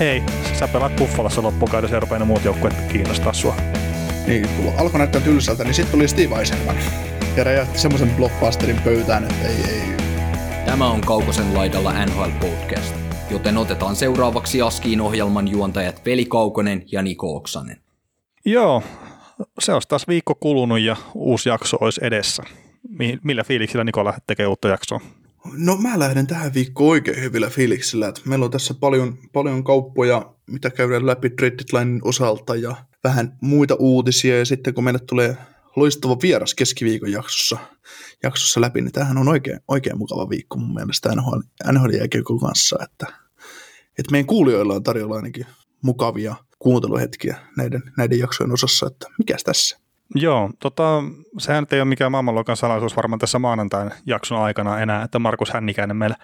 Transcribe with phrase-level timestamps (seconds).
[0.00, 0.22] hei,
[0.58, 3.56] sä pelaat Buffalossa loppukaudessa Euroopan muut joukkueet kiinnostaa sua.
[4.26, 6.76] Niin, kun alkoi näyttää tylsältä, niin sitten tuli Steve Eisenman.
[7.36, 9.96] Ja räjähti semmoisen blockbusterin pöytään, että ei, ei.
[10.66, 12.94] Tämä on Kaukosen laidalla NHL Podcast,
[13.30, 17.76] joten otetaan seuraavaksi Askiin ohjelman juontajat Veli Kaukonen ja Niko Oksanen.
[18.44, 18.82] Joo,
[19.58, 22.42] se olisi taas viikko kulunut ja uusi jakso olisi edessä.
[23.24, 25.00] Millä fiiliksillä Niko lähdet tekemään uutta jaksoa?
[25.44, 30.34] No mä lähden tähän viikkoon oikein hyvillä fiiliksillä, että meillä on tässä paljon, paljon kauppoja,
[30.46, 35.36] mitä käydään läpi Trade osalta ja vähän muita uutisia ja sitten kun meille tulee
[35.76, 37.58] loistava vieras keskiviikon jaksossa,
[38.22, 41.40] jaksossa läpi, niin tämähän on oikein, oikein mukava viikko mun mielestä NHL,
[41.72, 43.06] NHL kanssa, että,
[43.98, 45.46] että meidän kuulijoilla on tarjolla ainakin
[45.82, 49.81] mukavia kuunteluhetkiä näiden, näiden jaksojen osassa, että mikäs tässä?
[50.14, 51.02] Joo, tota,
[51.38, 55.96] sehän ei ole mikään maailmanluokan salaisuus varmaan tässä maanantain jakson aikana enää, että Markus Hännikäinen
[55.96, 56.16] meillä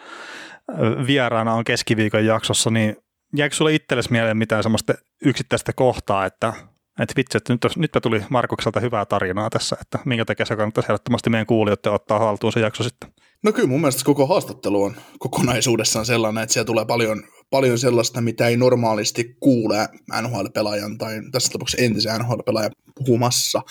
[1.06, 2.96] vieraana on keskiviikon jaksossa, niin
[3.36, 4.94] jääkö sulle itsellesi mieleen mitään semmoista
[5.24, 6.52] yksittäistä kohtaa, että,
[7.00, 10.86] että vitsi, että nyt, nytpä tuli Markukselta hyvää tarinaa tässä, että minkä takia se kannattaisi
[10.86, 13.12] ehdottomasti meidän kuulijoiden ottaa haltuun se jakso sitten?
[13.44, 18.20] No kyllä mun mielestä koko haastattelu on kokonaisuudessaan sellainen, että siellä tulee paljon, paljon sellaista,
[18.20, 19.88] mitä ei normaalisti kuule
[20.22, 23.62] NHL-pelaajan tai tässä tapauksessa entisen NHL-pelaajan puhumassa.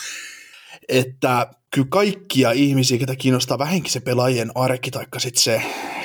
[0.89, 5.61] Että kyllä kaikkia ihmisiä, ketä kiinnostaa vähänkin se pelaajien arki, tai sitten se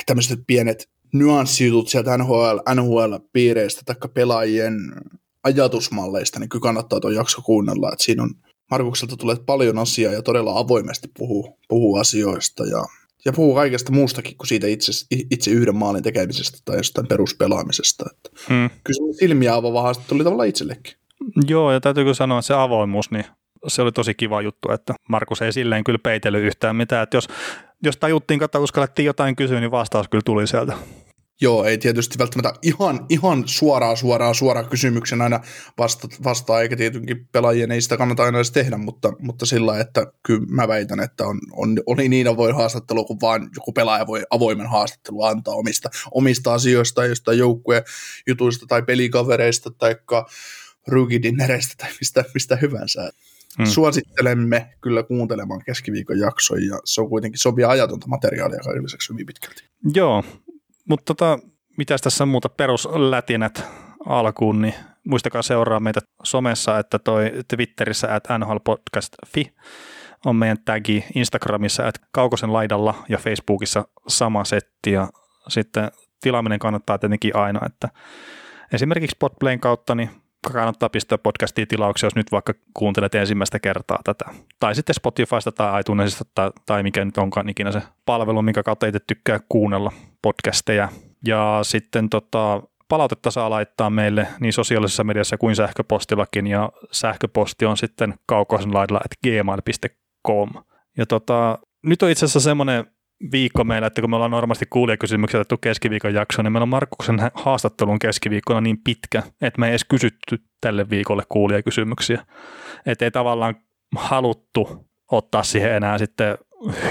[0.07, 4.75] tämmöiset pienet nyanssijutut sieltä NHL, NHL-piireistä tai pelaajien
[5.45, 7.93] ajatusmalleista, niin kyllä kannattaa tuon jakso kuunnella.
[7.93, 8.31] Että siinä on
[8.71, 12.85] Markukselta tulee paljon asiaa ja todella avoimesti puhuu, puhuu asioista ja
[13.25, 18.05] ja puhuu kaikesta muustakin kuin siitä itse, itse yhden maalin tekemisestä tai jostain peruspelaamisesta.
[18.11, 18.71] Että hmm.
[18.85, 20.95] Kyllä se silmiä avaava haastattelu oli tavallaan itsellekin.
[21.49, 23.25] Joo, ja täytyykö sanoa, että se avoimuus, niin
[23.69, 27.03] se oli tosi kiva juttu, että Markus ei silleen kyllä peitellyt yhtään mitään.
[27.03, 27.29] Että jos,
[27.83, 30.73] jos tajuttiin, että uskallettiin jotain kysyä, niin vastaus kyllä tuli sieltä.
[31.43, 35.41] Joo, ei tietysti välttämättä ihan, ihan suoraan, suoraan, suoraan kysymyksen aina
[35.79, 40.07] vasta, vastaa, eikä tietenkin pelaajien ei sitä kannata aina edes tehdä, mutta, mutta sillä että
[40.23, 44.23] kyllä mä väitän, että on, on, oli niin avoin haastattelu, kun vaan joku pelaaja voi
[44.31, 47.83] avoimen haastattelu antaa omista, omista asioista, jostain joukkueen
[48.27, 49.97] jutuista tai pelikavereista tai
[50.87, 53.11] rugidinnereistä tai mistä, mistä hyvänsä.
[53.59, 53.67] Hmm.
[53.67, 59.65] Suosittelemme kyllä kuuntelemaan keskiviikon jaksoja ja se on kuitenkin sopia ajatonta materiaalia kaikille hyvin pitkälti.
[59.95, 60.25] Joo,
[60.89, 61.39] mutta tota,
[61.79, 63.65] mitäs tässä muuta peruslätinät
[64.07, 64.75] alkuun, niin
[65.07, 69.55] muistakaa seuraa meitä somessa, että toi Twitterissä at nhlpodcast.fi
[70.27, 75.09] on meidän tagi Instagramissa at kaukosen laidalla ja Facebookissa sama setti ja
[75.49, 77.89] sitten tilaaminen kannattaa tietenkin aina, että
[78.73, 80.11] esimerkiksi Podplayn kautta niin
[80.53, 84.25] kannattaa pistää podcastiin tilauksia, jos nyt vaikka kuuntelet ensimmäistä kertaa tätä.
[84.61, 88.87] Tai sitten Spotifysta tai iTunesista tai, tai mikä nyt onkaan ikinä se palvelu, minkä kautta
[88.87, 89.93] itse tykkää kuunnella
[90.23, 90.89] podcasteja.
[91.27, 97.77] Ja sitten tota, palautetta saa laittaa meille niin sosiaalisessa mediassa kuin sähköpostillakin, ja sähköposti on
[97.77, 100.51] sitten kaukoisen laidalla at gmail.com.
[100.99, 102.87] Ja tota, nyt on itse asiassa semmoinen
[103.33, 107.19] viikko meillä, että kun me ollaan normaalisti kuulijakysymyksiä otettu keskiviikon jakso, niin meillä on Markuksen
[107.35, 112.27] haastattelun keskiviikkona niin pitkä, että me ei edes kysytty tälle viikolle kuulijakysymyksiä.
[112.87, 113.55] Että ei tavallaan
[113.97, 116.39] haluttu ottaa siihen enää sitten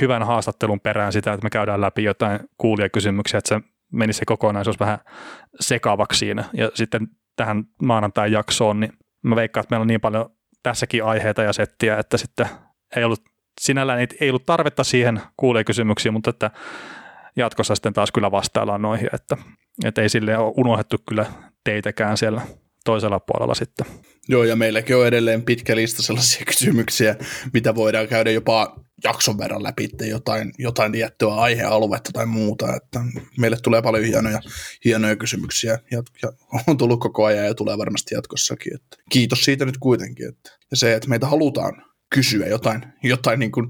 [0.01, 3.61] hyvän haastattelun perään sitä, että me käydään läpi jotain kuulijakysymyksiä, että se
[3.91, 4.99] menisi se kokonaisuus vähän
[5.59, 6.43] sekavaksi siinä.
[6.53, 8.93] Ja sitten tähän maanantain jaksoon, niin
[9.23, 10.29] mä veikkaan, että meillä on niin paljon
[10.63, 12.45] tässäkin aiheita ja settiä, että sitten
[12.95, 13.30] ei ollut
[13.61, 15.21] sinällään ei, ei ollut tarvetta siihen
[15.65, 16.51] kysymyksiin, mutta että
[17.35, 19.37] jatkossa sitten taas kyllä vastaillaan noihin, että,
[19.83, 21.25] että ei sille ole unohdettu kyllä
[21.63, 22.41] teitäkään siellä
[22.85, 23.85] toisella puolella sitten.
[24.27, 27.15] Joo, ja meilläkin on edelleen pitkä lista sellaisia kysymyksiä,
[27.53, 32.99] mitä voidaan käydä jopa jakson verran läpi, jotain, jotain tiettyä aihealuetta tai muuta, että
[33.37, 34.41] meille tulee paljon hienoja,
[34.85, 36.31] hienoja kysymyksiä, ja, ja
[36.67, 40.77] on tullut koko ajan ja tulee varmasti jatkossakin, että kiitos siitä nyt kuitenkin, että, ja
[40.77, 43.69] se, että meitä halutaan kysyä jotain, jotain niin kuin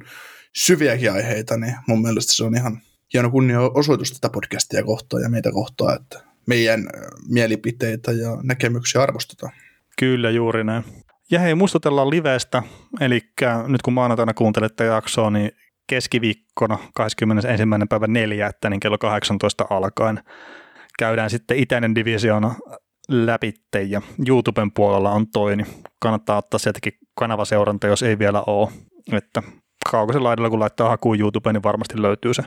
[0.55, 2.81] syviäkin aiheita, niin mun mielestä se on ihan
[3.13, 6.89] hieno kunnia osoitus tätä podcastia kohtaan ja meitä kohtaan, että meidän
[7.27, 9.53] mielipiteitä ja näkemyksiä arvostetaan.
[9.99, 10.83] Kyllä, juuri näin.
[11.31, 12.63] Ja hei, muistutellaan livestä,
[12.99, 13.21] eli
[13.67, 15.51] nyt kun maanantaina kuuntelette jaksoa, niin
[15.88, 17.63] keskiviikkona 21.
[17.89, 18.51] päivä 4.
[18.69, 20.19] niin kello 18 alkaen
[20.99, 22.55] käydään sitten itäinen divisioona
[23.09, 25.68] läpitte ja YouTuben puolella on toi, niin
[26.00, 28.69] kannattaa ottaa sieltäkin kanavaseuranta, jos ei vielä ole.
[29.12, 29.44] Että
[29.92, 32.44] kaukaisen laidalla, kun laittaa hakuun YouTubeen, niin varmasti löytyy se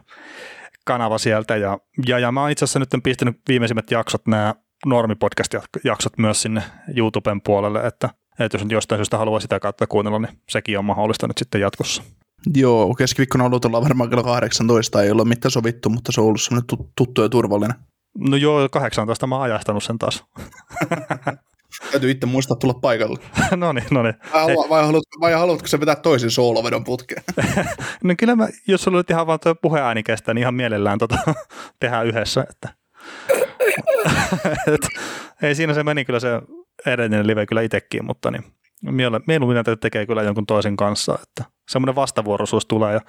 [0.84, 1.56] kanava sieltä.
[1.56, 4.54] Ja, ja, ja mä oon itse asiassa nyt pistänyt viimeisimmät jaksot, nämä
[4.86, 6.62] normipodcast-jaksot myös sinne
[6.96, 10.84] YouTuben puolelle, että, että jos nyt jostain syystä haluaa sitä kautta kuunnella, niin sekin on
[10.84, 12.02] mahdollista nyt sitten jatkossa.
[12.54, 16.66] Joo, keskiviikkona aloitellaan varmaan kello 18, ei ole mitään sovittu, mutta se on ollut semmoinen
[16.96, 17.76] tuttu ja turvallinen.
[18.18, 20.24] No joo, 18 mä oon ajastanut sen taas.
[21.90, 23.18] Täytyy itse muistaa tulla paikalle.
[23.56, 24.14] no niin, no niin.
[24.32, 27.22] Vai, vai, haluatko, vai haluatko sä vetää toisen soolovedon putkeen?
[28.04, 31.18] no kyllä mä, jos sulla nyt ihan vaan tuo puheääni kestää, niin ihan mielellään tota,
[31.80, 32.44] tehdään yhdessä.
[32.50, 32.68] Että.
[34.66, 34.88] Et,
[35.42, 36.28] ei siinä se meni kyllä se
[36.86, 38.44] edellinen live kyllä itsekin, mutta niin,
[39.26, 43.00] mieluummin täytyy tekee kyllä jonkun toisen kanssa, että semmoinen vastavuoroisuus tulee ja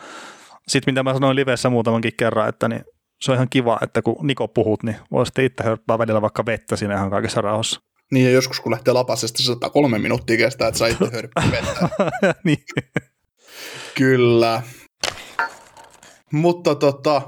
[0.68, 2.86] sitten mitä mä sanoin livessä muutamankin kerran, että niin
[3.26, 6.46] se on ihan kiva, että kun Niko puhut, niin voi sitten itse hörppää välillä vaikka
[6.46, 7.82] vettä siinä ihan kaikessa rauhassa.
[8.12, 11.52] Niin ja joskus kun lähtee lapasesta, se saattaa kolme minuuttia kestää, että saa itse hörppää
[11.52, 11.90] vettä.
[12.46, 12.64] niin.
[13.96, 14.62] Kyllä.
[16.34, 17.22] Mutta tota,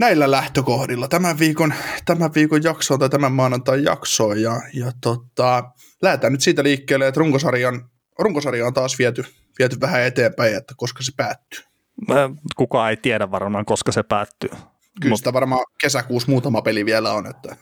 [0.00, 5.70] näillä lähtökohdilla tämän viikon, tämän viikon jaksoon tai tämän maanantain jaksoon ja, ja tota,
[6.02, 9.24] lähdetään nyt siitä liikkeelle, että runkosarjan, runkosarja on taas viety,
[9.58, 11.60] viety vähän eteenpäin, että koska se päättyy.
[12.56, 14.50] Kukaan ei tiedä varmaan, koska se päättyy.
[15.00, 15.18] Kyllä Mut...
[15.18, 17.26] sitä varmaan kesäkuussa muutama peli vielä on.
[17.26, 17.56] Että...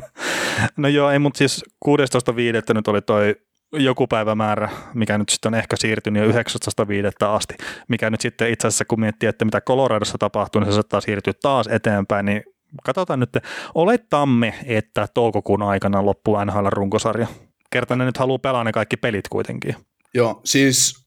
[0.76, 2.74] no joo, ei, mutta siis 16.5.
[2.74, 3.36] nyt oli toi
[3.72, 7.26] joku päivämäärä, mikä nyt sitten on ehkä siirtynyt jo 19.5.
[7.26, 7.54] asti,
[7.88, 11.32] mikä nyt sitten itse asiassa kun miettii, että mitä Coloradossa tapahtuu, niin se saattaa siirtyä
[11.42, 12.42] taas eteenpäin, niin
[12.84, 13.30] katsotaan nyt,
[13.74, 17.26] olettamme, että toukokuun aikana loppuu NHL-runkosarja.
[17.70, 19.76] Kerta ne nyt haluaa pelaa ne kaikki pelit kuitenkin.
[20.14, 21.01] Joo, siis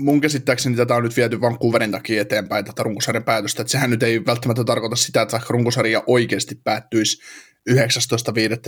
[0.00, 4.02] mun käsittääkseni tätä on nyt viety Vancouverin takia eteenpäin, tätä runkosarjan päätöstä, että sehän nyt
[4.02, 7.22] ei välttämättä tarkoita sitä, että vaikka runkosarja oikeasti päättyisi
[7.70, 7.76] 19.5.,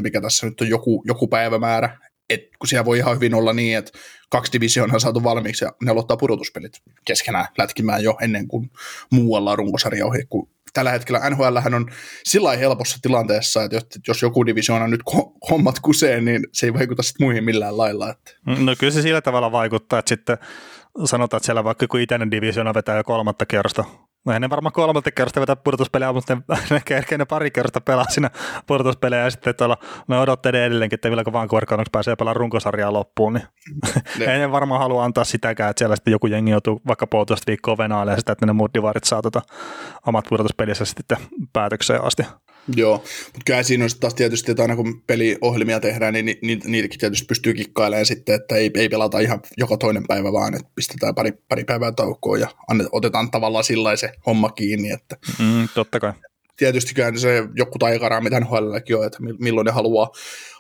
[0.03, 1.99] mikä tässä nyt on joku, joku päivämäärä,
[2.31, 3.99] et kun siellä voi ihan hyvin olla niin, että
[4.31, 6.73] kaksi divisioonaa on saatu valmiiksi ja ne aloittaa pudotuspelit
[7.05, 8.71] keskenään lätkimään jo ennen kuin
[9.11, 11.91] muualla on runkosarja ohi, kun tällä hetkellä NHL on
[12.25, 15.01] sillä helpossa tilanteessa, että jos joku divisioona nyt
[15.51, 18.11] hommat kuseen, niin se ei vaikuta sitten muihin millään lailla.
[18.11, 18.33] Että.
[18.47, 20.39] No kyllä se sillä tavalla vaikuttaa, että sitten
[21.05, 23.85] sanotaan, että siellä vaikka kun itäinen divisioona vetää jo kolmatta kerrosta
[24.25, 27.83] No ei ne varmaan kolmatta kertaa vetää pudotuspelejä, mutta ne, ne kerkee ne pari kertaa
[27.85, 28.31] pelaa siinä
[28.67, 29.77] pudotuspelejä ja sitten tuolla,
[30.09, 33.47] ne odottelee edelleenkin, että milloin Vancouver Canucks pääsee pelaamaan runkosarjaa loppuun, niin
[34.19, 34.25] ne.
[34.25, 37.79] ei ne varmaan halua antaa sitäkään, että siellä sitten joku jengi joutuu vaikka puolitoista viikkoa
[37.79, 39.43] venailemaan sitä, että ne muut divarit saa tota
[40.07, 41.19] omat pudotuspelissä sitten
[41.53, 42.23] päätökseen asti.
[42.77, 46.61] Joo, mutta kyllä siinä on taas tietysti, että aina kun peliohjelmia tehdään, niin ni, ni,
[46.65, 50.69] niitäkin tietysti pystyy kikkailemaan sitten, että ei, ei pelata ihan joka toinen päivä, vaan että
[50.75, 54.91] pistetään pari, pari päivää taukoa ja annet, otetaan tavallaan sillä se homma kiinni.
[54.91, 56.13] Että mm, totta kai.
[56.57, 60.11] Tietysti kyllä se joku taikara, mitä NHLlläkin on, että milloin ne haluaa,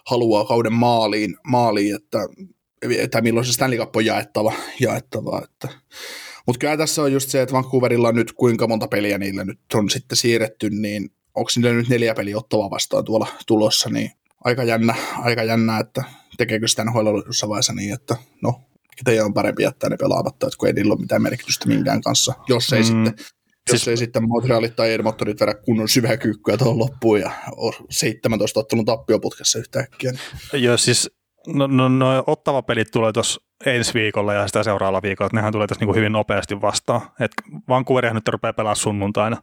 [0.06, 2.18] haluaa kauden maaliin, maaliin että,
[2.98, 4.52] että milloin se Stanley Cup on jaettava.
[4.80, 5.68] jaettava että.
[6.46, 9.60] Mutta kyllä tässä on just se, että Vancouverilla on nyt kuinka monta peliä niille nyt
[9.74, 14.10] on sitten siirretty, niin onko niillä nyt neljä peliä ottavaa vastaan tuolla tulossa, niin
[14.44, 16.04] aika jännä, aika jännä että
[16.36, 18.60] tekeekö sitä NHL jossain vaiheessa niin, että no,
[19.04, 22.34] teidän on parempi jättää ne pelaamatta, että kun ei niillä ole mitään merkitystä minkään kanssa,
[22.48, 22.84] jos ei mm.
[22.84, 23.14] sitten
[23.70, 23.88] jos siis...
[23.88, 29.58] ei sitten Montrealit tai Edmontonit vedä kunnon syväkyykkyä tuohon loppuun ja ole 17 ottelun tappioputkessa
[29.58, 30.12] yhtäkkiä.
[30.52, 31.10] Joo, siis
[31.46, 35.52] no, no, no ottava pelit tulee tuossa ensi viikolla ja sitä seuraavalla viikolla, että nehän
[35.52, 37.00] tulee tässä niin hyvin nopeasti vastaan.
[37.20, 39.36] että Vancouver nyt rupeaa pelaamaan sunnuntaina,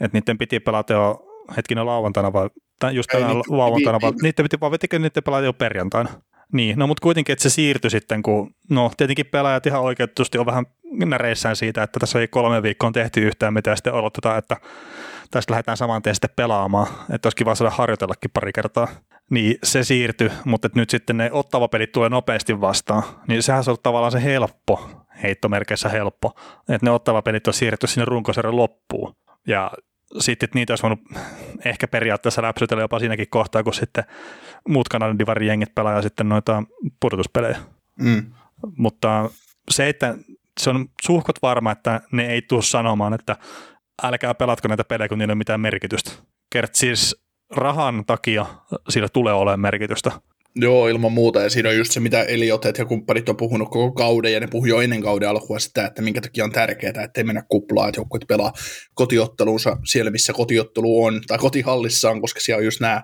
[0.00, 1.26] että niiden piti pelata jo
[1.56, 2.48] hetkinen lauantaina vai
[2.92, 6.10] just tänään Ei, lauantaina, vai niiden piti, vai vetikö niiden pelata jo perjantaina?
[6.52, 10.46] Niin, no mutta kuitenkin, että se siirtyi sitten, kun no tietenkin pelaajat ihan oikeutusti on
[10.46, 14.56] vähän näreissään siitä, että tässä ei kolme viikkoa tehty yhtään mitään, sitten odotetaan, että
[15.30, 18.88] tästä lähdetään saman tien sitten pelaamaan, että olisi kiva saada harjoitellakin pari kertaa.
[19.30, 23.76] Niin se siirtyi, mutta nyt sitten ne ottava pelit tulee nopeasti vastaan, niin sehän on
[23.82, 24.90] tavallaan se helppo,
[25.22, 26.32] heittomerkeissä helppo,
[26.68, 29.14] että ne ottava pelit on siirretty sinne runkosarjan loppuun.
[29.46, 29.70] Ja
[30.18, 31.00] sitten niitä olisi voinut
[31.64, 34.04] ehkä periaatteessa läpsytellä jopa siinäkin kohtaa, kun sitten
[34.68, 36.62] muut Kanadan divarin jengit pelaa sitten noita
[37.00, 37.58] pudotuspelejä.
[38.00, 38.32] Mm.
[38.76, 39.30] Mutta
[39.70, 40.14] se, että
[40.60, 43.36] se on suhkot varma, että ne ei tule sanomaan, että
[44.02, 46.10] älkää pelatko näitä pelejä, kun niillä ei ole mitään merkitystä.
[46.50, 48.46] Kert siis rahan takia
[48.88, 50.10] sillä tulee olemaan merkitystä.
[50.58, 51.42] Joo, ilman muuta.
[51.42, 54.46] Ja siinä on just se, mitä Eliotet ja kumppanit on puhunut koko kauden, ja ne
[54.46, 57.88] puhui jo ennen kauden alkua sitä, että minkä takia on tärkeää, että ei mennä kuplaan,
[57.88, 58.52] että joukkueet pelaa
[58.94, 63.02] kotiottelunsa siellä, missä kotiottelu on, tai kotihallissa on, koska siellä on just nämä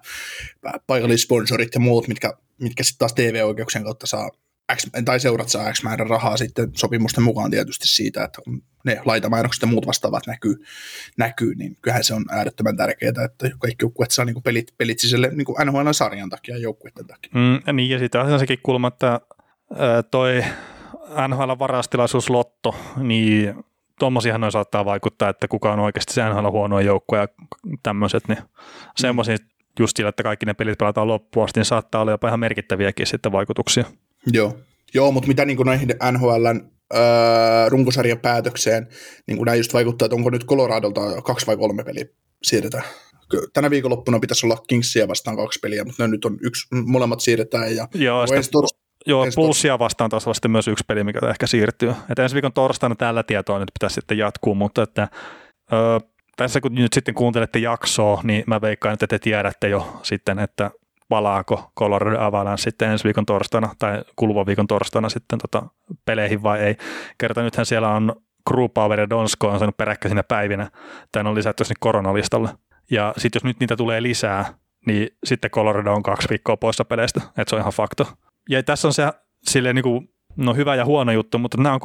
[0.86, 4.30] paikallisponsorit ja muut, mitkä, mitkä sitten taas TV-oikeuksien kautta saa,
[4.76, 8.42] X, tai seurat saa X määrän rahaa sitten sopimusten mukaan tietysti siitä, että
[8.84, 10.54] ne laitamainokset ja muut vastaavat näkyy,
[11.18, 15.30] näkyy, niin kyllähän se on äärettömän tärkeää, että kaikki joukkueet saa niin pelit, pelit sisälle
[15.32, 17.30] niin NHL-sarjan takia ja joukkueiden takia.
[17.34, 19.20] Mm, niin, ja sitten on sekin kulma, että
[20.10, 20.44] toi
[21.28, 23.54] NHL-varastilaisuus Lotto, niin
[23.98, 27.28] tuommoisiahan noin saattaa vaikuttaa, että kuka on oikeasti se NHL huonoa joukkoja ja
[27.82, 28.38] tämmöiset, niin
[28.96, 29.36] semmoisia
[29.80, 33.06] just sillä, että kaikki ne pelit pelataan loppuun asti, niin saattaa olla jopa ihan merkittäviäkin
[33.06, 33.84] sitten vaikutuksia.
[34.26, 34.58] Joo,
[34.94, 38.88] Joo mutta mitä niin kuin näihin NHLn öö, runkosarjan päätökseen,
[39.26, 42.04] niin kuin näin just vaikuttaa, että onko nyt Coloradolta kaksi vai kolme peliä
[42.42, 42.84] siirretään.
[43.52, 47.76] Tänä viikonloppuna pitäisi olla Kingsia vastaan kaksi peliä, mutta ne nyt on yksi, molemmat siirretään.
[47.76, 48.26] Ja Joo,
[49.06, 51.94] Joo, Pulssia vastaan taas olla sitten myös yksi peli, mikä ehkä siirtyy.
[52.10, 55.08] Et ensi viikon torstaina tällä tietoa nyt pitäisi sitten jatkuu, mutta että,
[55.72, 56.00] ö,
[56.36, 60.70] tässä kun nyt sitten kuuntelette jaksoa, niin mä veikkaan, että te tiedätte jo sitten, että
[61.12, 65.62] palaako Colorado Avalanche sitten ensi viikon torstaina tai kuluvan viikon torstaina sitten tota
[66.04, 66.76] peleihin vai ei.
[67.18, 68.16] Kerta nythän siellä on
[68.50, 70.70] Crew Power ja Donsko on saanut peräkkäisinä päivinä.
[71.12, 72.48] Tämä on lisätty sinne koronalistalle.
[72.90, 74.54] Ja sitten jos nyt niitä tulee lisää,
[74.86, 78.08] niin sitten Colorado on kaksi viikkoa poissa peleistä, että se on ihan fakto.
[78.48, 81.80] Ja tässä on se silleen niin kuin, no hyvä ja huono juttu, mutta nämä on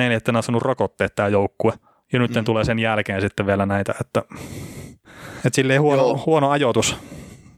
[0.00, 0.12] 13.4.
[0.12, 1.72] että nämä on saanut rokotteet tämä joukkue.
[2.12, 2.44] Ja nyt mm.
[2.44, 4.22] tulee sen jälkeen sitten vielä näitä, että,
[5.36, 6.96] että silleen huono, huono ajoitus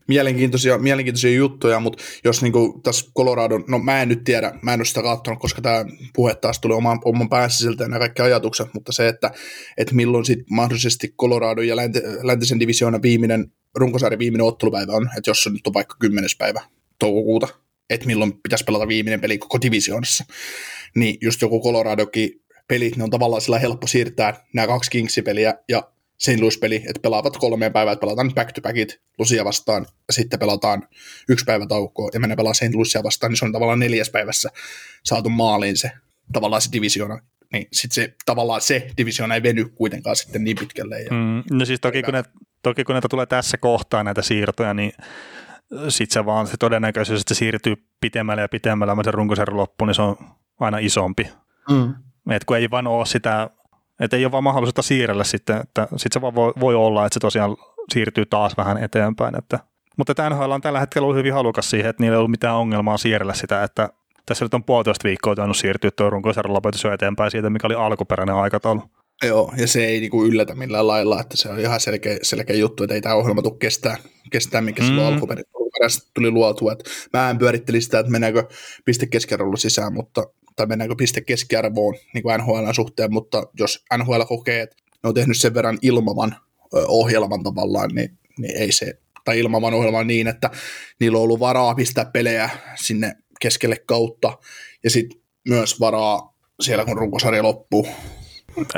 [0.09, 4.81] mielenkiintoisia, mielenkiintoisia juttuja, mutta jos niinku tässä Colorado, no mä en nyt tiedä, mä en
[4.81, 5.85] ole sitä katsonut, koska tämä
[6.15, 9.31] puhe taas tuli oman, oman päässä siltä ja kaikki ajatukset, mutta se, että,
[9.77, 15.31] että milloin sitten mahdollisesti Colorado ja länti, läntisen divisioonan viimeinen, runkosarjan viimeinen ottelupäivä on, että
[15.31, 16.31] jos se nyt on vaikka 10.
[16.39, 16.61] päivä
[16.99, 17.49] toukokuuta,
[17.91, 20.25] että milloin pitäisi pelata viimeinen peli koko divisioonassa,
[20.95, 22.31] niin just joku Coloradokin
[22.69, 26.41] pelit, ne on tavallaan sillä helppo siirtää nämä kaksi Kingsi-peliä ja St.
[26.41, 30.89] Louis-peli, että pelaavat kolmeen päivään, että pelataan back-to-backit Lucia vastaan, ja sitten pelataan
[31.29, 32.75] yksi päivä taukoa, ja mennään pelaamaan St.
[32.75, 34.51] Louisia vastaan, niin se on tavallaan neljäs päivässä
[35.05, 35.91] saatu maaliin se
[36.33, 37.19] tavallaan se divisiona.
[37.53, 41.01] Niin sitten se, tavallaan se divisiona ei veny kuitenkaan sitten niin pitkälle.
[41.01, 42.23] Ja mm, no siis toki kun, ne,
[42.63, 44.93] toki kun näitä tulee tässä kohtaa näitä siirtoja, niin
[45.89, 49.85] sitten se vaan se todennäköisyys, että se siirtyy pitemmälle ja pitemmälle, mutta se runkosarjan loppu,
[49.85, 50.17] niin se on
[50.61, 51.29] aina isompi.
[51.71, 51.95] Mm.
[52.31, 53.51] Et kun ei vaan ole sitä
[54.01, 57.15] että ei ole vaan mahdollisuutta siirrellä sitten, että sitten se vaan voi, voi olla, että
[57.15, 57.57] se tosiaan
[57.93, 59.39] siirtyy taas vähän eteenpäin.
[59.39, 59.59] Että.
[59.97, 62.57] Mutta tämä NHL on tällä hetkellä ollut hyvin halukas siihen, että niillä ei ollut mitään
[62.57, 63.89] ongelmaa siirrellä sitä, että
[64.27, 67.75] tässä nyt on puolitoista viikkoa tainnut siirtyä tuo runkosarjan lopetus jo eteenpäin siitä, mikä oli
[67.75, 68.83] alkuperäinen aikataulu.
[69.23, 72.85] Joo, ja se ei niinku yllätä millään lailla, että se on ihan selkeä, selkeä juttu,
[72.85, 73.97] että ei tämä ohjelma tule kestää,
[74.33, 74.87] kestää mikä mm.
[74.87, 76.73] silloin alkuperäisesti tuli luotua.
[76.73, 78.45] Että mä en pyöritteli sitä, että meneekö
[78.85, 79.07] piste
[79.57, 80.23] sisään, mutta
[80.57, 85.15] tai mennäänkö piste keskiarvoon niin kuin NHL suhteen, mutta jos NHL kokee, että ne on
[85.15, 86.37] tehnyt sen verran ilmavan
[86.73, 90.51] ohjelman tavallaan, niin, niin ei se, tai ilmavan ohjelman niin, että
[91.01, 94.39] niillä on ollut varaa pistää pelejä sinne keskelle kautta,
[94.85, 97.87] ja sitten myös varaa siellä, kun runkosarja loppuu,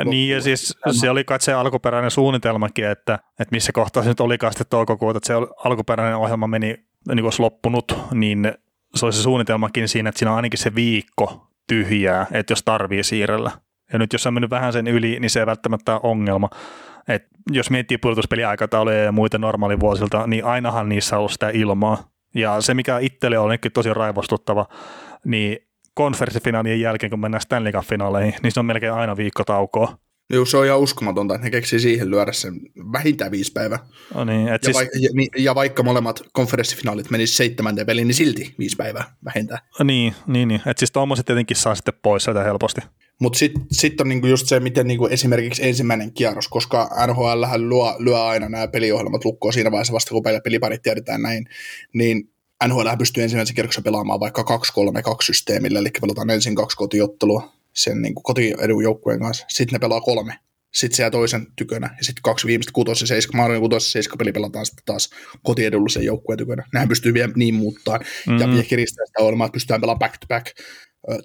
[0.05, 4.21] niin ja siis se oli kai se alkuperäinen suunnitelmakin, että, että missä kohtaa se nyt
[4.21, 8.53] olikaan sitten toukokuuta, että se alkuperäinen ohjelma meni, niin kuin olisi loppunut, niin
[8.95, 13.03] se oli se suunnitelmakin siinä, että siinä on ainakin se viikko tyhjää, että jos tarvii
[13.03, 13.51] siirrellä.
[13.93, 16.49] Ja nyt jos on mennyt vähän sen yli, niin se ei välttämättä ole ongelma.
[17.09, 22.11] Et jos miettii pudotuspeliaikatauluja ja muita normaalivuosilta, niin ainahan niissä on ollut sitä ilmaa.
[22.35, 24.67] Ja se, mikä itselle on tosi raivostuttava,
[25.25, 25.59] niin
[25.95, 29.99] konferenssifinaalien jälkeen, kun mennään Stanley Cup-finaaleihin, niin se on melkein aina viikko taukoa.
[30.31, 32.61] Joo, se on ihan uskomatonta, että ne keksii siihen lyödä sen
[32.93, 33.79] vähintään viisi päivää.
[34.15, 34.77] No niin, et ja, siis...
[34.77, 39.61] vaikka, ja, ja, vaikka molemmat konferenssifinaalit menisivät seitsemänteen peliin, niin silti viisi päivää vähintään.
[39.85, 40.61] Niin, niin, niin.
[40.67, 42.81] että siis tuommoiset tietenkin saa sitten pois sieltä helposti.
[43.21, 48.05] Mutta sitten sit on niinku just se, miten niinku esimerkiksi ensimmäinen kierros, koska NHL lyö,
[48.05, 51.49] lyö aina nämä peliohjelmat lukkoon siinä vaiheessa vasta, kun peliparit tiedetään näin,
[51.93, 52.31] niin
[52.67, 54.47] NHL pystyy ensimmäisen kierroksen pelaamaan vaikka 2-3-2
[55.23, 60.39] systeemillä, eli pelataan ensin kaksi kotiottelua sen niin kotiedun joukkueen kanssa, sitten ne pelaa kolme,
[60.75, 64.33] sitten siellä toisen tykönä, ja sitten kaksi viimeistä kutosi ja seiska, mahdollinen kutosi seiska peli
[64.33, 65.11] pelataan sitten taas
[65.43, 66.65] kotiedullisen joukkueen tykönä.
[66.73, 68.57] Nähän pystyy vielä niin muuttaa, mm-hmm.
[68.57, 70.47] ja kiristää sitä olemaan, että pystytään pelaamaan back to back,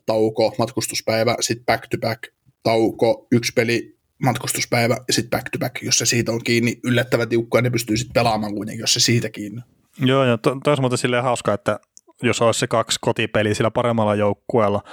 [0.06, 2.24] tauko, matkustuspäivä, sitten back to back,
[2.64, 7.30] tauko, yksi peli, matkustuspäivä ja sitten back to back, jos se siitä on kiinni, yllättävän
[7.30, 9.62] tiukkoa, ja ne pystyy sitten pelaamaan kuitenkin, jos se siitä kiinni.
[10.00, 11.80] Joo, ja to, to muuten silleen hauska, että
[12.24, 14.84] jos olisi se kaksi kotipeliä sillä paremmalla joukkueella,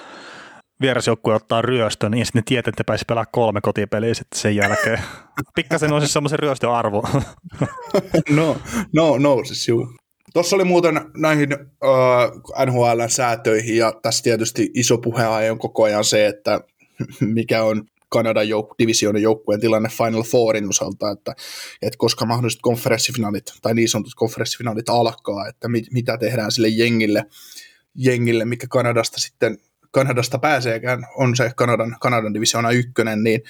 [0.81, 5.01] vierasjoukkue ottaa ryöstön, niin sitten ne tietää, että pääsi pelaamaan kolme kotipeliä sitten sen jälkeen.
[5.55, 7.03] Pikkasen on siis semmoisen ryöstön arvo.
[8.31, 8.57] no,
[8.93, 9.89] no, no, siis juu.
[10.33, 16.27] Tuossa oli muuten näihin uh, NHL-säätöihin, ja tässä tietysti iso puheenaihe on koko ajan se,
[16.27, 16.61] että
[17.21, 21.35] mikä on Kanadan jouk- divisioonan joukkueen tilanne Final Fourin osalta, että,
[21.83, 27.25] että koska mahdolliset konferenssifinaalit tai niin sanotut konferenssifinaalit alkaa, että mit, mitä tehdään sille jengille,
[27.95, 29.59] jengille, mikä Kanadasta sitten
[29.91, 33.41] Kanadasta pääseekään, on se Kanadan, Kanadan divisioona ykkönen, niin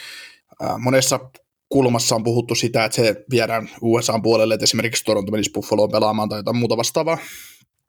[0.78, 1.20] monessa
[1.68, 6.28] kulmassa on puhuttu sitä, että se viedään USA puolelle, että esimerkiksi Toronto menisi Buffaloon pelaamaan
[6.28, 7.18] tai jotain muuta vastaavaa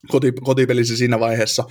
[0.08, 1.63] koti, kotipelissä siinä vaiheessa.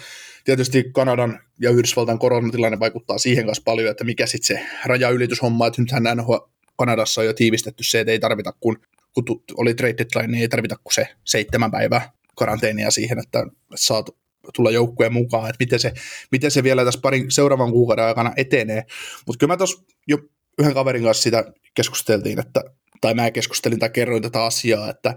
[0.45, 5.83] Tietysti Kanadan ja Yhdysvaltain koronatilanne vaikuttaa siihen kanssa paljon, että mikä sitten se rajaylityshomma, että
[5.83, 6.35] nythän NHL
[6.77, 8.79] Kanadassa on jo tiivistetty se, että ei tarvita kun,
[9.15, 14.11] kun oli trade deadline, niin ei tarvita kuin se seitsemän päivää karanteenia siihen, että saat
[14.55, 15.93] tulla joukkueen mukaan, että miten se,
[16.33, 18.85] miten se vielä tässä parin seuraavan kuukauden aikana etenee.
[19.27, 20.19] Mutta kyllä mä tuossa jo
[20.59, 22.61] yhden kaverin kanssa sitä keskusteltiin, että,
[23.01, 25.15] tai mä keskustelin tai kerroin tätä asiaa, että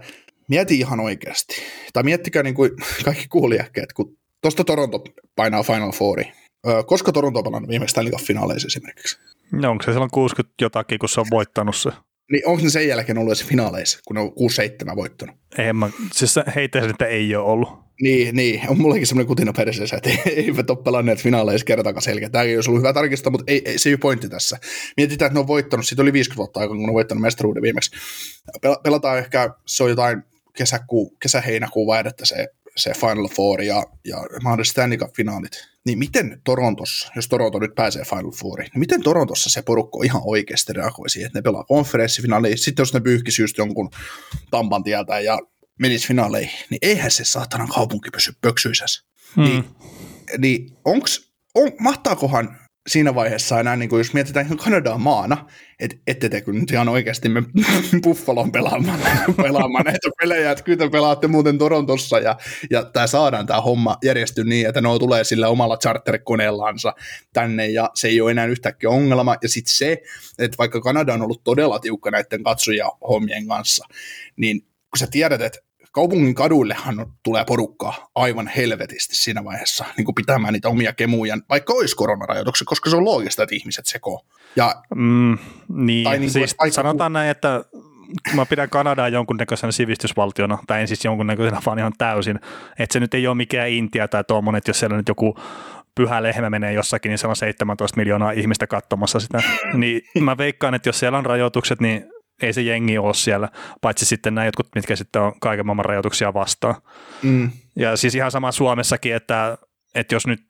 [0.48, 1.54] mieti ihan oikeasti,
[1.92, 2.70] tai miettikää niin kuin
[3.04, 5.04] kaikki kuulijakkeet, kun tuosta Toronto
[5.36, 6.32] painaa Final Fouri.
[6.86, 9.18] Koska Toronto on pelannut viimeksi Stanley finaaleissa esimerkiksi?
[9.52, 11.90] No onko se silloin 60 jotakin, kun se on voittanut se?
[12.32, 14.28] Niin onko ne sen jälkeen ollut edes finaaleissa, kun ne on
[14.92, 15.36] 6-7 voittanut?
[15.58, 17.68] En mä, siis heitä että ei ole ollut.
[18.02, 22.30] Niin, niin, on mullakin semmoinen kutina perseessä, että eivät ole pelanneet finaaleissa kertakaan selkeä.
[22.30, 24.58] Tämäkin olisi ollut hyvä tarkistaa, mutta ei, ei, se ei ole pointti tässä.
[24.96, 27.62] Mietitään, että ne on voittanut, siitä oli 50 vuotta aikaa, kun ne on voittanut mestaruuden
[27.62, 27.90] viimeksi.
[28.82, 30.22] Pelataan ehkä, se on jotain
[30.56, 35.68] kesäkuu, kesä-heinäkuun vaihdetta se, se Final Four ja, ja mahdollisesti Stanley Cup-finaalit.
[35.84, 40.22] Niin miten Torontossa, jos Toronto nyt pääsee Final Fouriin, niin miten Torontossa se porukko ihan
[40.24, 43.90] oikeasti reagoi siihen, että ne pelaa konferenssifinaaliin, sitten jos ne pyyhkisi just jonkun
[44.50, 45.38] Tampan tieltä ja
[45.80, 49.02] menisi finaaleihin, niin eihän se saatana kaupunki pysy pöksyisässä.
[49.36, 49.44] Hmm.
[49.44, 49.64] Niin,
[50.38, 52.56] niin onks, on, mahtaakohan
[52.88, 55.46] siinä vaiheessa enää, niin kuin jos mietitään ihan Kanadaa maana,
[55.80, 57.42] että ette te kyllä nyt ihan oikeasti me
[58.04, 59.00] Buffalon pelaamaan,
[59.36, 62.36] pelaamaan näitä pelejä, että kyllä te pelaatte muuten Torontossa ja,
[62.70, 66.94] ja tämä saadaan tämä homma järjesty niin, että ne tulee sillä omalla charterkoneellansa
[67.32, 70.02] tänne ja se ei ole enää yhtäkkiä ongelma ja sitten se,
[70.38, 73.86] että vaikka Kanada on ollut todella tiukka näiden katsoja hommien kanssa,
[74.36, 75.58] niin kun sä tiedät, että
[75.92, 81.72] kaupungin kaduillehan tulee porukkaa aivan helvetisti siinä vaiheessa niin kuin pitämään niitä omia kemuja, vaikka
[81.72, 84.24] olisi koronarajoituksia, koska se on loogista, että ihmiset sekoo.
[84.56, 86.74] Ja, mm, niin, tai niin kuin, siis aika...
[86.74, 87.64] sanotaan näin, että
[88.34, 92.40] mä pidän Kanadaa jonkunnäköisenä sivistysvaltiona, tai en siis jonkunnäköisenä, vaan ihan täysin.
[92.78, 95.36] Että se nyt ei ole mikään Intia tai tuommoinen, että jos siellä nyt joku
[95.94, 99.42] pyhä lehmä menee jossakin, niin siellä on 17 miljoonaa ihmistä katsomassa sitä.
[99.72, 102.11] Niin mä veikkaan, että jos siellä on rajoitukset, niin
[102.42, 103.48] ei se jengi ole siellä,
[103.80, 106.74] paitsi sitten nämä jotkut, mitkä sitten on kaiken maailman rajoituksia vastaan.
[107.22, 107.50] Mm.
[107.76, 109.58] Ja siis ihan sama Suomessakin, että,
[109.94, 110.40] että jos nyt,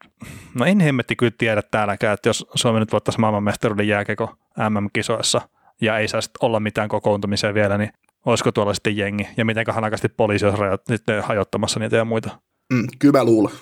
[0.54, 4.36] no en hemmetti kyllä tiedä täälläkään, että jos Suomi nyt voittaisi maailmanmestaruuden jääkeko
[4.70, 5.40] MM-kisoissa
[5.80, 7.90] ja ei saisi olla mitään kokoontumisia vielä, niin
[8.26, 12.40] olisiko tuolla sitten jengi ja miten hanakasti poliisi olisi rajo- hajottamassa niitä ja muita.
[12.72, 13.52] Mm, kyllä mä luulen.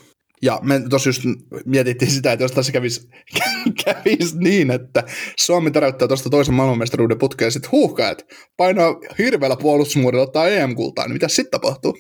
[0.43, 1.23] Ja me tuossa just
[1.67, 3.09] mietittiin sitä, että jos tässä kävisi,
[3.85, 5.03] kävisi niin, että
[5.39, 8.25] Suomi täräyttää tuosta toisen maailmanmestaruuden putkeen ja sitten huuhkaa, että
[8.57, 11.99] painaa hirveällä puolustusmuodella ottaa EM-kultaa, niin mitä sitten tapahtuu?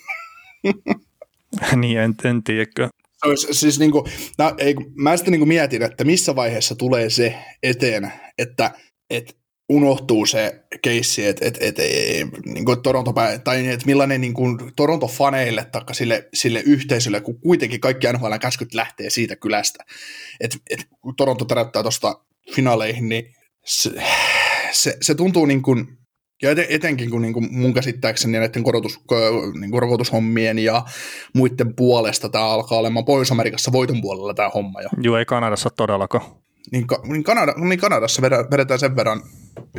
[1.81, 2.88] niin, en, en tiedäkö.
[3.50, 4.05] Siis niin kuin,
[4.38, 8.70] no, ei, mä sitten niin kuin mietin, että missä vaiheessa tulee se eteen, että,
[9.11, 9.33] että
[9.70, 13.12] unohtuu se keissi, että et, et, et, niin Toronto,
[13.44, 18.74] tai että millainen niin kuin Toronto-faneille tai sille, sille yhteisölle, kun kuitenkin kaikki NHL käskyt
[18.74, 19.85] lähtee siitä kylästä.
[20.40, 22.14] Että et, kun Toronto täräyttää tuosta
[22.54, 23.90] finaaleihin, niin se,
[24.72, 25.87] se, se tuntuu niin kuin,
[26.42, 29.00] ja etenkin kun niin kuin mun käsittääkseni näiden korotus,
[29.61, 30.85] niin kuin rokotushommien ja
[31.35, 34.88] muiden puolesta tämä alkaa olemaan Pohjois-Amerikassa voiton puolella tämä homma jo.
[35.02, 36.24] Joo, ei Kanadassa todellakaan.
[36.73, 39.23] Niin, niin, Kanada, niin Kanadassa vedetään sen verran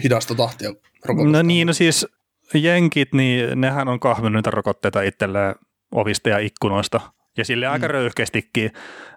[0.04, 0.74] hidasta tahtia
[1.06, 1.38] rokotusta.
[1.38, 2.08] No niin, no siis
[2.54, 5.56] jenkit, niin nehän on kahvinut niitä rokotteita itselleen
[5.92, 7.02] ovista ja ikkunoista.
[7.38, 7.92] Ja sille aika mm.
[7.92, 8.72] röyhkeästikin.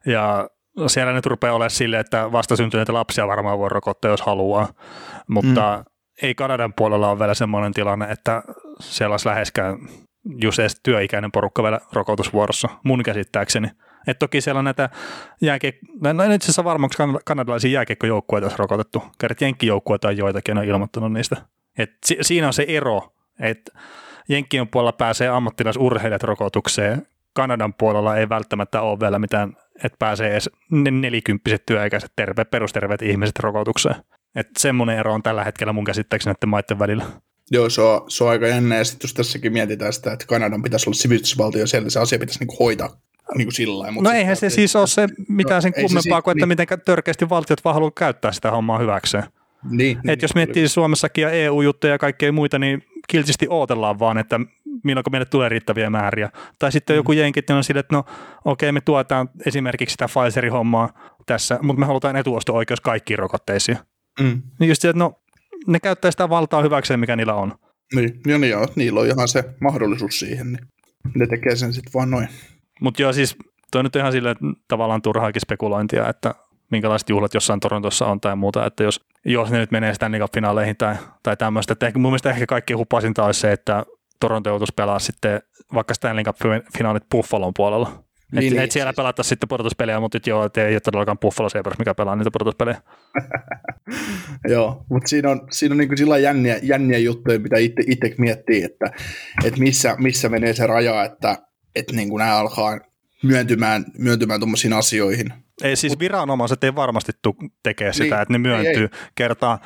[0.07, 0.49] Ja
[0.87, 4.69] siellä nyt rupeaa olemaan sille, että vastasyntyneitä lapsia varmaan voi rokottaa, jos haluaa.
[5.29, 5.85] Mutta mm.
[6.23, 8.43] ei Kanadan puolella ole vielä semmoinen tilanne, että
[8.81, 9.79] siellä olisi läheskään
[10.43, 13.69] just edes työikäinen porukka vielä rokotusvuorossa, mun käsittääkseni.
[14.07, 14.91] Et toki siellä on näitä
[15.41, 15.79] jääke...
[16.13, 16.91] no itse asiassa varmaan
[17.25, 19.03] kanadalaisia jääkiekkojoukkueita olisi rokotettu.
[19.21, 21.37] Kerrat jenkkijoukkueita on joitakin, on ilmoittanut niistä.
[21.79, 23.73] Et si- siinä on se ero, että
[24.29, 30.51] Jenkkien puolella pääsee ammattilaisurheilijat rokotukseen, Kanadan puolella ei välttämättä ole vielä mitään, että pääsee edes
[30.71, 33.97] nelikymppiset työikäiset terve, perusterveet ihmiset rokotukseen.
[34.35, 37.05] Että semmoinen ero on tällä hetkellä mun käsittääkseni näiden maiden välillä.
[37.51, 38.77] Joo, se on, se on aika jännä.
[38.77, 42.41] Ja sitten jos tässäkin mietitään sitä, että Kanadan pitäisi olla sivistysvaltio, siellä se asia pitäisi
[42.41, 43.01] niinku hoitaa
[43.37, 46.49] niin kuin sillä No eihän se siis ole se mitään sen kummempaa kuin, että niin.
[46.49, 49.25] miten törkeästi valtiot vaan haluaa käyttää sitä hommaa hyväkseen.
[49.71, 50.69] Niin, Et niin, jos miettii oli.
[50.69, 54.41] Suomessakin ja EU-juttuja ja kaikkea muita, niin kiltisti odotellaan vaan, että
[54.85, 56.31] milloin meille tulee riittäviä määriä.
[56.59, 56.97] Tai sitten mm.
[56.97, 57.99] joku jenkit on sille, että no
[58.45, 63.79] okei, okay, me tuetaan esimerkiksi sitä Pfizerin hommaa tässä, mutta me halutaan etuosto-oikeus kaikkiin rokotteisiin.
[64.21, 64.43] Mm.
[64.61, 65.23] Niin just se, että no
[65.67, 67.53] ne käyttää sitä valtaa hyväkseen, mikä niillä on.
[67.95, 70.67] Niin, ja niin, niillä on ihan se mahdollisuus siihen, niin
[71.15, 72.29] ne tekee sen sitten vaan noin.
[72.81, 73.37] Mutta joo, siis
[73.75, 74.37] Tuo nyt ihan silleen
[74.69, 76.35] tavallaan turhaakin spekulointia, että
[76.71, 80.77] minkälaiset juhlat jossain Torontossa on tai muuta, että jos, jos ne nyt menee Stanley Cup-finaaleihin
[80.77, 83.85] tai, tai tämmöistä, että ehkä, mun mielestä ehkä kaikkein hupasinta olisi se, että
[84.21, 85.43] Toronto joutuisi pelaa sitten
[85.75, 88.05] vaikka Stanley Cup-finaalit Buffalon puolella.
[88.33, 88.97] Niin, et, niin, et siellä siis.
[88.97, 92.81] pelattaisiin sitten pudotuspelejä, mutta nyt joo, ei ole todellakaan Buffalo Sabres, mikä pelaa niitä pudotuspelejä.
[94.55, 98.87] joo, mutta siinä on, siinä on niin sillä jänniä, jänniä juttuja, mitä itse miettii, että,
[99.45, 101.37] että missä, missä menee se raja, että,
[101.75, 102.81] että niin kuin nämä alkaa
[103.23, 105.33] myöntymään, myöntymään tuommoisiin asioihin.
[105.63, 107.13] Ei siis viranomaiset ei varmasti
[107.63, 109.09] tekee sitä, niin, että ne myöntyy ei, ei.
[109.15, 109.59] kertaa.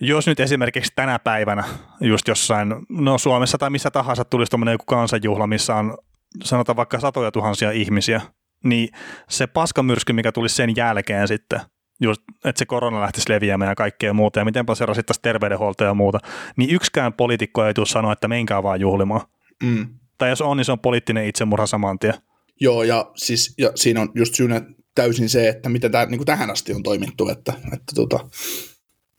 [0.00, 1.64] Jos nyt esimerkiksi tänä päivänä
[2.00, 5.98] just jossain, no Suomessa tai missä tahansa tulisi tuommoinen joku kansanjuhla, missä on
[6.44, 8.20] sanotaan vaikka satoja tuhansia ihmisiä,
[8.64, 8.88] niin
[9.28, 11.60] se paskamyrsky, mikä tuli sen jälkeen sitten,
[12.00, 15.94] just, että se korona lähtisi leviämään ja kaikkea muuta, ja mitenpä se rasittaisi terveydenhuoltoa ja
[15.94, 16.18] muuta,
[16.56, 19.20] niin yksikään poliitikko ei tule sanoa, että menkää vaan juhlimaan.
[19.62, 19.88] Mm.
[20.18, 22.14] Tai jos on, niin se on poliittinen itsemurha saman tien.
[22.60, 24.60] Joo, ja, siis, ja siinä on just syynä
[24.94, 28.20] täysin se, että miten tämä niin tähän asti on toimittu, että, että tota,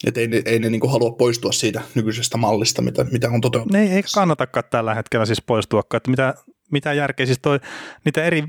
[0.08, 3.78] että ei ne, ei ne niin halua poistua siitä nykyisestä mallista, mitä, mitä on toteutettu.
[3.78, 6.34] Ne ei kannatakaan tällä hetkellä siis poistua, että mitä,
[6.72, 7.60] mitä järkeä, siis toi,
[8.06, 8.44] niitä eri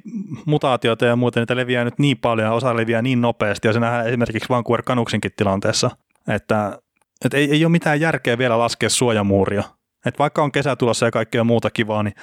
[0.46, 3.80] mutaatioita ja muuta, niitä leviää nyt niin paljon ja osa leviää niin nopeasti, ja se
[3.80, 5.90] nähdään esimerkiksi Vancouver Canucksinkin tilanteessa,
[6.28, 6.78] että,
[7.24, 9.62] että ei, ei ole mitään järkeä vielä laskea suojamuuria.
[10.08, 12.14] Että vaikka on kesä tulossa ja kaikkea muuta kivaa, niin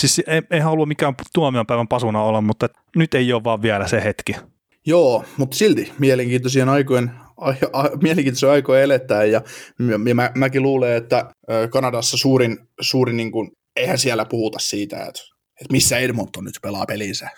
[0.00, 4.04] siis ei, ei halua mikään tuomionpäivän pasuna olla, mutta nyt ei ole vaan vielä se
[4.04, 4.36] hetki.
[4.86, 9.42] Joo, mutta silti mielenkiintoisia aikojen, a, a, mielenkiintoisia aikoja eletään ja,
[10.06, 11.30] ja mä, mäkin luulen, että
[11.70, 15.20] Kanadassa suurin, suurin niin kuin, eihän siellä puhuta siitä, että,
[15.60, 17.30] että missä Edmonton nyt pelaa pelinsä,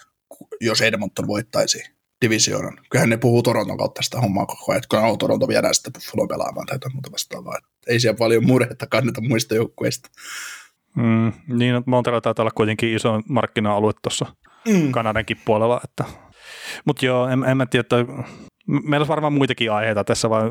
[0.61, 2.81] jos Edmonton voittaisi divisioonan.
[2.91, 5.93] Kyllähän ne puhuu Toronton kautta sitä hommaa koko ajan, että kun on Toronto viedään sitten
[5.93, 7.59] Buffalo pelaamaan tai jotain muuta vastaavaa.
[7.87, 10.09] Ei siellä paljon murhetta kanneta muista joukkueista.
[10.97, 14.27] Mm, niin, että Montreal taitaa olla kuitenkin iso markkina-alue tuossa
[14.69, 14.93] mm.
[14.93, 15.81] Kanadankin puolella.
[15.85, 16.05] Että.
[16.85, 17.97] Mutta joo, en, en mä tiedä, että
[18.67, 20.51] meillä olisi varmaan muitakin aiheita tässä, vai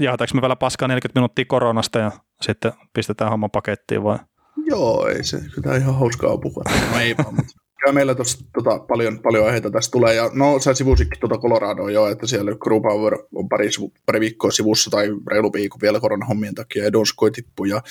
[0.00, 4.18] jaetaanko me vielä paskaa 40 minuuttia koronasta ja sitten pistetään homma pakettiin vai?
[4.66, 6.62] Joo, ei se, kyllä ihan hauskaa puhua.
[6.92, 7.36] No ei vaan,
[7.80, 10.14] Kyllä meillä tossa, tota, paljon, paljon aiheita tästä tulee.
[10.14, 12.50] Ja no, sä sivusikin tuota Coloradoa jo, että siellä
[12.82, 13.68] Power on pari,
[14.06, 17.64] pari viikkoa sivussa tai reilu viikko vielä koronahommien takia ja Donskoi tippu.
[17.64, 17.82] Ja,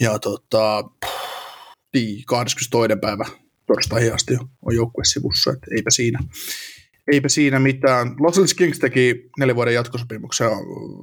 [0.00, 0.84] ja tota,
[2.26, 2.98] 22.
[3.00, 3.24] päivä
[3.66, 6.18] torstaihin asti on joukkue sivussa, että eipä siinä.
[7.12, 8.14] Eipä siinä mitään.
[8.20, 10.48] Los Angeles Kings teki neljän vuoden jatkosopimuksen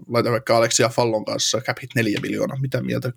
[0.08, 2.62] laita vaikka Alexia Fallon kanssa cap hit neljä miljoonaa.
[2.62, 3.12] Mitä mieltä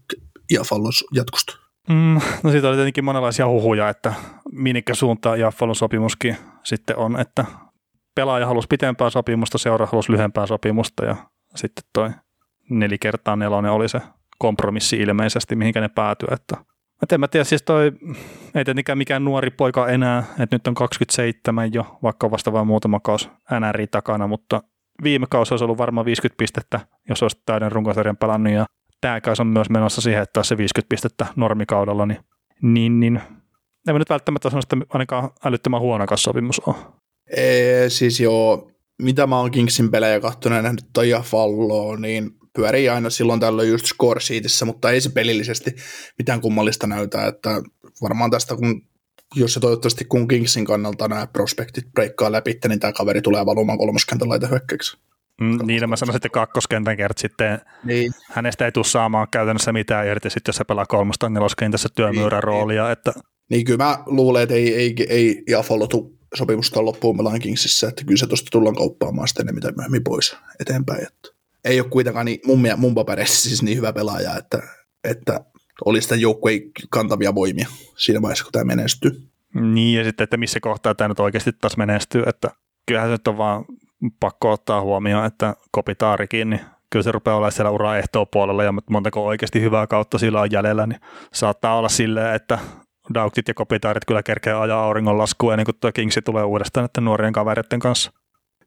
[0.69, 1.66] Fallon jatkosta?
[1.89, 4.15] Mm, no siitä oli tietenkin monenlaisia huhuja, että
[4.53, 7.45] minkä suuntaan Jaffalon sopimuskin sitten on, että
[8.15, 11.17] pelaaja halusi pitempää sopimusta, seura halusi lyhempää sopimusta ja
[11.55, 12.11] sitten toi
[12.71, 14.01] neli kertaa nelonen oli se
[14.39, 16.57] kompromissi ilmeisesti, mihinkä ne päätyi, että
[17.03, 17.93] Mä en mä tiedä, siis toi
[18.55, 23.01] ei tietenkään mikään nuori poika enää, että nyt on 27 jo, vaikka vasta vain muutama
[23.01, 24.63] kaus NRI takana, mutta
[25.03, 28.67] viime kausi olisi ollut varmaan 50 pistettä, jos olisi täyden runkosarjan pelannut ja
[29.07, 32.19] tämä on myös menossa siihen, että se 50 pistettä normikaudella, niin,
[32.63, 33.21] niin, niin
[33.89, 36.75] en mä nyt välttämättä sano, että ainakaan älyttömän huono sopimus on.
[37.37, 38.71] Ee, siis joo,
[39.03, 43.71] mitä mä oon Kingsin pelejä kahtunut ja nähnyt toi Falloa, niin pyörii aina silloin tällöin
[43.71, 45.77] just score sheetissä, mutta ei se pelillisesti
[46.19, 47.51] mitään kummallista näytä, että
[48.03, 48.83] varmaan tästä kun
[49.35, 53.79] jos se toivottavasti kun Kingsin kannalta nämä prospektit breikkaa läpi, niin tämä kaveri tulee valumaan
[53.79, 54.99] kolmoskentän laita hyökkäyksi.
[55.41, 58.13] Mm, niin, mä sanoisin, että kakkoskentän kert sitten niin.
[58.31, 62.45] hänestä ei tule saamaan käytännössä mitään irti, sitten jos se pelaa kolmosta neloskentässä työmyyrän niin,
[62.45, 62.83] roolia.
[62.83, 62.93] Niin.
[62.93, 63.13] Että...
[63.51, 68.05] niin kyllä mä luulen, että ei, ei, ei Jaffollo tule sopimusta loppuun Melan Kingsissä, että
[68.05, 71.03] kyllä se tuosta tullaan kauppaamaan sitten mitä myöhemmin pois eteenpäin.
[71.03, 71.29] Että
[71.65, 74.63] ei ole kuitenkaan niin, mun, mun papereissa siis niin hyvä pelaaja, että,
[75.05, 75.41] että
[75.85, 79.23] olisi sitä joukkueen kantavia voimia siinä vaiheessa, kun tämä menestyy.
[79.55, 82.51] Niin, ja sitten, että missä kohtaa tämä nyt oikeasti taas menestyy, että
[82.87, 83.65] kyllähän se nyt on vaan
[84.21, 87.91] pakko ottaa huomioon, että Kopitaarikin, niin kyllä se rupeaa olemaan siellä ura
[88.33, 91.01] puolella ja montako oikeasti hyvää kautta sillä on jäljellä, niin
[91.33, 92.59] saattaa olla silleen, että
[93.15, 97.05] Dauktit ja Kopitaarit kyllä kerkeä ajaa auringon laskua ennen kuin tuo Kingsi tulee uudestaan näiden
[97.05, 98.13] nuorien kavereiden kanssa.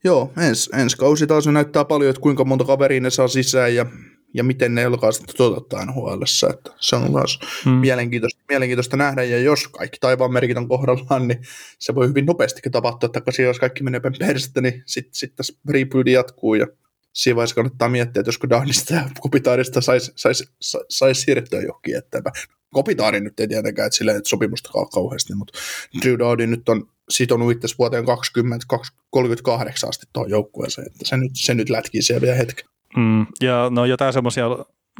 [0.04, 3.86] Joo, ens, ensi kausi taas näyttää paljon, että kuinka monta kaveria ne saa sisään ja,
[4.34, 7.74] ja miten ne alkaa sitten toteuttaa nhl että se on taas hmm.
[7.74, 11.40] mielenkiintoista, mielenkiintoista nähdä, ja jos kaikki taivaan merkit on kohdallaan, niin
[11.80, 16.08] se voi hyvin nopeastikin tapahtua, että jos kaikki menee perstä, niin sitten sit tässä rebuild
[16.08, 16.68] jatkuu, ja
[17.14, 21.98] siinä vaiheessa kannattaa miettiä, että josko Downista ja Kopitaarista saisi sais, sais, sais siirtyä johonkin
[21.98, 22.34] eteenpäin.
[22.74, 25.60] Kopitaari nyt ei tietenkään, että sillä ei sopimusta kauheasti, mutta
[26.02, 31.54] Drew Dowdy nyt on sitonut itse vuoteen 2038 asti tuohon joukkueeseen, että se nyt, se
[31.54, 32.66] nyt lätkii siellä vielä hetken.
[32.98, 34.46] Mm, ja no jotain semmoisia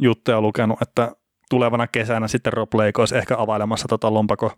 [0.02, 1.12] juttuja lukenut, että
[1.50, 4.52] tulevana kesänä sitten Rob Lake olisi ehkä availemassa tota lompako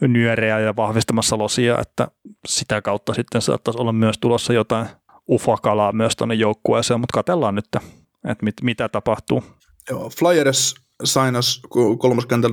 [0.00, 2.08] nyöreä ja vahvistamassa losia, että
[2.46, 4.86] sitä kautta sitten saattaisi olla myös tulossa jotain
[5.30, 7.64] ufakalaa myös tuonne joukkueeseen, mutta katsellaan nyt,
[8.28, 9.44] että mit, mitä tapahtuu.
[9.90, 11.60] Joo, Flyers sainas
[11.98, 12.52] kolmoskentän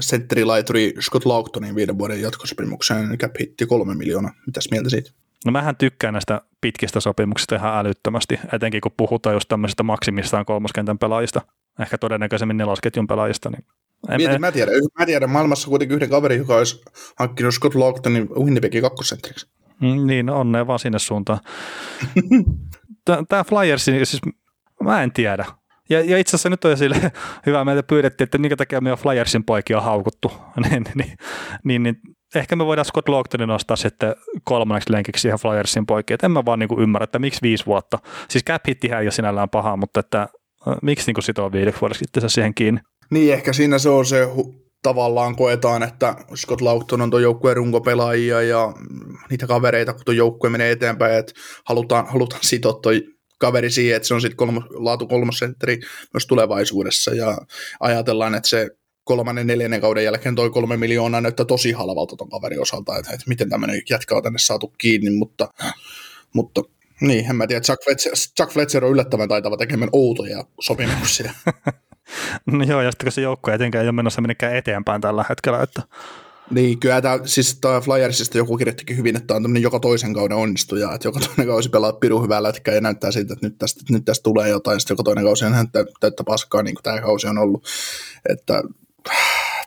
[0.00, 4.32] sentterilaituri Scott Laughtonin viiden vuoden jatkosopimukseen cap hitti kolme miljoonaa.
[4.46, 5.10] Mitäs mieltä siitä?
[5.44, 10.98] No mähän tykkään näistä pitkistä sopimuksista ihan älyttömästi, etenkin kun puhutaan just tämmöisistä maksimissaan kolmoskentän
[10.98, 11.42] pelaajista,
[11.80, 13.50] ehkä todennäköisemmin nelosketjun pelaajista.
[13.50, 13.64] Niin
[14.08, 16.82] en, Mietin, mä, tiedän, mä tiedän maailmassa kuitenkin yhden kaverin, joka olisi
[17.18, 19.46] hankkinut Scott Laughtonin Winnipegin kakkosentteriksi.
[19.80, 21.40] Mm, niin, no onnea vaan sinne suuntaan.
[23.28, 24.20] Tämä Flyers, siis
[24.82, 25.44] mä en tiedä.
[25.90, 27.12] Ja, ja itse asiassa nyt on sille
[27.46, 30.32] hyvä, meiltä pyydettiin, että minkä takia meidän Flyersin poikia on haukuttu.
[30.70, 31.16] niin, niin,
[31.64, 32.00] niin, niin,
[32.34, 36.14] ehkä me voidaan Scott Logtonin nostaa sitten kolmanneksi lenkiksi siihen Flyersin poikia.
[36.14, 37.98] Et en mä vaan niinku ymmärrä, että miksi viisi vuotta.
[38.28, 40.28] Siis cap hittihän ei ole sinällään paha, mutta että
[40.82, 42.80] miksi niinku sitoo viideksi vuodeksi itse siihen kiinni.
[43.10, 47.56] Niin, ehkä siinä se on se hu- tavallaan koetaan, että Scott Laughton on tuon joukkueen
[47.56, 48.72] runkopelaajia ja
[49.30, 51.32] niitä kavereita, kun tuo joukkue menee eteenpäin, että
[51.64, 53.02] halutaan, halutaan sitoa toi
[53.38, 55.78] kaveri siihen, että se on sitten kolmo, laatu kolmosentteri
[56.14, 57.38] myös tulevaisuudessa ja
[57.80, 58.70] ajatellaan, että se
[59.06, 63.24] kolmannen, neljännen kauden jälkeen toi kolme miljoonaa näyttää tosi halvalta ton kaverin osalta, että, että
[63.28, 65.48] miten tämmöinen jätkä on tänne saatu kiinni, mutta,
[66.32, 66.62] mutta
[67.00, 71.32] niin, en mä tiedä, Chuck Fletcher, Chuck Fletcher on yllättävän taitava tekemään outoja sopimuksia.
[72.52, 75.62] no joo, ja sitten kun se joukko etenkään ei ole menossa minnekään eteenpäin tällä hetkellä,
[75.62, 75.82] että
[76.50, 80.36] niin, kyllä tämä, siis tämä Flyersista joku kirjoittikin hyvin, että on tämmöinen joka toisen kauden
[80.36, 83.80] onnistuja, että joka toinen kausi pelaa pirun hyvää lätkää ja näyttää siltä, että nyt tästä,
[83.90, 85.52] nyt tästä tulee jotain, sitten joka toinen kausi on
[86.00, 87.66] täyttä paskaa, niin kuin tämä kausi on ollut.
[88.28, 88.62] Että,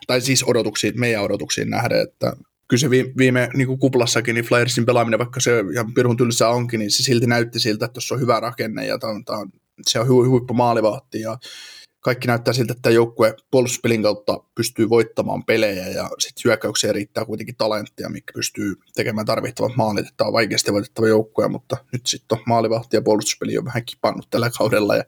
[0.06, 2.32] tai siis odotuksiin, meidän odotuksiin nähden, että
[2.68, 6.48] kyllä se viime, viime niin kuin kuplassakin, niin Flyersin pelaaminen, vaikka se ihan pirun tylsä
[6.48, 9.38] onkin, niin se silti näytti siltä, että tuossa on hyvä rakenne ja tämä on, tämä
[9.38, 9.50] on,
[9.86, 11.38] se on hu, huippu maalivahti ja
[12.00, 17.56] kaikki näyttää siltä, että joukkue puolustuspelin kautta pystyy voittamaan pelejä ja sitten hyökkäykseen riittää kuitenkin
[17.56, 22.44] talenttia, mikä pystyy tekemään tarvittavat maalit, että on vaikeasti voitettava joukkue, mutta nyt sitten on
[22.46, 25.04] maalivahti ja puolustuspeli on vähän kipannut tällä kaudella ja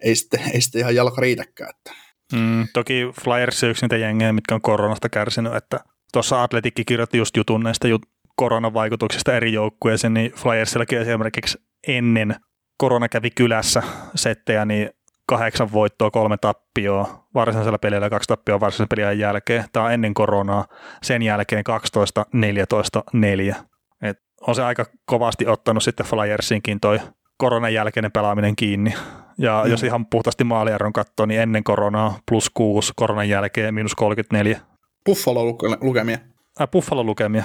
[0.00, 1.70] ei sitten, ei sitten ihan jalka riitäkään.
[1.70, 2.02] Että.
[2.32, 5.80] Mm, toki Flyers on yksi niitä jengejä, mitkä on koronasta kärsinyt, että
[6.12, 12.36] tuossa Atletikki kirjoitti just jutun näistä jut- koronavaikutuksista eri joukkueisiin, niin Flyersillakin esimerkiksi ennen
[12.78, 13.82] korona kävi kylässä
[14.14, 14.90] settejä, niin
[15.26, 19.64] kahdeksan voittoa, kolme tappioa varsinaisella pelillä kaksi tappioa varsinaisen pelin jälkeen.
[19.72, 20.66] Tämä on ennen koronaa.
[21.02, 23.56] Sen jälkeen 12, 14, 4.
[24.02, 27.00] Et on se aika kovasti ottanut sitten Flyersinkin toi
[27.36, 28.94] koronan jälkeinen pelaaminen kiinni.
[29.42, 29.70] Ja mm.
[29.70, 34.60] jos ihan puhtaasti maaliarron katsoo, niin ennen koronaa plus 6, koronan jälkeen miinus 34.
[35.06, 36.18] Buffalo lukemia.
[36.60, 37.42] Äh, Buffalo lukemia.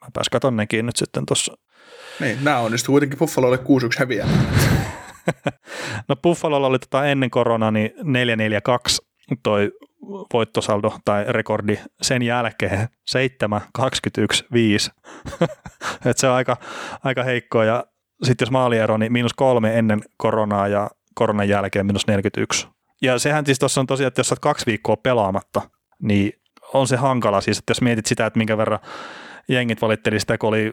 [0.00, 1.54] Mä pääs katon nekin nyt sitten tuossa.
[2.20, 3.60] Niin, nämä onnistu kuitenkin Buffalolle 6-1
[3.98, 4.28] häviää.
[6.08, 9.02] no Buffalolla oli tota ennen koronaa niin 442
[9.42, 9.72] toi
[10.32, 14.90] voittosaldo tai rekordi sen jälkeen 7, 21, 5.
[16.06, 16.56] Et se on aika,
[17.04, 17.84] aika heikkoa ja
[18.22, 22.68] sitten jos maaliero, niin miinus kolme ennen koronaa ja koronan jälkeen miinus 41.
[23.02, 25.62] Ja sehän siis tuossa on tosiaan, että jos olet kaksi viikkoa pelaamatta,
[26.02, 26.32] niin
[26.74, 28.78] on se hankala siis, että jos mietit sitä, että minkä verran
[29.48, 30.72] jengit valitteli sitä, kun oli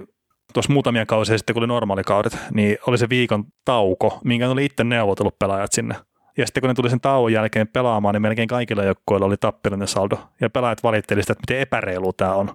[0.53, 4.83] tuossa muutamia kausia sitten, kun oli normaalikaudet, niin oli se viikon tauko, minkä oli itse
[4.83, 5.95] neuvotellut pelaajat sinne.
[6.37, 9.87] Ja sitten kun ne tuli sen tauon jälkeen pelaamaan, niin melkein kaikilla joukkoilla oli tappelinen
[9.87, 10.17] saldo.
[10.41, 12.53] Ja pelaajat valittelivat sitä, että miten epäreilu tämä on.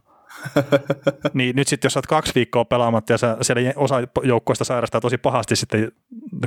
[1.34, 5.18] Niin nyt sitten, jos olet kaksi viikkoa pelaamatta ja sä, siellä osa joukkoista sairastaa tosi
[5.18, 5.92] pahasti sitten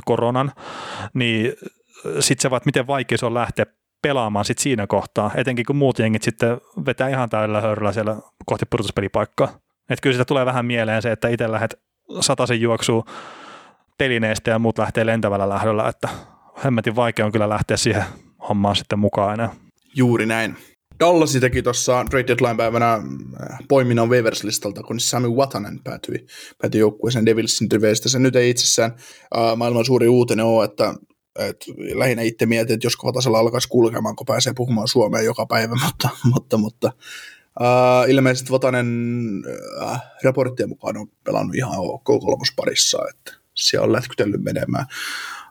[0.04, 0.52] koronan,
[1.14, 1.52] niin
[2.20, 3.66] sitten se vaan, miten vaikea se on lähteä
[4.02, 8.66] pelaamaan sit siinä kohtaa, etenkin kun muut jengit sitten vetää ihan täydellä höyryllä siellä kohti
[8.70, 9.48] pudotuspelipaikkaa.
[9.90, 11.80] Että kyllä sitä tulee vähän mieleen se, että itse lähdet
[12.20, 13.04] sataisen juoksuu
[13.98, 16.08] telineestä ja muut lähtee lentävällä lähdöllä, että
[16.64, 18.04] hemmetin vaikea on kyllä lähteä siihen
[18.48, 19.50] hommaan sitten mukaan enää.
[19.94, 20.56] Juuri näin.
[21.00, 26.26] Dallas teki tuossa trade deadline päivänä äh, poiminnan Waivers-listalta, kun Sami Watanen päätyi,
[26.62, 28.08] päätyi joukkueeseen Devilsin riveistä.
[28.08, 28.94] Se nyt ei itsessään
[29.36, 30.94] äh, maailman suuri uutinen ole, että
[31.38, 35.74] et lähinnä itse mietin, että josko Vatasella alkaisi kulkemaan, kun pääsee puhumaan Suomeen joka päivä,
[35.84, 36.92] mutta, mutta, mutta
[37.60, 38.86] Uh, ilmeisesti Vatanen
[39.82, 44.86] uh, raporttien mukaan on pelannut ihan ok kolmosparissa, että siellä on lätkytellyt menemään.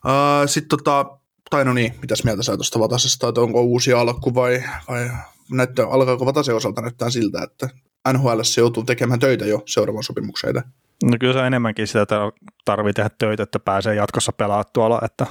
[0.06, 1.06] Uh, Sitten tota,
[1.50, 5.10] tai no niin, mitäs mieltä sä tuosta Vatasesta, että onko uusi alku vai, vai
[5.52, 7.70] näyttää, alkaako Vatasen osalta näyttää siltä, että
[8.14, 10.64] NHL se joutuu tekemään töitä jo seuraavan sopimuksen
[11.04, 12.20] No kyllä se enemmänkin sitä, että
[12.66, 15.26] tarvii tehdä töitä, että pääsee jatkossa pelaamaan tuolla, että,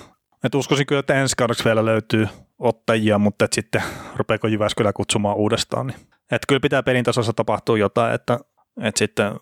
[0.44, 2.28] että uskoisin kyllä, että ensi kaudeksi vielä löytyy
[2.58, 3.82] ottajia, mutta että sitten
[4.16, 5.96] rupeako Jyväskylä kutsumaan uudestaan, niin
[6.32, 8.38] että kyllä pitää pelin tasossa tapahtua jotain, että,
[8.82, 9.32] että sitten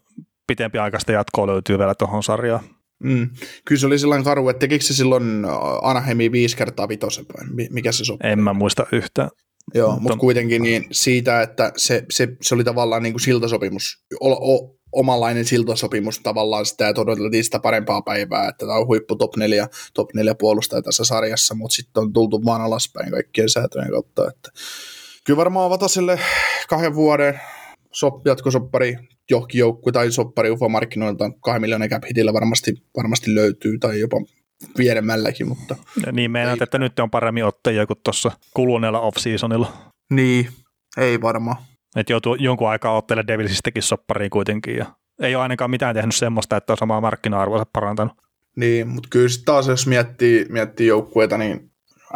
[0.47, 2.65] pitempi aikaista jatkoa löytyy vielä tuohon sarjaan.
[3.03, 3.31] Mm.
[3.65, 5.47] Kyllä se oli sellainen karu, että tekikö se silloin
[5.83, 7.27] Anaheimi viisi kertaa vitosen
[7.71, 8.31] mikä se sopii?
[8.31, 9.31] En mä muista yhtään.
[9.75, 14.05] Joo, mutta, mutta kuitenkin niin siitä, että se, se, se oli tavallaan niin kuin siltasopimus,
[14.21, 19.17] o, o, omanlainen siltasopimus tavallaan sitä, että odoteltiin sitä parempaa päivää, että tämä on huippu
[19.17, 23.91] top 4, top 4 puolustaja tässä sarjassa, mutta sitten on tultu vaan alaspäin kaikkien säätöjen
[23.91, 24.51] kautta, että
[25.25, 26.21] kyllä varmaan avata sille
[26.69, 27.41] kahden vuoden
[27.93, 28.97] sop, jatkosoppari
[29.31, 34.17] johonkin joukkue tai soppari UFO-markkinoilta kahden miljoonan cap hitillä varmasti, varmasti löytyy tai jopa
[34.77, 35.77] pienemmälläkin, mutta...
[36.07, 39.73] Ja niin meinaat, että nyt on paremmin ottajia kuin tuossa kuluneella off-seasonilla.
[40.11, 40.49] Niin,
[40.97, 41.57] ei varmaan.
[41.97, 44.87] Että joutuu jonkun aikaa ottelemaan Devilsistäkin soppariin kuitenkin ja
[45.23, 48.13] ei ole ainakaan mitään tehnyt semmoista, että on samaa markkina-arvoa parantanut.
[48.57, 51.71] Niin, mutta kyllä taas jos miettii, miettii joukkueita, niin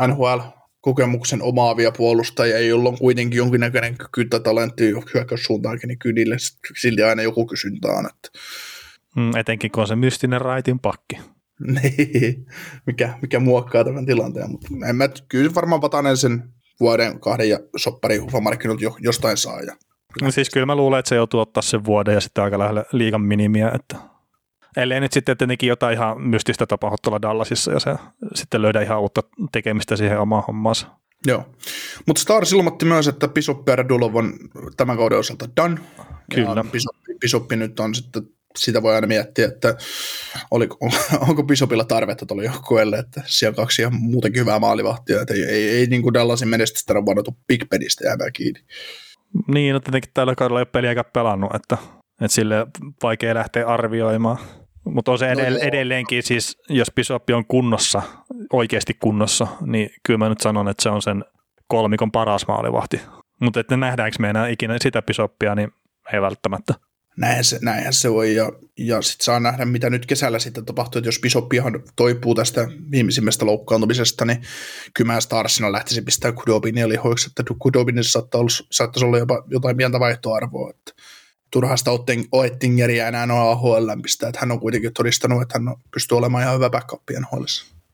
[0.07, 0.39] NHL
[0.81, 6.37] kokemuksen omaavia puolustajia, joilla on kuitenkin jonkinnäköinen kyky tai talentti hyökkäyssuuntaankin, niin kyllä niille
[6.81, 8.07] silti aina joku kysyntä on.
[8.07, 8.39] Että...
[9.17, 11.19] Mm, etenkin kun on se mystinen raitin pakki.
[11.83, 12.47] niin,
[12.87, 16.43] mikä, mikä muokkaa tämän tilanteen, mutta en mä, kyllä varmaan Vatanen sen
[16.81, 19.61] vuoden kahden ja soppari hufamarkkinut jo, jostain saa.
[19.61, 19.77] Ja...
[20.23, 22.85] No siis kyllä mä luulen, että se joutuu ottaa sen vuoden ja sitten aika lähellä
[22.93, 23.97] liigan minimiä, että
[24.77, 27.95] Ellei nyt sitten tietenkin jotain ihan mystistä tapahdu tuolla Dallasissa ja se
[28.35, 30.87] sitten löydä ihan uutta tekemistä siihen omaan hommaansa.
[31.27, 31.47] Joo,
[32.07, 34.33] mutta Stars ilmoitti myös, että Pisoppi ja Radulov on
[34.77, 35.81] tämän kauden osalta done.
[36.35, 36.65] Kyllä.
[36.73, 38.23] Pisoppi, Pisoppi nyt on sitten
[38.59, 39.77] sitä voi aina miettiä, että
[40.51, 40.77] oliko,
[41.29, 45.45] onko Pisopilla tarvetta tuolle joukkueelle, että siellä on kaksi ihan muutenkin hyvää maalivahtia, että ei,
[45.45, 48.61] ei, ei niin kuin Dallasin menestystä ole vaadittu Big Benistä jäämään kiinni.
[49.49, 51.79] Niin, no tietenkin tällä kaudella ei ole peliäkään pelannut, että,
[52.21, 52.67] että sille
[53.03, 54.39] vaikea lähteä arvioimaan.
[54.85, 58.03] Mutta on se edell- no edelleenkin, siis jos Pisoppi on kunnossa,
[58.53, 61.25] oikeasti kunnossa, niin kyllä mä nyt sanon, että se on sen
[61.69, 63.01] kolmikon paras maalivahti.
[63.41, 65.73] Mutta että nähdäänkö me enää ikinä sitä Pisoppia, niin
[66.13, 66.75] ei välttämättä
[67.21, 70.99] näinhän se, näinhän se voi, ja, ja sitten saa nähdä, mitä nyt kesällä sitten tapahtuu,
[70.99, 74.43] että jos Bisoppihan toipuu tästä viimeisimmästä loukkaantumisesta, niin
[74.95, 80.01] kyllä mä Starsina lähtisi pistää Kudobinia lihoiksi, että Kudobinissa saattaa saattaisi olla jopa jotain pientä
[80.01, 81.03] vaihtoarvoa, että
[81.51, 81.91] turhasta
[82.33, 86.55] Oettingeriä enää on AHL pistää, että hän on kuitenkin todistanut, että hän pystyy olemaan ihan
[86.55, 87.45] hyvä backup NHL.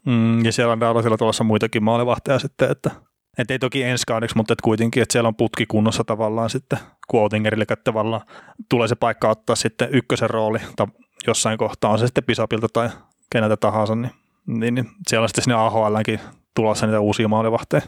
[0.06, 2.90] Mm, ja siellä on Dallasilla tulossa muitakin maalivahteja sitten, että
[3.38, 6.78] et ei toki ensi kaudeksi, mutta et kuitenkin, että siellä on putki kunnossa tavallaan sitten
[7.14, 8.22] Quotingerille, että tavallaan
[8.70, 10.86] tulee se paikka ottaa sitten ykkösen rooli tai
[11.26, 12.88] jossain kohtaa, on se sitten Pisapilta tai
[13.30, 14.12] keneltä tahansa, niin,
[14.46, 16.20] niin, niin siellä on sitten sinne AHLnkin
[16.54, 17.82] tulossa niitä uusia maalivahteja.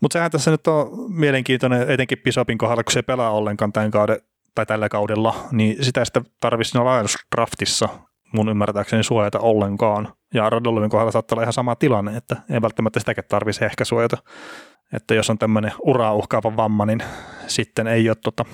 [0.00, 4.20] Mutta sehän tässä nyt on mielenkiintoinen, etenkin Pisapin kohdalla, kun se pelaa ollenkaan tämän kauden
[4.54, 7.88] tai tällä kaudella, niin sitä sitten tarvitsisi siinä Lions-draftissa
[8.32, 10.12] mun ymmärtääkseni suojata ollenkaan.
[10.34, 14.16] Ja Radolovin kohdalla saattaa olla ihan sama tilanne, että ei välttämättä sitäkään tarvitsisi ehkä suojata
[14.92, 17.02] että jos on tämmöinen uraa uhkaava vamma, niin
[17.46, 18.44] sitten ei ole tota,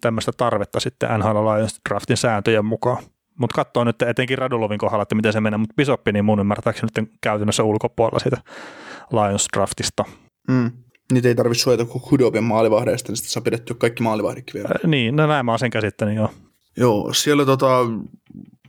[0.00, 3.02] tämmöistä tarvetta sitten NHL Lions draftin sääntöjen mukaan.
[3.38, 6.88] Mutta katsoo nyt etenkin Radulovin kohdalla, että miten se menee, mutta Pisoppi niin mun ymmärtääkseni
[6.96, 8.36] nyt käytännössä ulkopuolella siitä
[9.12, 10.04] Lions draftista.
[10.48, 10.70] Mm.
[11.12, 14.68] Niitä ei tarvitse suojata kuin Hudobin maalivahdeista, niin sitten saa pidetty kaikki maalivahdikki vielä.
[14.68, 16.30] Äh, niin, no näin mä oon sen käsittänyt, joo.
[16.76, 17.78] Joo, siellä tota,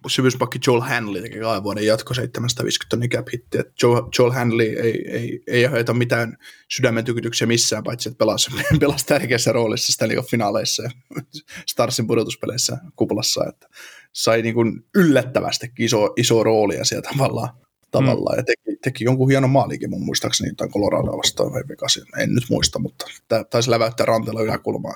[0.08, 3.58] syvyyspakki Joel Hanley teki kahden vuoden jatko 750 tonnin cap hitti.
[3.84, 6.38] Joel, Joel Hanley ei, ei, ei aiheuta mitään
[6.72, 10.90] sydämen tykytyksiä missään, paitsi että pelasi, pelasi tärkeässä roolissa Stanley finaaleissa ja
[11.72, 13.46] Starsin pudotuspeleissä kuplassa.
[13.50, 13.68] Että
[14.14, 17.50] sai niin kuin yllättävästi iso, iso roolia siellä tavallaan.
[17.92, 18.36] tavallaan.
[18.36, 18.40] Mm.
[18.40, 22.04] Ja teki, teki, jonkun hienon maalikin mun muistaakseni jotain Colorado vastaan vai Vegasin.
[22.20, 23.06] En nyt muista, mutta
[23.50, 24.96] taisi läväyttää ranteella yläkulmaa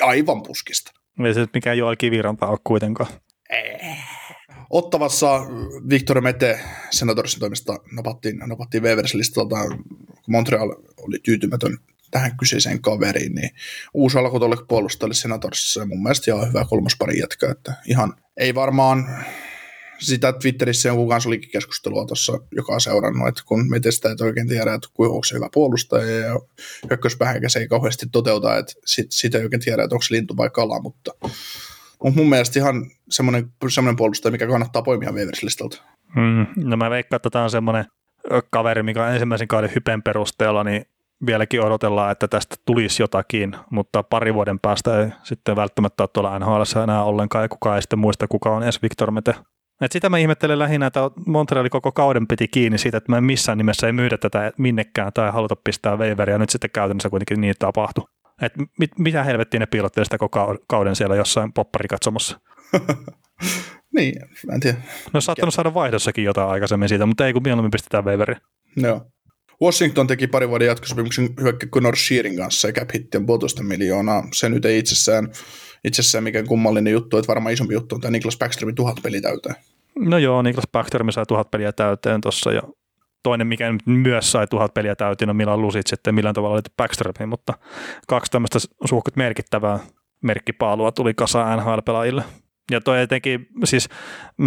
[0.00, 0.92] aivan puskista.
[1.24, 3.08] Ei se mikä Joel Kiviranta ole kuitenkaan.
[4.70, 5.40] Ottavassa
[5.88, 9.84] Victor Mete senatorsin toimesta napattiin, napattiin Wevers listalta, kun
[10.26, 11.78] Montreal oli tyytymätön
[12.10, 13.50] tähän kyseiseen kaveriin, niin
[13.94, 18.54] uusi alku tuolle puolustajalle senatorsissa ja mun mielestä ihan hyvä kolmospari jätkä, että ihan ei
[18.54, 19.24] varmaan
[19.98, 24.20] sitä Twitterissä jonkun kanssa olikin keskustelua tuossa, joka on seurannut, että kun me sitä et
[24.20, 26.40] oikein tiedä, että kuinka onko se hyvä puolustaja ja
[26.90, 30.36] hyökkäyspähänkä se ei kauheasti toteuta, että sit, sitä ei oikein tiedä, että onko se lintu
[30.36, 31.12] vai kala, mutta
[32.00, 35.82] on mun mielestä ihan semmoinen, semmoinen puolustaja, mikä kannattaa poimia Waivers-listalta.
[36.16, 37.84] Mm, no mä veikkaan, että tämä on semmoinen
[38.50, 40.84] kaveri, mikä on ensimmäisen kauden hypen perusteella, niin
[41.26, 46.38] vieläkin odotellaan, että tästä tulisi jotakin, mutta pari vuoden päästä ei sitten välttämättä ole tuolla
[46.38, 49.34] NHL enää ollenkaan, ja kukaan ei sitten muista, kuka on edes Victor Mete.
[49.80, 53.58] Et sitä mä ihmettelen lähinnä, että Montreali koko kauden piti kiinni siitä, että me missään
[53.58, 58.04] nimessä ei myydä tätä minnekään tai haluta pistää waiveriä, nyt sitten käytännössä kuitenkin niin tapahtui.
[58.42, 62.40] Et mit, mitä helvettiä ne piilotteli sitä koko kauden siellä jossain popparikatsomossa?
[63.96, 64.14] niin,
[64.52, 64.78] en tiedä.
[65.12, 68.34] No saattanut saada vaihdossakin jotain aikaisemmin siitä, mutta ei kun mieluummin pistetään waveri.
[68.76, 69.06] Joo.
[69.62, 74.28] Washington teki pari vuoden jatkosopimuksen hyökkä Connor Shearin kanssa ja cap hitti on puolitoista miljoonaa.
[74.34, 75.28] Se nyt ei itsessään,
[75.84, 79.54] itsessään mikään kummallinen juttu, että varmaan isompi juttu on tämä Niklas Backströmin tuhat peliä täyteen.
[79.98, 82.62] No joo, Niklas Backström sai tuhat peliä täyteen tuossa ja
[83.22, 86.74] toinen, mikä nyt myös sai tuhat peliä täytin, on Milan Lusic, sitten millään tavalla löytyi
[86.76, 87.52] Backstreamiin, mutta
[88.08, 89.78] kaksi tämmöistä suhkut merkittävää
[90.22, 92.22] merkkipaalua tuli kasa NHL-pelaajille.
[92.70, 93.88] Ja toi etenkin, siis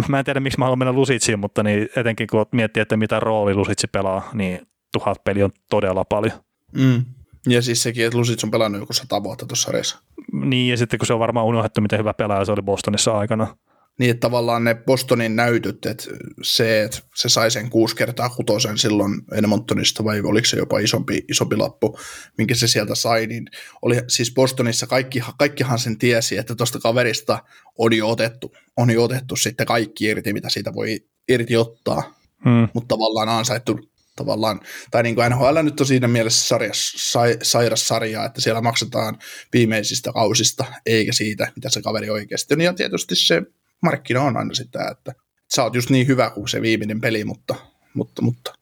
[0.08, 3.20] mä en tiedä miksi mä haluan mennä Lusitsiin, mutta niin etenkin kun miettii, että mitä
[3.20, 6.32] rooli Lusitsi pelaa, niin tuhat peli on todella paljon.
[6.76, 7.04] Mm.
[7.48, 9.98] Ja siis sekin, että Lusic on pelannut joku sata vuotta tuossa sarjassa.
[10.32, 13.56] Niin, ja sitten kun se on varmaan unohdettu, miten hyvä pelaaja se oli Bostonissa aikana.
[13.98, 16.04] Niin, että tavallaan ne Bostonin näytöt, että
[16.42, 21.24] se, että se sai sen kuusi kertaa kutosen silloin Edmontonista, vai oliko se jopa isompi,
[21.28, 21.98] isompi lappu,
[22.38, 23.46] minkä se sieltä sai, niin
[23.82, 27.38] oli siis Bostonissa kaikki, kaikkihan sen tiesi, että tuosta kaverista
[27.78, 32.14] on jo otettu, on jo otettu sitten kaikki irti, mitä siitä voi irti ottaa,
[32.44, 32.68] hmm.
[32.74, 33.78] mutta tavallaan ansaittu
[34.16, 38.60] tavallaan, tai niin kuin NHL nyt on siinä mielessä sarjas, sai, sairas sarja, että siellä
[38.60, 39.18] maksetaan
[39.52, 42.60] viimeisistä kausista, eikä siitä, mitä se kaveri oikeasti on.
[42.60, 43.42] Ja tietysti se
[43.82, 45.12] markkina on aina sitä, että
[45.54, 47.54] sä oot just niin hyvä kuin se viimeinen peli, mutta,
[47.94, 48.52] mutta, mutta.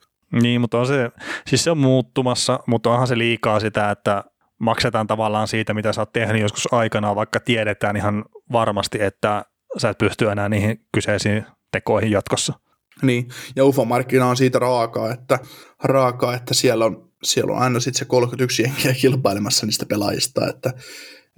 [0.43, 1.11] Niin, mutta on se,
[1.47, 4.25] siis se on muuttumassa, mutta onhan se liikaa sitä, että
[4.59, 9.45] maksetaan tavallaan siitä, mitä sä oot tehnyt joskus aikana, vaikka tiedetään ihan varmasti, että
[9.79, 12.53] sä et pysty enää niihin kyseisiin tekoihin jatkossa.
[13.03, 15.39] Niin, ja UFO-markkina on siitä raakaa, että,
[15.85, 20.73] raakaa, että siellä, on, siellä on aina sitten se 31 jenkiä kilpailemassa niistä pelaajista, että,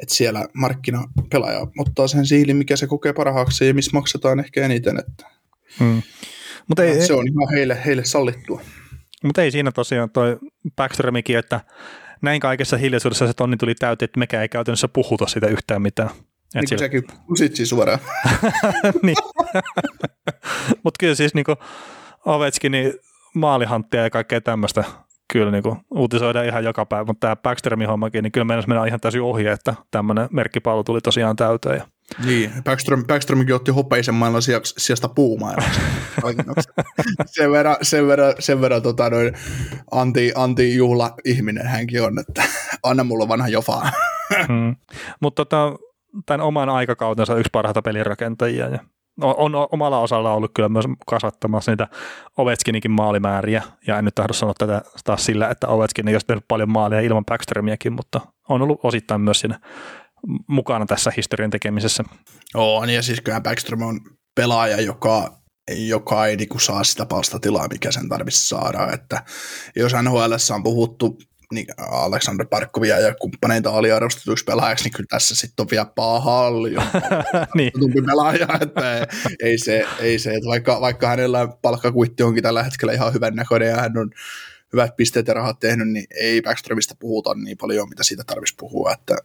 [0.03, 4.99] että siellä markkinapelaaja ottaa sen siilin, mikä se kokee parhaaksi ja missä maksetaan ehkä eniten.
[4.99, 5.27] Että
[5.79, 6.03] hmm.
[6.69, 8.61] Mut ei, se on ihan heille, heille sallittua.
[9.25, 10.39] Mutta ei siinä tosiaan toi
[10.77, 11.61] Backströmikin, että
[12.23, 16.11] näin kaikessa hiljaisuudessa se tonni tuli täyteen, että mekään ei käytännössä puhuta sitä yhtään mitään.
[16.55, 17.99] Niin kuin sekin pusitsi suoraan.
[19.03, 19.17] niin.
[20.85, 21.45] Mutta kyllä siis niin
[22.27, 22.95] Ovechkin niin
[23.35, 24.85] maalihanttia ja kaikkea tämmöistä
[25.33, 28.89] kyllä niin kuin uutisoidaan ihan joka päivä, mutta tämä Backstreamin hommakin, niin kyllä meidän mennään
[28.89, 31.77] ihan täysin ohi, että tämmöinen merkkipallo tuli tosiaan täyteen.
[31.77, 31.85] Ja...
[32.25, 34.43] Niin, Backstrom, Backstromkin otti hopeisen maailman
[34.79, 35.71] sijasta puumaailman.
[37.27, 39.33] sen verran, sen verran, sen verran tota, noin
[39.91, 42.43] anti, anti-juhla ihminen hänkin on, että
[42.83, 43.91] anna mulla vanha jofaa.
[44.49, 44.77] hmm.
[45.21, 45.77] Mutta tota,
[46.27, 48.79] tämän oman aikakautensa yksi parhaita pelirakentajia ja
[49.23, 51.89] on, on omalla osalla ollut kyllä myös kasvattamassa niitä
[52.37, 56.45] Ovechkinikin maalimääriä, ja en nyt tahdo sanoa tätä taas sillä, että Ovechkin ei ole tehnyt
[56.49, 59.61] paljon maaleja ilman Backströmiäkin, mutta on ollut osittain myös siinä
[60.47, 62.05] mukana tässä historian tekemisessä.
[62.55, 64.01] On, ja siis kyllähän Backström on
[64.35, 69.25] pelaaja, joka, joka ei niinku saa sitä palstatilaa, mikä sen tarvitsisi saada, että
[69.77, 71.19] jos NHL on puhuttu
[71.53, 76.85] niin Alexander Parkkovia ja kumppaneita aliarvostetuiksi pelaajaksi, niin kyllä tässä sitten on vielä paljon
[77.55, 77.73] niin.
[78.07, 79.07] pelaaja, että
[79.43, 83.69] ei se, ei se että vaikka, vaikka hänellä palkkakuitti onkin tällä hetkellä ihan hyvän näköinen
[83.69, 84.11] ja hän on
[84.73, 88.93] hyvät pisteet ja rahat tehnyt, niin ei Backstromista puhuta niin paljon, mitä siitä tarvitsisi puhua,
[88.93, 89.17] että,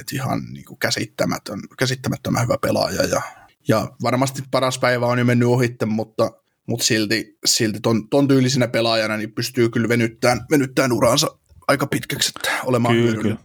[0.00, 3.22] että ihan niin kuin käsittämätön, käsittämättömän hyvä pelaaja ja,
[3.68, 6.30] ja varmasti paras päivä on jo mennyt ohitte, mutta
[6.66, 11.38] mutta silti, silti ton, ton tyylisenä pelaajana niin pystyy kyllä venyttämään, venyttämään uransa
[11.68, 13.36] aika pitkäksi, että olemaan kyllä,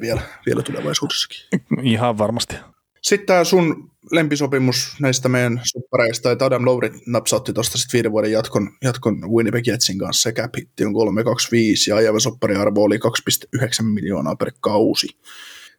[0.00, 1.40] vielä, vielä tulevaisuudessakin.
[1.82, 2.56] Ihan varmasti.
[3.02, 8.32] Sitten tämä sun lempisopimus näistä meidän suppareista, että Adam Lowry napsautti tuosta sitten viiden vuoden
[8.32, 10.22] jatkon, jatkon Winnipeg Jetsin kanssa.
[10.22, 10.54] Se cap
[10.86, 15.08] on 325 ja ajava soppariarvo oli 2,9 miljoonaa per kausi.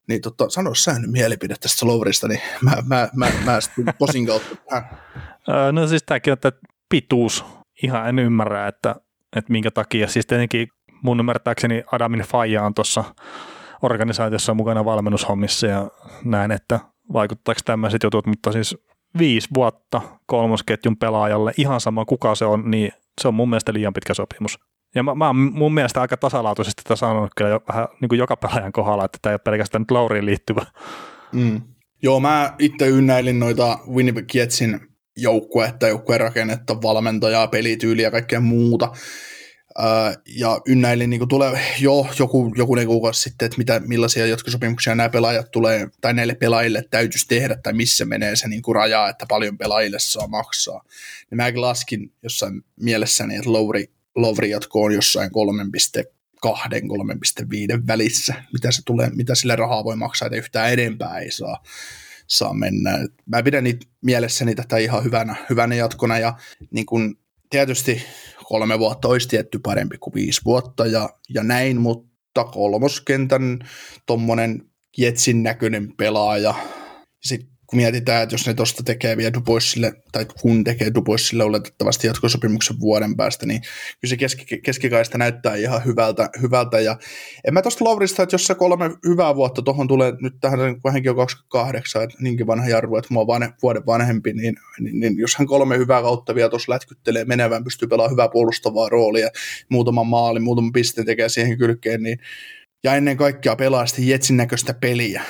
[0.07, 4.25] Niin tota, sano sä nyt mielipide tästä Lowrysta, niin mä, mä, mä, mä sitten posin
[4.25, 4.55] kautta
[5.71, 6.51] No siis tämäkin on
[6.89, 7.45] pituus.
[7.83, 8.95] Ihan en ymmärrä, että,
[9.35, 10.07] että minkä takia.
[10.07, 10.67] Siis tietenkin
[11.03, 13.03] mun ymmärtääkseni Adamin Faija on tuossa
[13.81, 15.87] organisaatiossa mukana valmennushommissa ja
[16.23, 16.79] näin, että
[17.13, 18.77] vaikuttaako tämmöiset jutut, mutta siis
[19.17, 22.91] viisi vuotta kolmosketjun pelaajalle, ihan sama kuka se on, niin
[23.21, 24.59] se on mun mielestä liian pitkä sopimus.
[24.95, 28.19] Ja mä, mä oon mun mielestä aika tasalaatuisesti tätä sanonut kyllä jo, vähän niin kuin
[28.19, 30.65] joka pelaajan kohdalla, että tämä ei ole pelkästään nyt Lauriin liittyvä.
[31.31, 31.61] Mm.
[32.03, 34.79] Joo, mä itse ynnäilin noita Winnipeg Jetsin
[35.17, 38.91] joukkuetta, joukkueen rakennetta, valmentajaa, pelityyliä ja kaikkea muuta
[40.25, 45.51] ja ynnäilin niin tulee jo joku, joku kuukausi sitten, että mitä, millaisia sopimuksia nämä pelaajat
[45.51, 49.99] tulee, tai näille pelaajille täytyisi tehdä, tai missä menee se niin raja, että paljon pelaajille
[49.99, 50.83] saa maksaa.
[51.31, 55.31] Ja mä laskin jossain mielessäni, että Lowry, Lowry jatko on jossain
[56.03, 61.31] 3,2 3,5 välissä, mitä, se tulee, mitä sille rahaa voi maksaa, että yhtään enempää ei
[61.31, 61.63] saa,
[62.27, 63.07] saa mennä.
[63.25, 66.37] Mä pidän niitä mielessäni tätä ihan hyvänä, hyvänä jatkona, ja
[66.71, 67.15] niin kuin
[67.49, 68.03] tietysti
[68.49, 73.59] kolme vuotta olisi tietty parempi kuin viisi vuotta ja, ja näin, mutta kolmoskentän
[74.05, 76.55] tuommoinen Jetsin näköinen pelaaja,
[77.23, 82.07] sitten kun mietitään, että jos ne tuosta tekee vielä Duboisille, tai kun tekee Duboisille oletettavasti
[82.07, 86.79] jatkosopimuksen vuoden päästä, niin kyllä se keski, keskikaista näyttää ihan hyvältä, hyvältä.
[86.79, 86.97] ja
[87.47, 90.59] en mä tuosta Lovrista, että jos se kolme hyvää vuotta tuohon tulee, nyt tähän
[90.91, 95.17] hänkin on 28, että niinkin vanha jarru, että mua on vuoden vanhempi, niin, niin, niin,
[95.17, 99.29] jos hän kolme hyvää kautta vielä tuossa lätkyttelee menevän, pystyy pelaamaan hyvää puolustavaa roolia,
[99.69, 102.19] muutaman maalin, muutaman pisteen tekee siihen kylkeen, niin
[102.83, 105.23] ja ennen kaikkea pelaa sitten Jetsin näköistä peliä,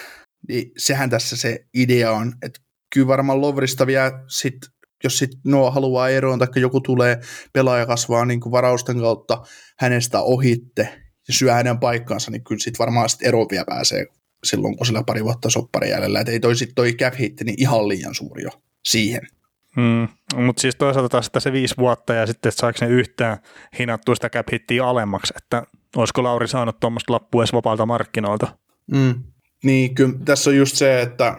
[0.47, 2.59] niin sehän tässä se idea on, että
[2.93, 4.57] kyllä varmaan Lovrista vielä sit,
[5.03, 7.19] jos sit nuo haluaa eroon, tai joku tulee,
[7.53, 9.41] pelaaja kasvaa niin kuin varausten kautta
[9.79, 14.05] hänestä ohitte ja syö hänen paikkaansa, niin kyllä sitten varmaan sit ero vielä pääsee
[14.43, 16.19] silloin, kun sillä pari vuotta soppari jäljellä.
[16.19, 18.49] Että ei toi sit toi cap hit, niin ihan liian suuri jo
[18.85, 19.21] siihen.
[19.77, 20.07] Mm,
[20.45, 23.37] mutta siis toisaalta taas että se viisi vuotta ja sitten, että saako ne yhtään
[23.79, 25.63] hinattua sitä cap hittiä alemmaksi, että
[25.95, 28.57] olisiko Lauri saanut tuommoista lappua edes vapaalta markkinoilta?
[28.91, 29.23] Mm.
[29.63, 31.37] Niin, kyllä tässä on just se, että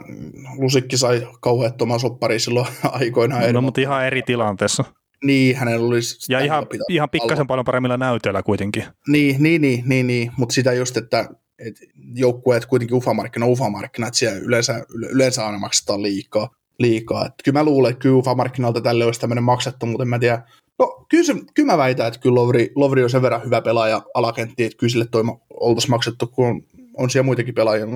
[0.59, 2.67] Lusikki sai kauheattoman soppari silloin
[3.01, 3.55] aikoinaan.
[3.55, 4.85] No, mutta ihan eri tilanteessa.
[5.25, 6.33] Niin, hänellä olisi...
[6.33, 8.85] Ja ihan, ihan pikkasen paljon paremmilla näytöillä kuitenkin.
[9.09, 10.33] Niin, niin, niin, niin, niin.
[10.37, 11.77] mutta sitä just, että et
[12.15, 16.49] joukkueet kuitenkin ufa-markkina, ufa-markkina, että siellä yleensä, yleensä aina maksetaan liikaa.
[16.79, 17.27] liikaa.
[17.27, 20.43] Et kyllä mä luulen, että kyllä ufa-markkinalta tälle olisi tämmöinen maksettu, mutta en mä tiedä.
[20.79, 24.03] No, kyllä, se, kyllä mä väitän, että kyllä Lovri, Lovri on sen verran hyvä pelaaja
[24.15, 26.63] alakentti, että kyllä sille toima oltaisiin maksettu, kun on
[27.09, 27.87] siellä muitakin pelaajia.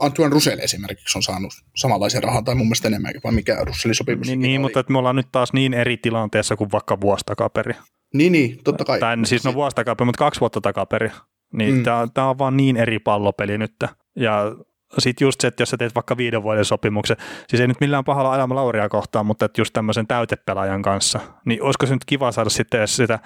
[0.00, 4.26] Antoine Russell esimerkiksi on saanut samanlaisen rahan tai mun mielestä enemmänkin, vai mikä Russellin sopimus.
[4.26, 7.74] Niin, niin mutta että me ollaan nyt taas niin eri tilanteessa kuin vaikka vuosi takaperi.
[8.14, 9.00] Niin, niin, totta kai.
[9.00, 11.10] Tai siis no vuosi takaperi, mutta kaksi vuotta takaperi.
[11.52, 11.82] Niin mm.
[12.14, 13.74] tämä on vaan niin eri pallopeli nyt.
[14.16, 14.52] Ja
[14.98, 17.16] sitten just se, että jos sä teet vaikka viiden vuoden sopimuksen,
[17.48, 21.62] siis ei nyt millään pahalla ajama Lauria kohtaan, mutta että just tämmöisen täytepelaajan kanssa, niin
[21.62, 23.18] olisiko se nyt kiva saada sitten sitä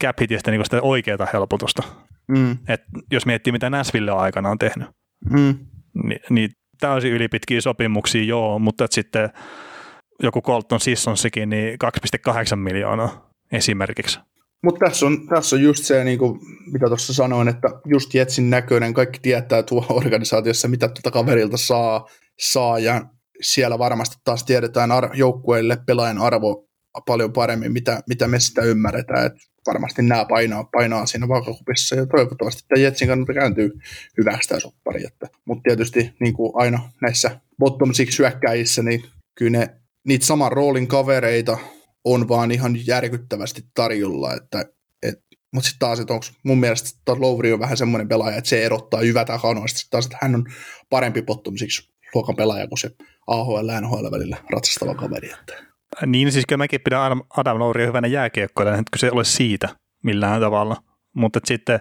[0.00, 1.82] cap hitistä niin sitä oikeaa helpotusta.
[2.28, 2.58] Mm.
[2.68, 2.80] Et
[3.12, 4.88] jos miettii, mitä Näsville on aikanaan tehnyt,
[5.30, 5.54] mm.
[6.04, 6.50] niin, niin
[6.80, 9.30] täysin ylipitkiä sopimuksia joo, mutta sitten
[10.22, 11.78] joku Colton Sissonsikin, niin
[12.30, 14.18] 2,8 miljoonaa esimerkiksi.
[14.64, 16.40] Mutta tässä on, tässä on just se, niin kuin,
[16.72, 22.06] mitä tuossa sanoin, että just Jetsin näköinen, kaikki tietää tuo organisaatiossa, mitä tuota kaverilta saa,
[22.40, 23.02] saa ja
[23.40, 26.68] siellä varmasti taas tiedetään ar- joukkueille pelaajan arvo
[27.06, 29.26] paljon paremmin, mitä, mitä me sitä ymmärretään.
[29.26, 29.32] Et
[29.66, 33.70] varmasti nämä painaa, painaa siinä vaakakupissa ja toivottavasti tämä Jetsin kannalta kääntyy
[34.18, 35.06] hyväksi tämä soppari.
[35.06, 39.04] Että, mutta tietysti niin kuin aina näissä bottom six syökkäjissä, niin
[39.38, 39.70] kyllä ne,
[40.06, 41.58] niitä saman roolin kavereita
[42.04, 44.64] on vaan ihan järkyttävästi tarjolla, että
[45.02, 45.20] et,
[45.54, 48.64] mutta sitten taas, että onko mun mielestä taas Lowry on vähän semmoinen pelaaja, että se
[48.64, 49.78] erottaa jyvätä kanoista.
[49.78, 50.44] Sitten taas, että hän on
[50.90, 52.90] parempi bottom six luokan pelaaja kuin se
[53.26, 55.30] AHL ja NHL välillä ratsastava kaveri.
[55.32, 55.73] Että.
[56.06, 59.68] Niin, siis kyllä mäkin pidän Adam, Adam hyvänä jääkiekkoilla, että se ole siitä
[60.02, 60.76] millään tavalla.
[61.14, 61.80] Mutta sitten,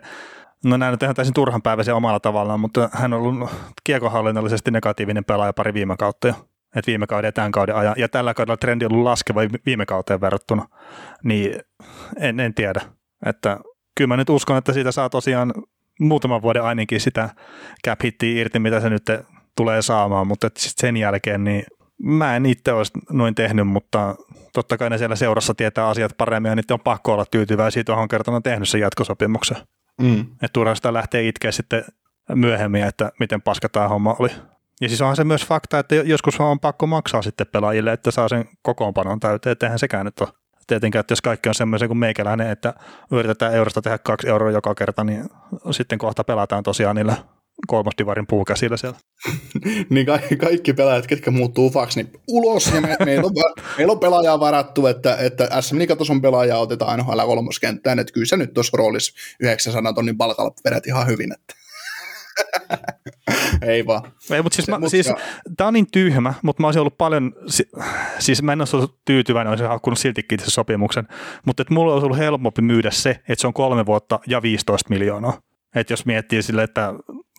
[0.66, 3.50] no näin nyt ihan täysin turhanpäiväisiä omalla tavallaan, mutta hän on ollut
[3.84, 6.34] kiekohallinnollisesti negatiivinen pelaaja pari viime kautta jo.
[6.76, 7.96] Et viime kauden ja tämän kauden ajan.
[7.98, 10.68] Ja tällä kaudella trendi on ollut laskeva viime kauteen verrattuna.
[11.24, 11.60] Niin
[12.20, 12.82] en, en tiedä.
[13.26, 13.60] Että
[13.98, 15.54] kyllä mä nyt uskon, että siitä saa tosiaan
[16.00, 17.30] muutaman vuoden ainakin sitä
[17.88, 19.04] cap irti, mitä se nyt
[19.58, 21.64] tulee saamaan, mutta sen jälkeen niin
[22.02, 24.16] mä en itse olisi noin tehnyt, mutta
[24.54, 28.08] totta kai ne siellä seurassa tietää asiat paremmin ja niiden on pakko olla tyytyväisiä tuohon
[28.08, 29.58] kertaan on tehnyt sen jatkosopimuksen.
[30.02, 30.22] Mm.
[30.22, 31.84] Että turhaan sitä lähtee itkeä sitten
[32.36, 34.30] myöhemmin, että miten paska tämä homma oli.
[34.82, 38.30] Ja siis onhan se myös fakta, että joskus on pakko maksaa sitten pelaajille, että saa
[38.30, 40.30] sen kokoonpanon täyteen, että eihän sekään nyt ole.
[40.68, 42.74] Tietenkään, että jos kaikki on semmoisen kuin meikäläinen, että
[43.12, 45.30] yritetään eurosta tehdä kaksi euroa joka kerta, niin
[45.72, 47.16] sitten kohta pelataan tosiaan niillä
[47.68, 48.98] kolmosdivarin puukäsillä siellä.
[49.90, 52.72] niin kaikki, kaikki pelaajat, ketkä muuttuu ufaksi, niin ulos.
[52.76, 57.26] Ja me, meillä, on, meillä on pelaajaa varattu, että, että SM Liigatason pelaajaa otetaan NHL
[57.26, 58.00] kolmoskenttään.
[58.00, 61.34] Että kyllä se nyt tuossa roolissa 900 tonnin palkalla vedät ihan hyvin.
[61.34, 61.56] Että.
[63.62, 64.12] Ei vaan.
[64.32, 65.12] Ei, mutta siis, mä, siis
[65.58, 67.34] tämä on niin tyhmä, mutta mä olisin ollut paljon,
[68.20, 71.08] siis mä en olisi ollut tyytyväinen, olisin hakkunut siltikin sen sopimuksen,
[71.46, 74.90] mutta että mulla olisi ollut helpompi myydä se, että se on kolme vuotta ja 15
[74.90, 75.38] miljoonaa.
[75.76, 76.94] Että jos miettii sille, että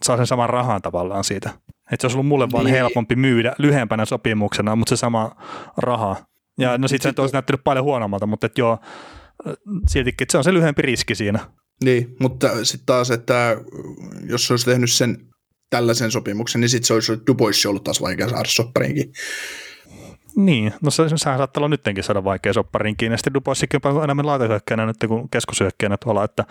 [0.05, 1.51] saa sen saman rahan tavallaan siitä.
[1.93, 2.74] Että se olisi ollut mulle vaan niin.
[2.74, 5.37] helpompi myydä lyhempänä sopimuksena, mutta se sama
[5.76, 6.16] raha.
[6.59, 8.78] Ja no sitten se olisi näyttänyt paljon huonommalta, mutta että joo,
[9.89, 11.39] siltikin, että se on se lyhyempi riski siinä.
[11.85, 13.57] Niin, mutta sitten taas, että
[14.26, 15.16] jos olisi tehnyt sen
[15.70, 19.12] tällaisen sopimuksen, niin sitten se olisi Dubois ollut taas vaikea saada soppariinkin.
[20.37, 23.18] Niin, no se, sehän saattaa olla nyttenkin saada vaikea soppariin kiinni.
[23.18, 26.45] Sitten Duboisikin on enemmän laitahyökkäänä nyt kuin keskusyökkäänä tuolla, että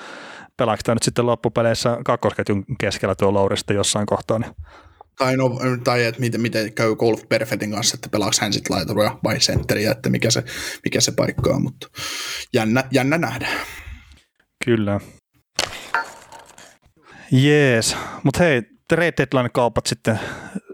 [0.57, 4.39] pelaako tämä nyt sitten loppupeleissä kakkosketjun keskellä tuo Lauri sitten jossain kohtaa.
[4.39, 4.51] Niin.
[5.17, 9.17] Tai, no, tai että miten, miten käy Golf Perfectin kanssa, että pelaako hän sitten laituria
[9.23, 10.43] vai sentteriä, että mikä se,
[10.83, 11.87] mikä se paikka on, mutta
[12.53, 13.47] jännä, jännä nähdä.
[14.65, 14.99] Kyllä.
[17.31, 20.19] Jees, mutta hei, trade deadline kaupat sitten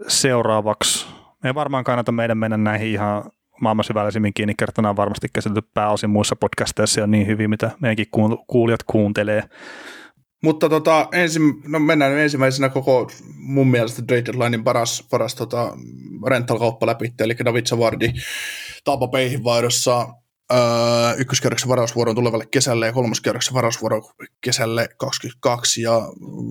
[0.08, 1.06] seuraavaksi.
[1.42, 3.24] Me ei varmaan kannata meidän mennä näihin ihan
[3.60, 8.06] maailman syvällisimmin kiinni kertana on varmasti käsitelty pääosin muissa podcasteissa on niin hyvin, mitä meidänkin
[8.46, 9.42] kuulijat kuuntelee.
[10.42, 15.76] Mutta tota, ensin, no mennään ensimmäisenä koko mun mielestä Trade Deadlinein paras, paras tota,
[16.26, 18.12] rental-kauppa läpi, eli David Savardi
[18.84, 20.08] Tampa Bayhin vaihdossa
[20.52, 20.58] öö,
[21.18, 26.00] ykköskierroksen varausvuoron tulevalle kesälle ja kolmoskierroksen varausvuoro kesälle 22, ja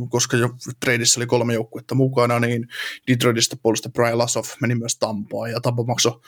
[0.10, 2.68] koska jo tradeissa oli kolme joukkuetta mukana, niin
[3.08, 6.20] Detroitista puolesta Brian Lassoff meni myös Tampaan, ja Tampa maksoi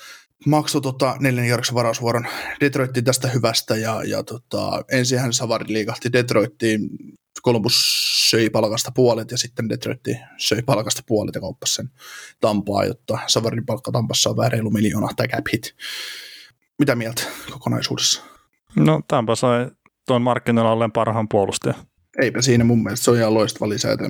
[0.46, 2.28] makso, tota, neljän kierroksen varausvuoron
[2.62, 6.90] Detroittiin tästä hyvästä, ja, ja tota, ensin hän Savari liikahti Detroittiin
[7.46, 7.74] Columbus
[8.30, 10.00] söi palkasta puolet ja sitten Detroit
[10.38, 11.90] söi palkasta puolet ja kauppasi sen
[12.42, 15.76] Tampaa, jotta Savarin palkka Tampassa on vähän reilu miljoona tai cap hit.
[16.80, 18.22] Mitä mieltä kokonaisuudessa?
[18.76, 19.72] No Tampa sai
[20.08, 21.76] tuon markkinoilla olleen parhaan puolustajan.
[22.22, 24.06] Eipä siinä mun mielestä, se on ihan loistava lisä, että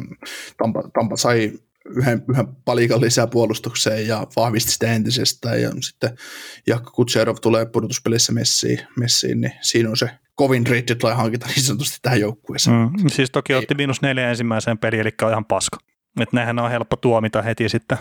[0.58, 1.52] Tampa, Tampa sai
[1.86, 6.18] yhden, yhden palikan lisää puolustukseen ja vahvisti sitä entisestä ja sitten
[6.68, 12.00] Jakko Kutserov tulee pudotuspelissä messiin, messiin, niin siinä on se kovin trade hankita niin sanotusti
[12.02, 12.78] tähän joukkueeseen.
[12.78, 15.78] Mm, siis toki otti miinus neljä ensimmäiseen peliin, eli on ihan paska.
[16.20, 17.98] Että näinhän on helppo tuomita heti sitten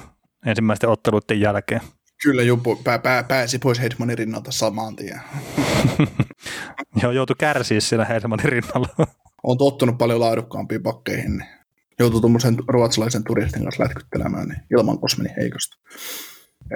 [0.47, 1.81] ensimmäisten otteluiden jälkeen.
[2.23, 5.21] Kyllä, juu, pää, pää, pääsi pois Hedmanin rinnalta samaan tien.
[7.03, 9.07] Joo, joutui kärsiä siellä Hedmanin rinnalla.
[9.43, 11.49] on tottunut paljon laadukkaampiin pakkeihin, niin
[12.01, 15.77] joutui tuommoisen ruotsalaisen turistin kanssa lätkyttelemään niin ilman kosmeni heikosta.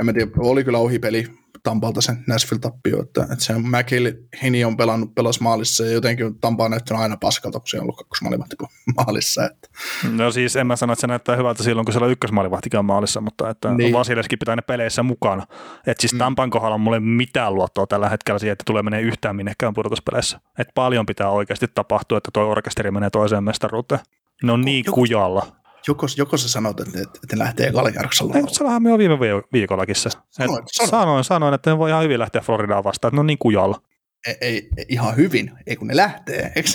[0.00, 1.26] En mä tiedä, oli kyllä ohipeli
[1.62, 4.10] Tampalta sen Nashville-tappio, että, että se McGill
[4.42, 7.82] Hini on pelannut pelas maalissa ja jotenkin Tampa on näyttänyt aina paskalta, kun se on
[7.82, 8.56] ollut kakkosmaalivahti
[8.96, 9.44] maalissa.
[9.44, 9.68] Että.
[10.10, 13.20] No siis en mä sano, että se näyttää hyvältä silloin, kun siellä on ykkösmaalivahtikin maalissa,
[13.20, 13.92] mutta että niin.
[13.92, 15.46] Vasileskin pitää ne peleissä mukana.
[15.86, 16.18] Että siis mm.
[16.18, 20.40] Tampan kohdalla mulle ei mitään luottoa tällä hetkellä siihen, että tulee menee yhtään minnekään pudotuspeleissä.
[20.58, 24.00] Että paljon pitää oikeasti tapahtua, että tuo orkesteri menee toiseen mestaruuteen.
[24.42, 25.46] Ne on niin joku, kujalla.
[25.88, 28.34] Joko, joko sä sanot, että, että ne lähtee Kaljarksalla?
[28.34, 29.18] Ei, sanoinhan me jo viime
[29.52, 30.10] viikollakin se.
[30.10, 30.90] Sanoin, sanoin.
[30.90, 33.82] sanoin, sanoin, että ne voi ihan hyvin lähteä Floridaan vastaan, että ne on niin kujalla.
[34.26, 36.70] Ei, ei, ihan hyvin, ei kun ne lähtee, eikö?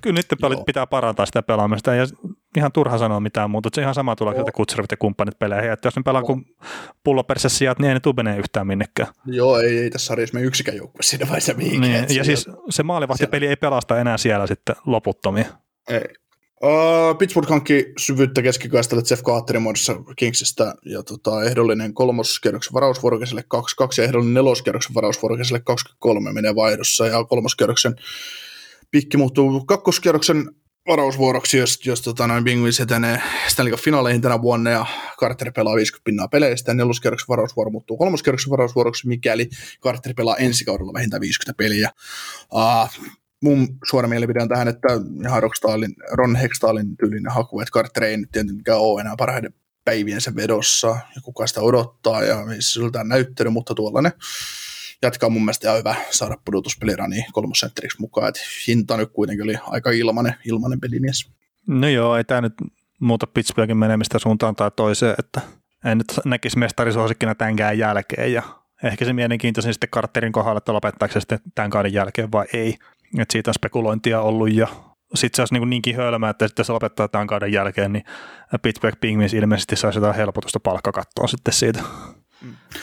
[0.00, 2.06] Kyllä nyt pitää parantaa sitä pelaamista ja
[2.56, 3.68] ihan turha sanoa mitään muuta.
[3.72, 5.72] Se ihan sama tulee sieltä kutservit ja kumppanit peleihin.
[5.72, 6.44] Että jos ne pelaa kuin
[7.04, 9.08] pulloperässä sijat, niin ei ne tule yhtään minnekään.
[9.26, 12.04] Joo, ei, ei tässä sarjassa me yksikään joukkue siinä vaiheessa mihinkään.
[12.04, 15.46] Niin, ja siis se maalivahtipeli ei pelasta enää siellä sitten loputtomia.
[15.88, 16.04] Ei.
[16.62, 24.00] Uh, Pittsburgh hankki syvyyttä keskikaistalle Jeff Carterin muodossa Kingsistä ja tota, ehdollinen kolmoskierroksen varausvuorokeiselle 22
[24.00, 27.94] ja ehdollinen neloskierroksen varausvuorokeiselle 23 menee vaihdossa ja kolmoskierroksen
[28.90, 30.50] pikki muuttuu kakkoskierroksen
[30.88, 34.86] varausvuoroksi, jos, jos tota, noin Bingwins etenee Stanley Cup finaaleihin tänä vuonna ja
[35.20, 39.48] Carter pelaa 50 pinnaa peleistä ja neloskierroksen varausvuoro muuttuu kolmoskierroksen varausvuoroksi, mikäli
[39.82, 41.90] Carter pelaa ensi kaudella vähintään 50 peliä.
[42.52, 43.08] Uh,
[43.42, 44.88] mun suora mielipide on tähän, että
[45.24, 49.54] ihan Rockstalin, Ron Hextalin tyylinen haku, että Carter ei nyt tietenkään ole enää parhaiden
[49.84, 54.12] päiviensä vedossa ja kuka sitä odottaa ja missä siltä on näyttänyt, mutta tuollainen
[55.02, 59.90] jatkaa mun mielestä ihan hyvä saada pudotuspelirani kolmosentteriksi mukaan, että hinta nyt kuitenkin oli aika
[59.90, 61.30] ilmanen, ilmanen pelimies.
[61.66, 62.54] No joo, ei tämä nyt
[63.00, 65.40] muuta Pittsburghin menemistä suuntaan tai toiseen, että
[65.84, 68.42] en nyt näkisi mestarisuosikkina tämänkään jälkeen ja
[68.82, 72.76] ehkä se mielenkiintoisin sitten Carterin kohdalla, että lopettaako se sitten tämän kauden jälkeen vai ei.
[73.18, 74.68] Että siitä on spekulointia ollut ja
[75.14, 78.04] sitten se olisi niin niinkin hölmää, että sitten se lopettaa tämän kauden jälkeen, niin
[78.62, 81.82] Pittsburgh Penguins ilmeisesti saisi jotain helpotusta palkkakattoon sitten siitä.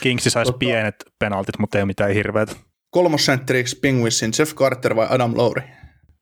[0.02, 2.58] Kingsi saisi tota, pienet penaltit, mutta ei mitään hirveät.
[2.90, 5.62] Kolmosentteriksi Penguinsin Jeff Carter vai Adam Lowry?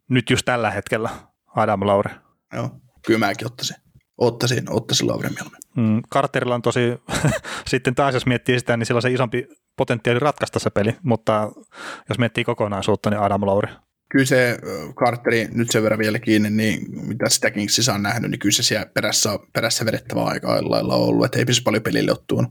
[0.09, 1.09] Nyt just tällä hetkellä
[1.55, 2.11] Adam Lowry.
[2.53, 2.69] Joo,
[3.05, 3.75] kyllä mäkin ottaisin.
[4.17, 5.59] Ottaisin, ottaisin Lowry mieluummin.
[5.77, 6.81] Mm, Carterilla on tosi,
[7.69, 11.51] sitten taas jos miettii sitä, niin sillä on se isompi potentiaali ratkaista se peli, mutta
[12.09, 13.69] jos miettii kokonaisuutta, niin Adam Lowry
[14.09, 14.57] kyllä se
[14.95, 18.63] Carteri nyt sen verran vielä kiinni, niin mitä sitä Kingsissä on nähnyt, niin kyllä se
[18.63, 22.47] siellä perässä, perässä vedettävä aika lailla ollut, että ei pysy paljon pelille ottuun.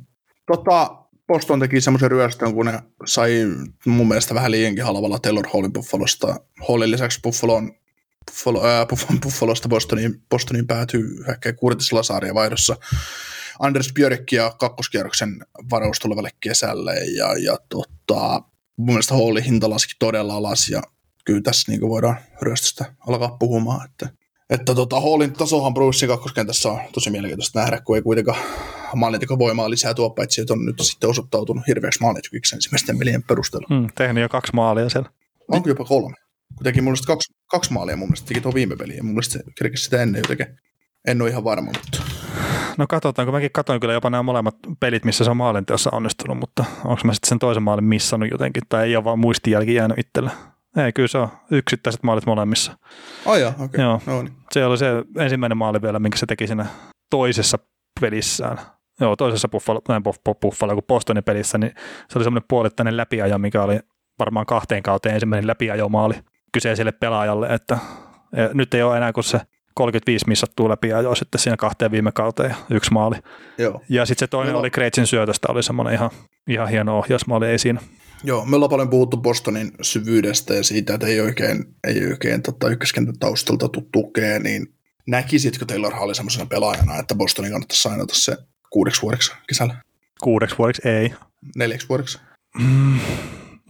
[0.49, 0.97] Tota,
[1.27, 3.47] Boston teki semmoisen ryöstön, kun ne sai
[3.87, 6.41] mun mielestä vähän liiankin halvalla Taylor Hallin Buffalosta.
[6.69, 7.73] Hallin lisäksi Buffalon,
[8.31, 8.87] Buffalo, ää,
[9.25, 12.77] Buffalosta Bostoniin, Bostoniin päätyy ehkä kuudentisella sarja vaihdossa.
[13.59, 18.43] Anders Björkkiä kakkoskierroksen varaus tulevalle kesälle ja, ja tota,
[18.77, 20.83] mun mielestä Hallin hinta laski todella alas ja
[21.25, 23.89] kyllä tässä niin voidaan ryöstöstä alkaa puhumaan.
[23.91, 24.09] Että,
[24.51, 28.39] että tota, Hallin tasohan Brucein kakkoskentässä on tosi mielenkiintoista nähdä, kun ei kuitenkaan
[29.39, 33.67] voimaa lisää tuo, paitsi että on nyt sitten osoittautunut hirveäksi maalintekijäksi ensimmäisten pelien perusteella.
[33.71, 35.11] Hmm, tehnyt jo kaksi maalia siellä.
[35.49, 36.17] Onko jopa kolme?
[36.55, 39.33] Kun teki mun kaksi, kaksi maalia mun mielestä, teki tuo viime peli, ja mun mielestä
[39.33, 40.47] se kerkesi sitä ennen jotenkin.
[41.09, 42.03] En ole ihan varma, mutta...
[42.79, 46.39] No katsotaan, kun mäkin katsoin kyllä jopa nämä molemmat pelit, missä se on maalinteossa onnistunut,
[46.39, 49.99] mutta onko mä sitten sen toisen maalin missannut jotenkin, tai ei ole vaan muistijälki jäänyt
[49.99, 50.31] itsellä.
[50.77, 52.79] Ei, kyllä se on yksittäiset maalit molemmissa.
[53.27, 53.65] Oh joo, okei.
[53.65, 53.85] Okay.
[53.85, 54.01] Joo.
[54.07, 54.33] No niin.
[54.53, 54.87] Se oli se
[55.19, 56.67] ensimmäinen maali vielä, minkä se teki siinä
[57.11, 57.59] toisessa
[58.01, 58.59] pelissään.
[59.01, 59.81] Joo, toisessa Buffalo,
[60.43, 61.73] Buffalo kuin Bostonin pelissä, niin
[62.09, 63.81] se oli semmoinen puolittainen läpiajo, mikä oli
[64.19, 66.15] varmaan kahteen kauteen ensimmäinen läpiajomaali
[66.53, 67.79] kyseiselle pelaajalle, että
[68.55, 69.41] nyt ei ole enää kuin se
[69.75, 73.17] 35 missattua läpi jo sitten siinä kahteen viime kauteen ja yksi maali.
[73.59, 73.83] Joo.
[73.89, 74.59] Ja sitten se toinen no.
[74.59, 76.11] oli Kreitsin syötöstä, oli semmoinen ihan,
[76.49, 77.81] ihan hieno ohjausmaali, ei siinä.
[78.25, 82.69] Joo, me ollaan paljon puhuttu Bostonin syvyydestä ja siitä, että ei oikein, ei oikein tota,
[82.69, 84.67] ykköskentän taustalta tuu tukea, niin
[85.07, 88.37] näkisitkö Taylor Hall semmoisena pelaajana, että Bostonin kannattaisi sainata se
[88.71, 89.75] kuudeksi vuodeksi kesällä?
[90.21, 91.15] Kuudeksi vuodeksi ei.
[91.57, 92.19] Neljäksi vuodeksi?
[92.59, 93.01] Mm,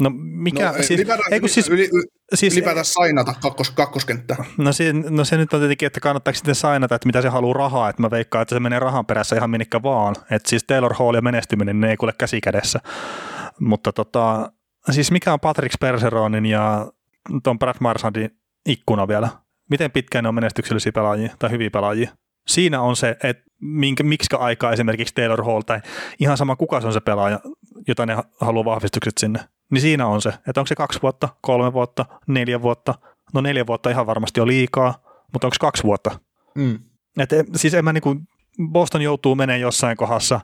[0.00, 1.90] No mikä, no, siis, ylipäätään, ei, siis, yli,
[2.34, 4.36] siis, ylipäätään sainata kakkos, kakkoskenttä.
[4.56, 7.54] No se, no se nyt on tietenkin, että kannattaako sitten sainata, että mitä se haluaa
[7.54, 10.14] rahaa, että mä veikkaan, että se menee rahan perässä ihan minnekä vaan.
[10.30, 12.80] Että siis Taylor Hall ja menestyminen, ne ei kuule käsi kädessä.
[13.60, 14.52] Mutta tota,
[14.90, 16.92] siis mikä on Patrick Sperseronin ja
[17.42, 18.30] ton Brad Marsandin
[18.66, 19.28] ikkuna vielä?
[19.70, 22.10] Miten pitkään ne on menestyksellisiä pelaajia tai hyviä pelaajia?
[22.48, 25.80] Siinä on se, että minkä, miksi aikaa esimerkiksi Taylor Hall tai
[26.18, 27.40] ihan sama kuka se on se pelaaja,
[27.88, 29.40] jota ne haluaa vahvistukset sinne
[29.70, 32.94] niin siinä on se, että onko se kaksi vuotta, kolme vuotta, neljä vuotta.
[33.34, 34.94] No neljä vuotta ihan varmasti on liikaa,
[35.32, 36.20] mutta onko kaksi vuotta?
[36.54, 36.78] Mm.
[37.18, 38.16] Et, siis en mä niinku,
[38.72, 40.40] Boston joutuu menemään jossain kohdassa,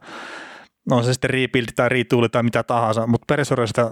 [0.91, 3.91] no on se sitten rebuild tai retool tai mitä tahansa, mutta perisorista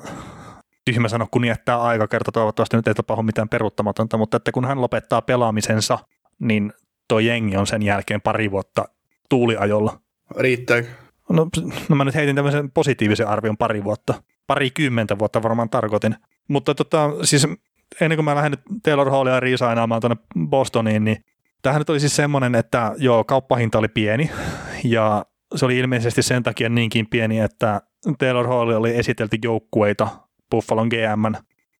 [0.84, 4.64] tyhmä sanoa, kun jättää aika kerta, toivottavasti nyt ei tapahdu mitään peruuttamatonta, mutta että kun
[4.64, 5.98] hän lopettaa pelaamisensa,
[6.38, 6.72] niin
[7.08, 8.84] tuo jengi on sen jälkeen pari vuotta
[9.28, 10.00] tuuliajolla.
[10.38, 10.88] Riittääkö?
[11.28, 11.48] No,
[11.88, 14.14] no mä nyt heitin tämmöisen positiivisen arvion pari vuotta
[14.46, 16.16] parikymmentä vuotta varmaan tarkoitin.
[16.48, 17.46] Mutta tota, siis
[18.00, 20.16] ennen kuin mä lähden nyt Taylor Hallia riisainaamaan tuonne
[20.48, 21.24] Bostoniin, niin
[21.62, 24.30] tämähän nyt oli siis semmoinen, että joo, kauppahinta oli pieni
[24.84, 27.80] ja se oli ilmeisesti sen takia niinkin pieni, että
[28.18, 30.08] Taylor Hall oli esitelty joukkueita
[30.50, 31.36] Buffalon GMn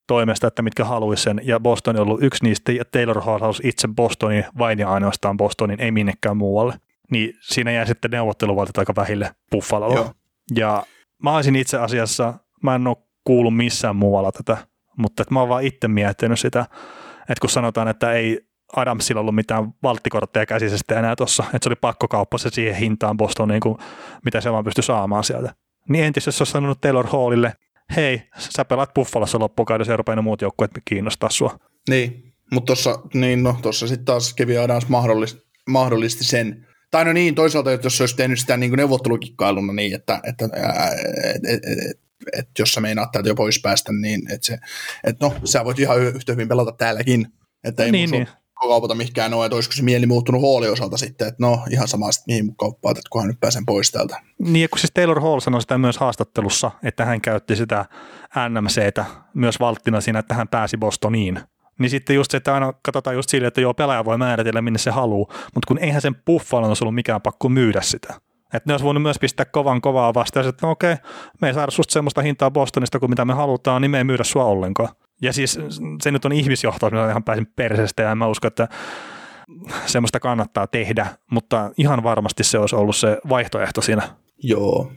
[0.06, 3.68] toimesta, että mitkä haluaisi sen, ja Boston on ollut yksi niistä, ja Taylor Hall halusi
[3.68, 6.74] itse Bostonin, vain ja ainoastaan Bostonin, ei minnekään muualle.
[7.10, 10.14] Niin siinä jää sitten neuvotteluvaltit aika vähille Buffalolla.
[10.56, 10.82] Ja
[11.22, 14.56] mä olisin itse asiassa mä en ole kuullut missään muualla tätä,
[14.98, 16.66] mutta että mä oon vaan itse miettinyt sitä,
[17.20, 18.40] että kun sanotaan, että ei
[18.76, 23.60] Adamsilla ollut mitään valttikortteja käsisestä enää tuossa, että se oli pakkokauppa se siihen hintaan Bostoniin,
[23.60, 23.78] kuin
[24.24, 25.54] mitä se vaan pystyi saamaan sieltä.
[25.88, 27.52] Niin entis, jos olisi sanonut Taylor Hallille,
[27.96, 31.58] hei, sä pelaat Buffalossa loppukaudessa ja rupeaa muut joukkueet kiinnostaa sua.
[31.88, 37.34] Niin, mutta tuossa niin no, sitten taas Kevin Adams mahdollisti, mahdollisti sen, tai no niin,
[37.34, 42.00] toisaalta, että jos olisi tehnyt sitä niin neuvottelukikkailuna niin, että, että et, et, et,
[42.38, 44.58] että jos sä meinaat täältä jo pois päästä, niin että se,
[45.04, 47.26] että no, sä voit ihan yhtä hyvin pelata täälläkin.
[47.64, 48.28] Että ei niin, niin.
[48.68, 52.12] Kaupata mihinkään ole, että olisiko se mieli muuttunut Hallin osalta sitten, että no ihan sama
[52.12, 54.20] sitten mihin kauppaat, että kunhan nyt pääsen pois täältä.
[54.38, 57.84] Niin, kun siis Taylor Hall sanoi sitä myös haastattelussa, että hän käytti sitä
[58.48, 59.04] NMCtä
[59.34, 61.40] myös valttina siinä, että hän pääsi Bostoniin.
[61.78, 64.78] Niin sitten just se, että aina katsotaan just sille, että joo, pelaaja voi määritellä, minne
[64.78, 68.14] se haluaa, mutta kun eihän sen Buffalon olisi ollut mikään pakko myydä sitä.
[68.54, 70.96] Että ne olisi voinut myös pistää kovan kovaa vastaan, että no okei,
[71.40, 74.24] me ei saada susta semmoista hintaa Bostonista kuin mitä me halutaan, niin me ei myydä
[74.24, 74.88] sua ollenkaan.
[75.22, 75.58] Ja siis
[76.02, 78.68] se nyt on ihmisjohtaus, mitä ihan pääsin perseestä ja mä usko, että
[79.86, 84.08] semmoista kannattaa tehdä, mutta ihan varmasti se olisi ollut se vaihtoehto siinä.
[84.42, 84.92] Joo,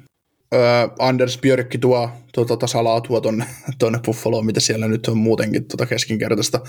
[0.54, 3.46] Öö, Anders Björkki tuo tuota, tasalaatua tuonne,
[3.80, 6.60] tuonne Buffaloon, mitä siellä nyt on muutenkin tuota keskinkertaista,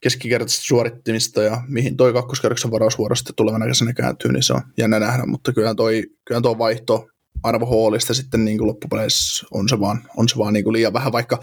[0.00, 5.00] keskinkertaista suorittimista ja mihin toi kakkoskerroksen varausvuoro sitten tulevana kesänä kääntyy, niin se on jännä
[5.00, 7.08] nähdä, mutta kyllä toi, kyllä toi vaihto
[7.46, 10.92] Arvo Hallista sitten niin kuin loppupeleissä on se vaan, on se vaan niin kuin liian
[10.92, 11.40] vähän, vaikka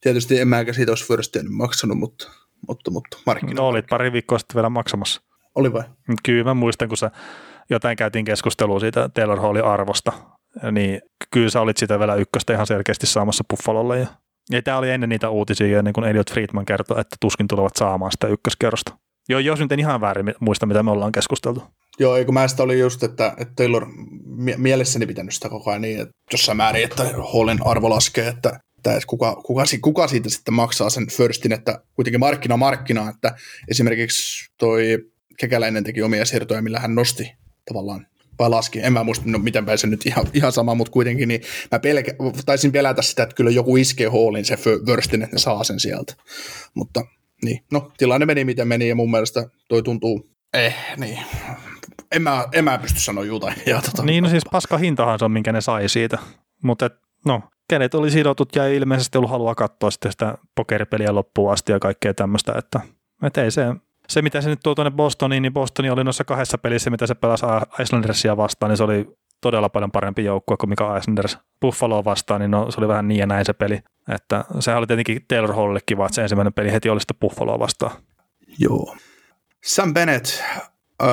[0.00, 2.30] tietysti en mäkä siitä olisi Firstia maksanut, mutta,
[2.68, 3.60] mutta, mutta markkinoilla.
[3.60, 5.22] No olit pari viikkoa sitten vielä maksamassa.
[5.54, 5.82] Oli vai?
[6.22, 7.10] Kyllä mä muistan, kun sä
[7.70, 10.12] jotain käytiin keskustelua siitä Taylor Hallin arvosta,
[10.72, 11.00] niin
[11.30, 13.98] kyllä sä olit sitä vielä ykköstä ihan selkeästi saamassa Buffalolle.
[13.98, 14.06] Ja,
[14.50, 18.12] ja tämä oli ennen niitä uutisia, ennen kuin Elliot Friedman kertoi, että tuskin tulevat saamaan
[18.12, 18.98] sitä ykköskerrosta.
[19.28, 21.62] Joo, jos nyt en ihan väärin muista, mitä me ollaan keskusteltu.
[21.98, 23.86] Joo, eikö mä sitä oli just, että, että Taylor
[24.56, 29.06] mielessäni pitänyt sitä koko ajan niin, että jossain määrin, että Hallin arvo laskee, että, että
[29.06, 33.34] kuka, kuka, kuka siitä sitten maksaa sen firstin, että kuitenkin markkina markkina, että
[33.68, 34.98] esimerkiksi toi
[35.38, 37.32] Kekäläinen teki omia siirtoja, millä hän nosti
[37.64, 38.06] tavallaan
[38.38, 41.40] vai laski, en mä muista, no miten se nyt ihan, ihan sama, mutta kuitenkin niin
[41.72, 42.14] mä pelkä,
[42.46, 46.14] taisin pelätä sitä, että kyllä joku iskee Hallin se Wurstin, että ne saa sen sieltä.
[46.74, 47.04] Mutta
[47.44, 51.18] niin, no tilanne meni miten meni ja mun mielestä toi tuntuu, eh, niin,
[52.14, 53.54] en mä, en mä pysty sanoa jotain.
[53.66, 56.18] Ja, tota, niin, no siis paska hintahan se on, minkä ne sai siitä,
[56.62, 56.90] mutta
[57.24, 61.72] no, kenet oli sidotut ja ei ilmeisesti ollut halua katsoa sitten sitä pokeripeliä loppuun asti
[61.72, 62.80] ja kaikkea tämmöistä, että,
[63.22, 63.74] että ei se,
[64.08, 67.14] se, mitä se nyt tuo tuonne Bostoniin, niin Bostoni oli noissa kahdessa pelissä, mitä se
[67.14, 67.46] pelasi
[67.82, 72.50] Islandersia vastaan, niin se oli todella paljon parempi joukkue kuin mikä Islanders Buffalo vastaan, niin
[72.50, 73.82] no, se oli vähän niin ja näin se peli.
[74.08, 77.58] Että sehän oli tietenkin Taylor Hallille kiva, että se ensimmäinen peli heti oli sitten Buffalo
[77.58, 77.96] vastaan.
[78.58, 78.96] Joo.
[79.64, 80.26] Sam Bennett,
[81.02, 81.08] äh,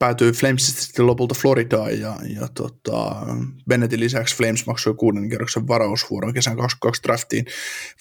[0.00, 3.16] päätyi Flamesista sitten lopulta Floridaan ja, ja tota,
[3.68, 7.46] Bennettin lisäksi Flames maksoi kuuden kerroksen varausvuoron kesän 22 draftiin.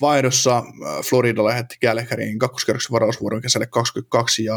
[0.02, 0.64] Vaihdossa äh,
[1.10, 4.56] Florida lähetti Gallagherin kakkoskerroksen varausvuoron kesälle 22 ja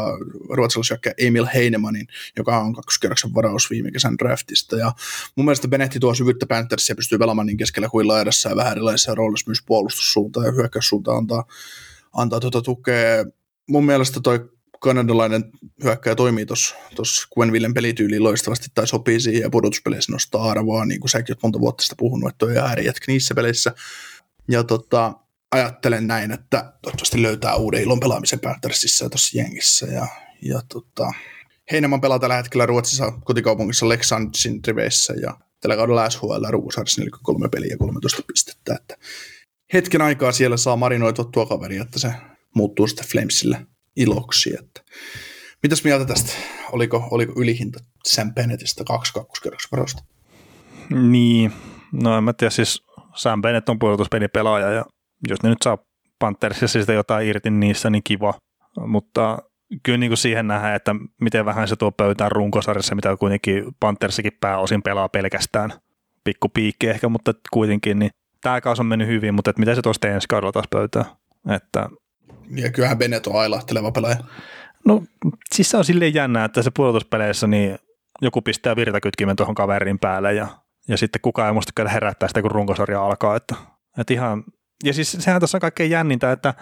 [0.49, 4.77] ruotsalaisjakka Emil Heinemannin, joka on kakkoskerroksen varaus viime kesän draftista.
[4.77, 4.91] Ja
[5.35, 9.15] mun mielestä Benetti tuo syvyyttä Panthersia pystyy pelaamaan niin keskellä kuin laidassa ja vähän erilaisissa
[9.15, 11.43] roolissa myös puolustussuuntaan ja hyökkäyssuuntaan antaa,
[12.13, 13.25] antaa tuota tukea.
[13.69, 14.53] Mun mielestä toi
[14.83, 15.43] kanadalainen
[15.83, 21.09] hyökkäjä toimii tuossa Gwenvillen pelityyliin loistavasti tai sopii siihen ja pudotuspeleissä nostaa arvoa, niin kuin
[21.09, 23.73] säkin monta vuotta sitä puhunut, että on äärijätkä niissä peleissä.
[24.51, 25.13] Ja tota,
[25.51, 29.85] ajattelen näin, että toivottavasti löytää uuden ilon pelaamisen Panthersissa ja tuossa jengissä.
[29.85, 30.07] Ja,
[30.41, 31.13] ja tota,
[31.71, 37.69] Heineman pelaa tällä hetkellä Ruotsissa kotikaupungissa Leksandsin riveissä ja tällä kaudella SHL Ruusars 43 peliä
[37.69, 38.75] ja 13 pistettä.
[38.75, 38.97] Että
[39.73, 42.13] hetken aikaa siellä saa marinoitua tuo kaveri, että se
[42.55, 44.53] muuttuu sitten Flamesille iloksi.
[44.59, 44.81] Että.
[45.63, 46.31] Mitäs mieltä tästä?
[46.71, 50.03] Oliko, oliko ylihinta Sam Bennettistä kaksi kakkoskerroksvarosta?
[50.89, 51.53] Niin,
[51.91, 52.83] no en mä tiedä, siis
[53.15, 54.85] Sam Bennett on puolustuspelipelaaja ja
[55.27, 55.77] jos ne nyt saa
[56.19, 58.33] Panthersissa sitä jotain irti niissä, niin kiva.
[58.87, 59.37] Mutta
[59.83, 64.37] kyllä niin kuin siihen nähdään, että miten vähän se tuo pöytään runkosarjassa, mitä kuitenkin Panthersikin
[64.41, 65.73] pääosin pelaa pelkästään.
[66.23, 69.81] Pikku piikki ehkä, mutta kuitenkin, niin tämä kausi on mennyt hyvin, mutta että miten se
[69.81, 71.05] tuosta ensi kaudella taas pöytään.
[71.55, 71.89] Että
[72.49, 74.17] ja kyllähän Bennett on ailahteleva pelaaja.
[74.85, 75.03] No
[75.53, 77.77] siis se on silleen jännä, että se puolustuspeleissä niin
[78.21, 80.47] joku pistää virtakytkimen tuohon kaverin päälle ja,
[80.87, 83.35] ja sitten kukaan ei muista käydä herättää sitä, kun runkosarja alkaa.
[83.35, 83.55] Että,
[83.97, 84.43] että ihan,
[84.83, 86.53] ja siis sehän tässä on kaikkein jännintä, että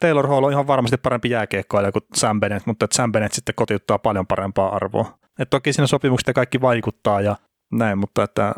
[0.00, 3.54] Taylor Hall on ihan varmasti parempi jääkiekkoilija kuin Sam Bennett, mutta että Sam Bennett sitten
[3.54, 5.18] kotiuttaa paljon parempaa arvoa.
[5.38, 7.36] Et toki siinä sopimukset kaikki vaikuttaa ja
[7.72, 8.54] näin, mutta että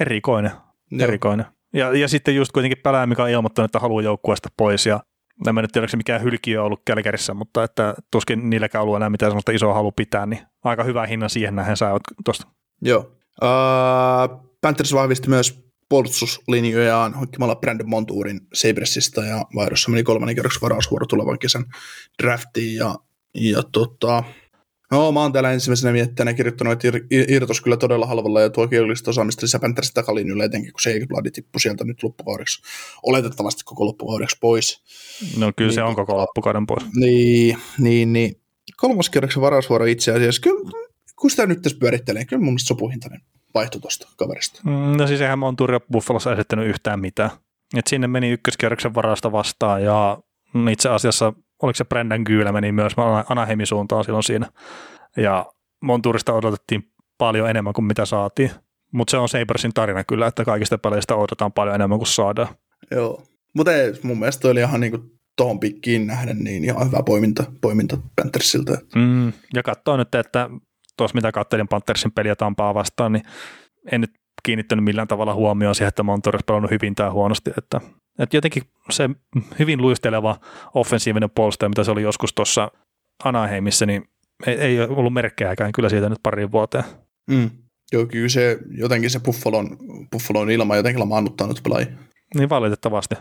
[0.00, 0.52] erikoinen.
[0.90, 1.08] Joo.
[1.08, 1.46] erikoinen.
[1.74, 5.00] Ja, ja sitten just kuitenkin pelaaja, mikä on ilmoittanut, että haluaa joukkueesta pois ja
[5.46, 9.10] en mä nyt tiedä, se mikään hylkiö ollut Kälkärissä, mutta että tuskin niilläkään ollut enää
[9.10, 11.90] mitään sellaista isoa halu pitää, niin aika hyvä hinnan siihen nähden sä
[12.24, 12.46] tuosta.
[12.82, 13.12] Joo.
[13.42, 21.06] Uh, Panthers vahvisti myös puolustuslinjojaan hankkimalla Brandon Montuurin Sabresista ja vaihdossa meni kolmannen kerroksen varausvuoro
[21.06, 21.64] tulevan kesän
[22.22, 22.94] draftiin ja,
[23.34, 24.24] ja tota,
[24.90, 29.10] No, mä oon täällä ensimmäisenä miettänä kirjoittanut, että irtos kyllä todella halvalla ja tuo kielellistä
[29.10, 32.62] osaamista lisää Panthersin takalinjulle, etenkin kun se Bloodi tippui sieltä nyt loppukaudeksi,
[33.02, 34.82] oletettavasti koko loppukaudeksi pois.
[35.36, 36.84] No kyllä niin, se on koko loppukauden pois.
[36.94, 38.40] Niin, niin, niin.
[38.76, 40.70] Kolmas kerroksen varausvuoro itse asiassa, kyllä,
[41.16, 43.20] kun sitä nyt tässä pyörittelee, kyllä mun mielestä sopuhintainen
[43.54, 44.60] vaihto tuosta kaverista.
[44.64, 47.30] Mm, no siis eihän mä oon Turja Buffalossa esittänyt yhtään mitään.
[47.76, 50.18] Et sinne meni ykköskierroksen varasta vastaan ja
[50.70, 51.32] itse asiassa
[51.62, 52.92] oliko se Brendan Kyylä meni myös
[53.28, 54.46] Anaheimin suuntaan silloin siinä.
[55.16, 55.46] Ja
[55.82, 58.50] Monturista odotettiin paljon enemmän kuin mitä saatiin.
[58.92, 62.48] Mutta se on Sabersin tarina kyllä, että kaikista peleistä odotetaan paljon enemmän kuin saadaan.
[62.90, 63.22] Joo,
[63.54, 63.70] mutta
[64.02, 64.98] mun mielestä oli ihan niinku
[65.36, 68.78] tuohon pikkiin nähden niin ihan hyvä poiminta, poiminta Panthersilta.
[68.94, 70.50] Mm, ja katsoa nyt, että
[70.96, 73.22] tuossa mitä katselin Panthersin peliä Tampaa vastaan, niin
[73.92, 74.10] en nyt
[74.42, 77.80] kiinnittänyt millään tavalla huomioon siihen, että Montour olisi pelannut hyvin tai huonosti, että
[78.18, 79.10] et jotenkin se
[79.58, 80.36] hyvin luisteleva
[80.74, 82.70] offensiivinen puolustaja, mitä se oli joskus tuossa
[83.24, 84.04] Anaheimissa, niin
[84.46, 86.84] ei, ei ole ollut merkkejäkään kyllä siitä nyt pariin vuoteen.
[87.30, 87.50] Mm.
[87.92, 89.76] Joo, kyllä se jotenkin se Buffalon,
[90.12, 91.88] Buffalon ilma jotenkin lamaannuttaa nyt pelaajia.
[92.34, 93.14] Niin valitettavasti.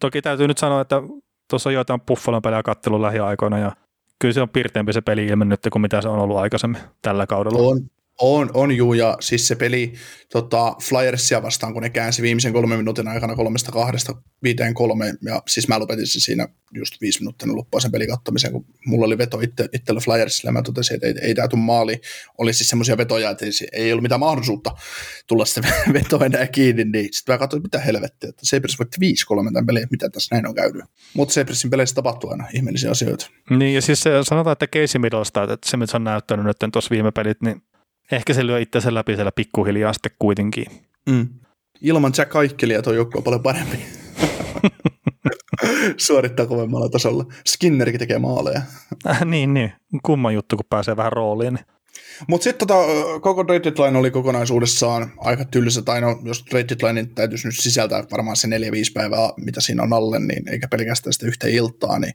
[0.00, 1.02] Toki täytyy nyt sanoa, että
[1.50, 3.72] tuossa on joitain Buffalon pelejä kattelun lähiaikoina ja
[4.18, 7.26] kyllä se on pirteempi se peli ilmen nyt kuin mitä se on ollut aikaisemmin tällä
[7.26, 7.58] kaudella.
[7.68, 7.80] On,
[8.20, 9.94] on, on juu, ja siis se peli
[10.32, 15.42] tota, Flyersia vastaan, kun ne käänsi viimeisen kolmen minuutin aikana kolmesta kahdesta viiteen kolmeen, ja
[15.48, 19.18] siis mä lopetin sen siinä just viisi minuuttia loppua sen pelin kattomisen, kun mulla oli
[19.18, 22.00] veto itse, itsellä Flyersilla, ja mä totesin, että ei, ei tämä tule maali.
[22.38, 24.70] Oli siis semmoisia vetoja, että ei, ei ollut mitään mahdollisuutta
[25.26, 25.60] tulla se
[25.92, 28.96] veto enää kiinni, niin sitten mä katsoin, mitä helvettiä, että Sabres voitti
[29.42, 30.84] 5-3 tämän pelin, mitä tässä näin on käynyt.
[31.14, 33.30] Mutta Sabresin peleissä tapahtuu aina ihmeellisiä asioita.
[33.50, 37.12] Niin, ja siis sanotaan, että Casey Middlestad, että se mitä on näyttänyt nyt tuossa viime
[37.12, 37.62] pelit, niin
[38.12, 40.66] ehkä se lyö itsensä läpi siellä pikkuhiljaa sitten kuitenkin.
[41.10, 41.28] Mm.
[41.80, 43.78] Ilman Jack Kaikkelia tuo joukkue on paljon parempi.
[45.96, 47.24] Suorittaa kovemmalla tasolla.
[47.46, 48.62] Skinnerikin tekee maaleja.
[49.06, 49.72] Äh, niin, niin.
[50.02, 51.58] Kumma juttu, kun pääsee vähän rooliin.
[52.28, 57.08] Mutta sitten tota, koko trade deadline oli kokonaisuudessaan aika tylsä, tai no, jos trade deadline
[57.14, 58.50] täytyisi nyt sisältää varmaan se 4-5
[58.94, 62.12] päivää, mitä siinä on alle, niin eikä pelkästään sitä yhtä iltaa, niin,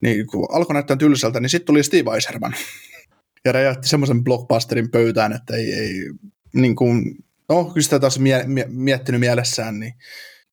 [0.00, 2.54] niin kun alkoi näyttää tylsältä, niin sitten tuli Steve Eiserman
[3.44, 5.94] ja räjähti semmoisen blockbusterin pöytään, että ei, ei
[6.54, 7.16] niin kuin,
[7.48, 9.94] no kyllä sitä taas mie, mie, miettinyt mielessään, niin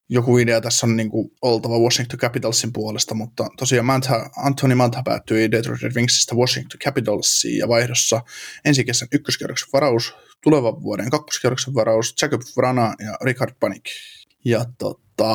[0.09, 5.03] joku idea tässä on niin kuin oltava Washington Capitalsin puolesta, mutta tosiaan Mantha, Anthony Mantha
[5.03, 8.21] päättyi Detroit Red Wingsista Washington Capitalsiin ja vaihdossa
[8.65, 10.13] ensi kesän ykköskierroksen varaus,
[10.43, 13.83] tulevan vuoden kakkoskierroksen varaus, Jacob Vrana ja Richard Panik.
[14.45, 15.33] Ja tota,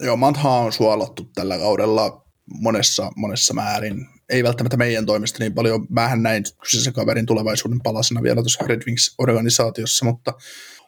[0.00, 2.24] joo, Mantha on suolattu tällä kaudella
[2.60, 4.06] monessa, monessa määrin.
[4.30, 5.86] Ei välttämättä meidän toimesta niin paljon.
[5.88, 10.34] Mähän näin kyseisen kaverin tulevaisuuden palasena vielä tuossa Red Wings-organisaatiossa, mutta,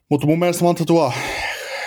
[0.09, 1.13] mutta mun mielestä Manta tuo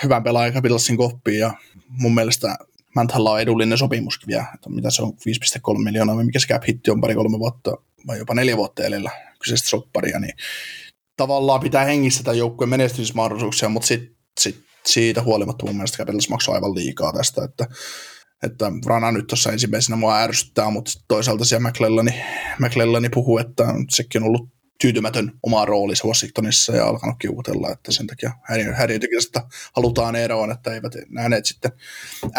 [0.02, 1.54] hyvän pelaajan Capitalsin koppiin ja
[1.88, 2.56] mun mielestä
[2.96, 6.90] Manthalla on edullinen sopimuskin vielä, että mitä se on 5,3 miljoonaa, mikä se cap hitti
[6.90, 7.76] on pari-kolme vuotta
[8.06, 10.34] vai jopa neljä vuotta edellä kyseistä sopparia, niin
[11.16, 16.54] tavallaan pitää hengissä tämän joukkueen menestysmahdollisuuksia, mutta sit, sit siitä huolimatta mun mielestä Capitals maksaa
[16.54, 17.66] aivan liikaa tästä, että,
[18.42, 22.24] että Rana nyt tuossa ensimmäisenä mua ärsyttää, mutta toisaalta siellä McLellani,
[22.58, 24.48] McLellani puhuu, että sekin on ollut
[24.80, 28.32] tyytymätön oma roolissa Washingtonissa ja alkanut kiukutella, että sen takia
[28.74, 31.72] häiriötykisestä halutaan eroon, että eivät nähneet sitten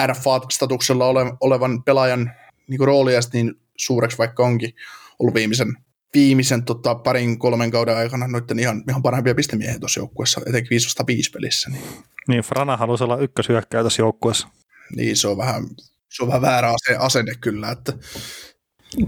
[0.07, 2.31] RFA-statuksella ole, olevan pelaajan
[2.67, 4.73] niin roolia niin suureksi vaikka onkin
[5.19, 5.77] ollut viimeisen,
[6.13, 11.31] viimeisen tota, parin kolmen kauden aikana noiden ihan, ihan parhaimpia pistemiehiä tuossa joukkueessa, etenkin 505
[11.31, 11.69] pelissä.
[11.69, 11.83] Niin.
[12.27, 14.47] niin, Frana halusi olla ykkösyökkäjä tuossa joukkueessa.
[14.95, 15.63] Niin, se on vähän,
[16.09, 17.93] se on vähän väärä asenne kyllä, että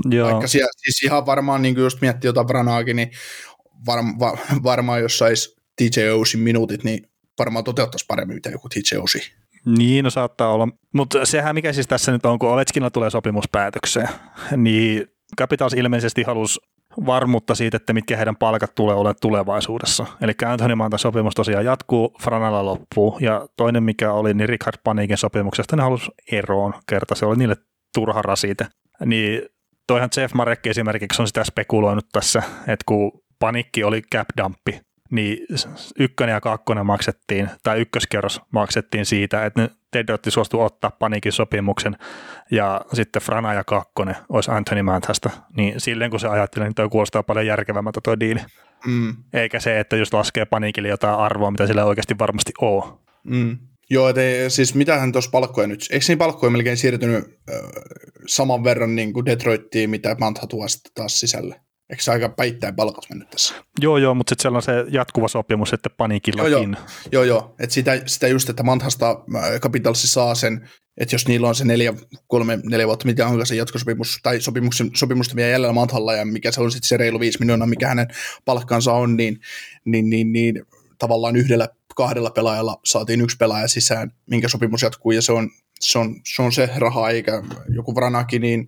[0.10, 0.30] Joo.
[0.30, 3.12] Vaikka siellä, siis ihan varmaan, niin just miettii jotain Vranaakin, niin
[3.86, 7.10] var, va, varmaan jos saisi DJ Osin minuutit, niin
[7.40, 9.32] varmaan toteuttaisi paremmin mitä joku DJ Osi.
[9.66, 10.68] Niin, no saattaa olla.
[10.94, 14.10] Mutta sehän mikä siis tässä nyt on, kun Ovechkinilla tulee sopimuspäätökseen,
[14.58, 15.08] niin
[15.40, 16.60] Capitals ilmeisesti halusi
[17.06, 20.06] varmuutta siitä, että mitkä heidän palkat tulee olemaan tulevaisuudessa.
[20.22, 25.18] Eli Anthony Manta sopimus tosiaan jatkuu, Franalla loppuu, ja toinen mikä oli, niin Richard Panikin
[25.18, 27.56] sopimuksesta ne halusi eroon kerta, se oli niille
[27.93, 28.68] turha rasite.
[29.06, 29.41] Niin
[29.88, 34.82] toihan Jeff Marek esimerkiksi on sitä spekuloinut tässä, että kun panikki oli cap dumpi,
[35.12, 35.38] niin
[35.99, 41.97] ykkönen ja kakkonen maksettiin, tai ykköskerros maksettiin siitä, että ne Tedrotti suostui ottaa panikin sopimuksen,
[42.51, 46.89] ja sitten Frana ja kakkonen olisi Anthony Manthasta, niin silleen kun se ajatteli, niin toi
[46.89, 48.39] kuulostaa paljon järkevämmältä toi diili.
[48.86, 49.16] Mm.
[49.34, 52.99] Eikä se, että just laskee panikille jotain arvoa, mitä sillä oikeasti varmasti on.
[53.24, 53.57] Mm.
[53.89, 54.16] Joo, et
[54.47, 57.55] siis mitähän tuossa palkkoja nyt, eikö niin palkkoja melkein siirtynyt äh,
[58.28, 61.62] saman verran niin kuin Detroittiin, mitä Mantha tuo taas sisälle?
[61.90, 63.56] Eikö se aika päittäin palkat mennyt tässä?
[63.82, 66.52] Joo, joo, mutta sitten siellä on se jatkuva sopimus sitten panikillakin.
[66.52, 66.76] Joo, joo,
[67.12, 67.56] joo, joo.
[67.60, 69.24] että sitä, sitä just, että Manthasta
[69.60, 71.94] Capitalsi saa sen, että jos niillä on se neljä,
[72.28, 76.52] kolme, neljä vuotta, mitä onko se jatkosopimus, tai sopimuksen, sopimusta vielä jäljellä Manthalla, ja mikä
[76.52, 78.08] se on sitten se reilu viisi miljoonaa, mikä hänen
[78.46, 79.40] palkkansa on, niin,
[79.86, 80.66] niin, niin, niin
[80.98, 86.00] tavallaan yhdellä kahdella pelaajalla saatiin yksi pelaaja sisään, minkä sopimus jatkuu, ja se on se,
[86.00, 88.68] on, se, on se raha, eikä joku Vranaki, niin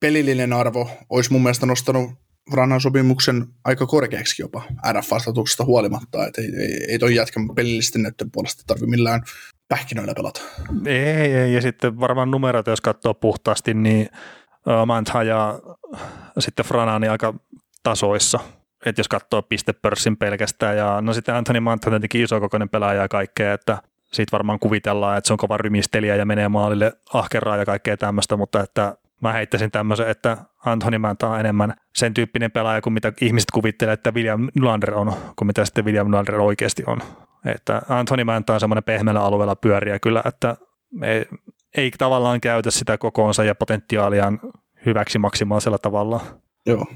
[0.00, 2.10] pelillinen arvo olisi mun mielestä nostanut
[2.52, 4.62] Vranan sopimuksen aika korkeaksi jopa
[4.92, 9.22] RF-statuksesta huolimatta, että ei, ei, ei toi jätkän pelillisten näyttöjen puolesta tarvi millään
[9.68, 10.40] pähkinöillä pelata.
[10.86, 14.08] Ei, ei, ja sitten varmaan numerot, jos katsoo puhtaasti, niin
[14.86, 15.60] Mantha ja
[16.38, 17.34] sitten Frana niin aika
[17.82, 18.40] tasoissa
[18.86, 23.08] että jos katsoo pistepörssin pelkästään, ja no sitten Anthony Mantha tietenkin iso kokoinen pelaaja ja
[23.08, 23.78] kaikkea, että
[24.12, 28.36] siitä varmaan kuvitellaan, että se on kova rymistelijä ja menee maalille ahkeraa ja kaikkea tämmöistä,
[28.36, 33.12] mutta että mä heittäisin tämmöisen, että Anthony Mantha on enemmän sen tyyppinen pelaaja kuin mitä
[33.20, 36.98] ihmiset kuvittelee, että William Nylander on, kuin mitä sitten William Nylander oikeasti on.
[37.46, 40.56] Että Anthony Mantha on semmoinen pehmeällä alueella pyöriä kyllä, että
[41.02, 41.24] ei,
[41.76, 44.40] ei tavallaan käytä sitä kokoonsa ja potentiaaliaan
[44.86, 46.20] hyväksi maksimaalisella tavalla.
[46.66, 46.86] Joo.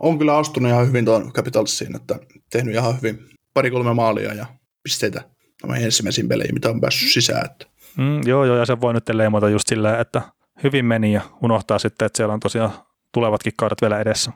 [0.00, 2.18] On kyllä astunut ihan hyvin tuon Capitalsiin, että
[2.52, 3.18] tehnyt ihan hyvin
[3.54, 4.46] pari-kolme maalia ja
[4.82, 5.22] pisteitä
[5.60, 7.44] tämän ensimmäisiin peleihin, mitä on päässyt sisään.
[7.44, 7.66] Että.
[7.98, 10.22] Mm, joo, joo, ja se voi nyt leimata just silleen, että
[10.62, 12.70] hyvin meni ja unohtaa sitten, että siellä on tosiaan
[13.12, 14.32] tulevatkin kaudet vielä edessä.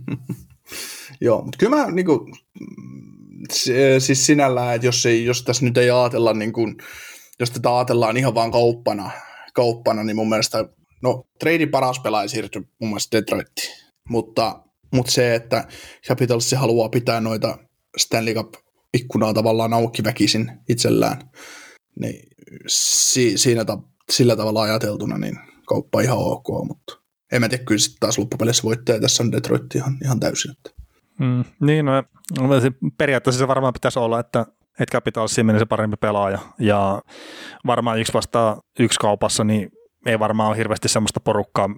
[1.20, 2.34] joo, mutta kyllä mä niin kuin,
[3.98, 6.76] siis sinällään, että jos, ei, jos tässä nyt ei ajatella, niin kuin,
[7.40, 9.10] jos tätä ajatellaan ihan vaan kauppana,
[9.54, 10.68] kauppana niin mun mielestä
[11.04, 13.74] No, treidin paras pelaaja siirtyi mun mielestä Detroittiin,
[14.08, 14.62] mutta,
[14.92, 15.68] mutta se, että
[16.08, 17.58] Capitals haluaa pitää noita
[17.98, 21.30] Stanley Cup-ikkunaa tavallaan auki väkisin itsellään,
[22.00, 22.28] niin
[22.66, 23.78] si, siinä ta,
[24.12, 27.03] sillä tavalla ajateltuna niin kauppa ihan ok, mutta
[27.34, 30.54] en mä tiedä, kyllä sitten taas loppupelissä voittaja tässä on Detroit ihan, ihan täysin.
[31.18, 31.92] Mm, niin, no,
[32.98, 34.46] periaatteessa se varmaan pitäisi olla, että
[34.80, 37.02] että Capitalsiin menisi parempi pelaaja ja
[37.66, 39.70] varmaan yksi vastaa yksi kaupassa, niin
[40.06, 41.70] ei varmaan ole hirveästi semmoista porukkaa,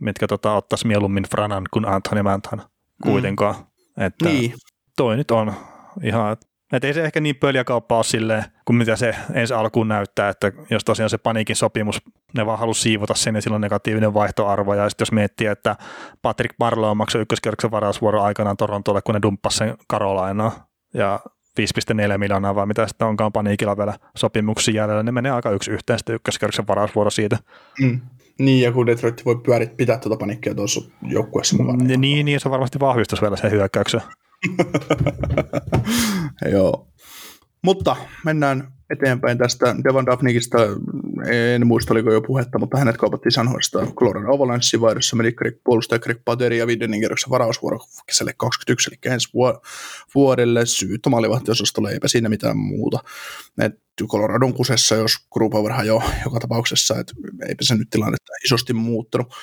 [0.00, 2.62] mitkä tota, ottaisi mieluummin Franan kuin Anthony Manthan
[3.02, 3.54] kuitenkaan.
[3.54, 4.02] Mm.
[4.04, 4.54] Että niin.
[4.96, 5.54] Toi nyt on
[6.02, 6.36] ihan,
[6.76, 10.52] että ei se ehkä niin kauppa ole silleen, kuin mitä se ensi alkuun näyttää, että
[10.70, 12.02] jos tosiaan se paniikin sopimus,
[12.36, 14.74] ne vaan halusi siivota sen ja silloin negatiivinen vaihtoarvo.
[14.74, 15.76] Ja sitten jos miettii, että
[16.22, 20.68] Patrick Marlowe maksoi ykköskierroksen varausvuoro aikanaan Torontolle, kun ne dumppasi sen Karolainaa.
[20.94, 21.20] Ja
[21.60, 25.98] 5,4 miljoonaa vai mitä sitten onkaan paniikilla vielä sopimuksia jäljellä, ne menee aika yksi yhteen
[25.98, 27.38] sitten ykköskerroksen varausvuoro siitä.
[27.80, 28.00] Mm.
[28.38, 31.84] Niin, ja kun Detroit voi pyörit, pitää tuota paniikkia tuossa joukkueessa mukana.
[31.84, 34.00] Niin, niin, niin, se varmasti vahvistus vielä sen hyökkäyksen.
[36.52, 36.88] Joo.
[37.62, 40.58] Mutta mennään eteenpäin tästä Devon Daphnikista.
[41.54, 45.34] en muista oliko jo puhetta, mutta hänet kaupattiin Sanhoista Colorado Avalanche vaihdossa meni
[45.64, 49.28] puolustaja Greg Pateri ja viidennen kerroksen varausvuoro kesälle 21, eli ensi
[50.14, 52.98] vuodelle syyttä maalivahtiosastolle, eipä siinä mitään muuta.
[53.60, 53.74] Et
[54.06, 57.12] Coloradon kusessa, jos Grubauer jo joka tapauksessa, että
[57.48, 59.34] eipä se nyt tilannetta isosti muuttunut.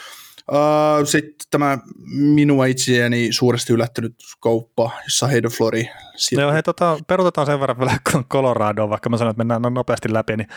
[0.51, 1.77] Uh, Sitten tämä
[2.11, 5.89] minua itseäni suuresti yllättynyt kauppa, jossa Heido Flori.
[6.31, 7.97] Joo, hei, tota, perutetaan sen verran vielä
[8.29, 10.47] Coloradoon, vaikka mä sanoin, että mennään nopeasti läpi, niin,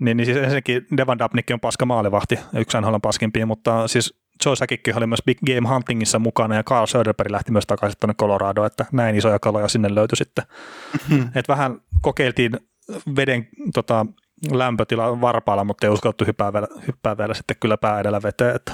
[0.00, 4.14] niin, niin siis ensinnäkin Devan Dabnik on paska maalivahti, yksi NHL paskimpia, mutta siis
[4.46, 8.14] Joe Säkikki oli myös Big Game Huntingissa mukana ja Carl Söderberg lähti myös takaisin tuonne
[8.14, 10.44] Coloradoon, että näin isoja kaloja sinne löytyi sitten.
[11.10, 11.30] Mm-hmm.
[11.34, 12.52] Et vähän kokeiltiin
[13.16, 14.06] veden tota,
[14.52, 18.56] lämpötila varpaalla, mutta ei uskallettu hyppää vielä, hyppää vielä sitten kyllä pää edellä veteen.
[18.56, 18.72] Että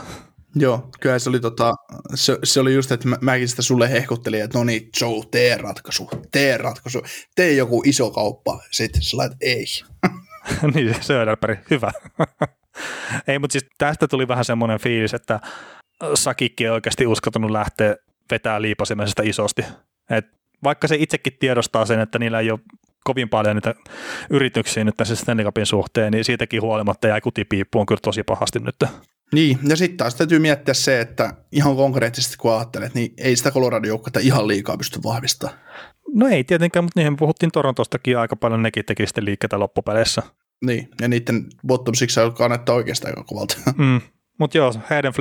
[0.54, 1.74] Joo, kyllä se oli, tota,
[2.14, 5.56] se, se oli just, että mä, mäkin sitä sulle hehkuttelin, että no niin, Joe, tee
[5.56, 7.02] ratkaisu, tee ratkaisu,
[7.34, 8.60] tee joku iso kauppa.
[8.70, 9.64] Sitten sä lait, ei.
[10.74, 11.92] niin, Söderberg, hyvä.
[13.28, 15.40] ei, mutta siis tästä tuli vähän semmoinen fiilis, että
[16.14, 17.96] Sakikki ei oikeasti uskaltanut lähteä
[18.30, 19.64] vetää liipasimesta isosti.
[20.10, 20.26] Et
[20.64, 22.60] vaikka se itsekin tiedostaa sen, että niillä ei ole
[23.04, 23.74] kovin paljon niitä
[24.30, 28.76] yrityksiä nyt tässä Stanley Cupin suhteen, niin siitäkin huolimatta jäi kutipiippuun kyllä tosi pahasti nyt.
[29.32, 33.50] Niin, ja sitten taas täytyy miettiä se, että ihan konkreettisesti kun ajattelet, niin ei sitä
[33.50, 35.58] colorado joukkuetta ihan liikaa pysty vahvistamaan.
[36.14, 40.22] No ei tietenkään, mutta niihin puhuttiin Torontostakin aika paljon, nekin teki sitten liikkeitä loppupeleissä.
[40.64, 43.56] Niin, ja niiden bottom six kannattaa oikeastaan aika kovalta.
[43.76, 44.00] Mm.
[44.38, 45.12] Mutta joo, Hayden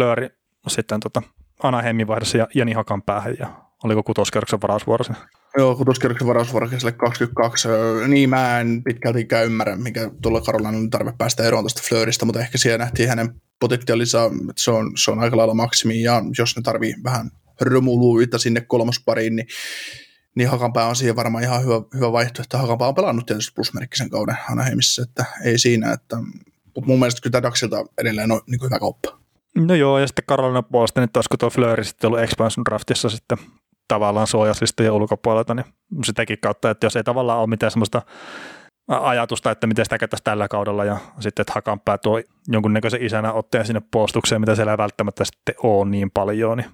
[0.68, 1.22] sitten tota
[1.64, 5.14] Anaheimin vaihdossa ja Jani Hakan päähän ja oliko kutoskerroksen varausvuorossa?
[5.58, 6.68] Joo, kutoskerroksen varausvuoro
[6.98, 7.68] 22.
[8.08, 12.42] Niin mä en pitkälti ymmärrä, mikä tuolla Karolana on tarve päästä eroon tuosta Fleuristä, mutta
[12.42, 16.56] ehkä siellä nähtiin hänen potentiaalinsa, että se on, se on aika lailla maksimi, ja jos
[16.56, 19.48] ne tarvii vähän römuluita sinne kolmospariin, niin
[20.36, 22.58] niin Hakanpää on siihen varmaan ihan hyvä, hyvä vaihtoehto.
[22.58, 26.18] Hakanpää on pelannut tietysti plusmerkkisen kauden Anaheimissa, että ei siinä, että
[26.76, 29.20] mutta mun mielestä kyllä Daxilta edelleen on niin hyvä kauppa.
[29.56, 33.38] No joo, ja sitten Karolina puolesta, niin olisiko tuo Fleury sitten ollut expansion draftissa sitten
[33.90, 34.28] tavallaan
[34.84, 35.66] ja ulkopuolelta, niin
[36.06, 38.02] sitäkin kautta, että jos ei tavallaan ole mitään semmoista
[38.88, 43.66] ajatusta, että miten sitä käyttäisiin tällä kaudella ja sitten, että Hakanpää tuo jonkunnäköisen isänä otteen
[43.66, 46.70] sinne puolustukseen, mitä siellä ei välttämättä sitten ole niin paljon, niin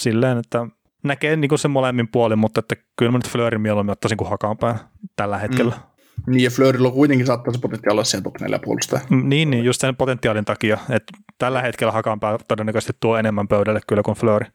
[0.00, 0.66] silleen, että
[1.04, 4.78] näkee niin sen molemmin puolin, mutta että kyllä mä nyt Fleurin mieluummin ottaisin kuin Hakanpää
[5.16, 5.74] tällä hetkellä.
[5.74, 5.94] Mm.
[6.26, 9.02] Niin, ja Fleurilla kuitenkin saattaa se potentiaali olla siihen top 4 puolustaja.
[9.10, 13.80] Mm, niin, niin, just sen potentiaalin takia, että tällä hetkellä Hakanpää todennäköisesti tuo enemmän pöydälle
[13.86, 14.46] kyllä kuin Fleury.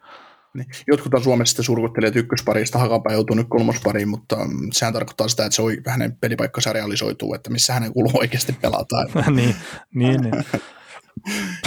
[0.53, 0.67] Niin.
[0.87, 5.45] Jotkut on Suomessa sitten surkuttelijat ykkösparista, Hakanpää joutuu nyt kolmospariin, mutta mm, sehän tarkoittaa sitä,
[5.45, 8.95] että se on, hänen pelipaikkansa realisoituu, että missä hänen kuuluu oikeasti pelata.
[9.35, 9.55] niin,
[9.93, 10.45] niin, niin.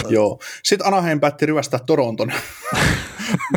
[0.09, 0.39] Joo.
[0.63, 2.33] Sitten Anaheim päätti ryvästää Toronton.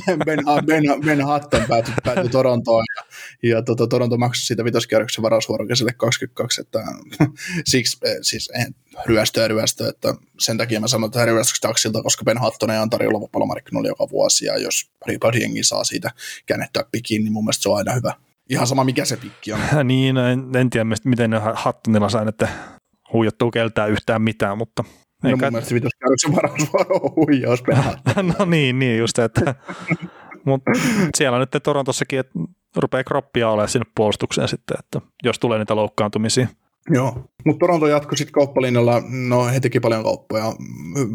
[0.06, 0.18] ben,
[0.66, 3.02] ben, ben Hutton päätyi, päätyi Torontoon ja,
[3.42, 6.84] ja tota, Toronto maksoi siitä vitoskierroksen varausvuoron kesälle 22, että
[7.70, 8.74] siksi siis en,
[9.06, 12.78] ryöstö ja ryöstö, että sen takia mä sanon tähän ryöstöksi taksilta, koska Ben Hutton ei
[12.78, 16.10] on tarjolla vapaalla joka vuosi ja jos Ripard Jengi saa siitä
[16.46, 18.12] käännettyä pikin, niin mun mielestä se on aina hyvä.
[18.50, 19.60] Ihan sama mikä se pikki on.
[19.84, 22.48] niin, en, en tiedä miten ne Huttonilla sain, että
[23.12, 24.84] huijattuu keltää yhtään mitään, mutta
[25.22, 25.46] No Eikä...
[25.46, 27.62] mun mielestä vitoskäydyksen varausvuoro on huijaus
[28.38, 29.54] No niin, niin just, että
[30.44, 30.70] mutta
[31.16, 32.38] siellä on nyt Torontossakin, että
[32.82, 36.46] rupeaa kroppia olemaan sinne puolustukseen sitten, että jos tulee niitä loukkaantumisia.
[36.90, 40.44] Joo, mutta Toronto jatkoi sitten kauppalinjalla, no he teki paljon kauppoja.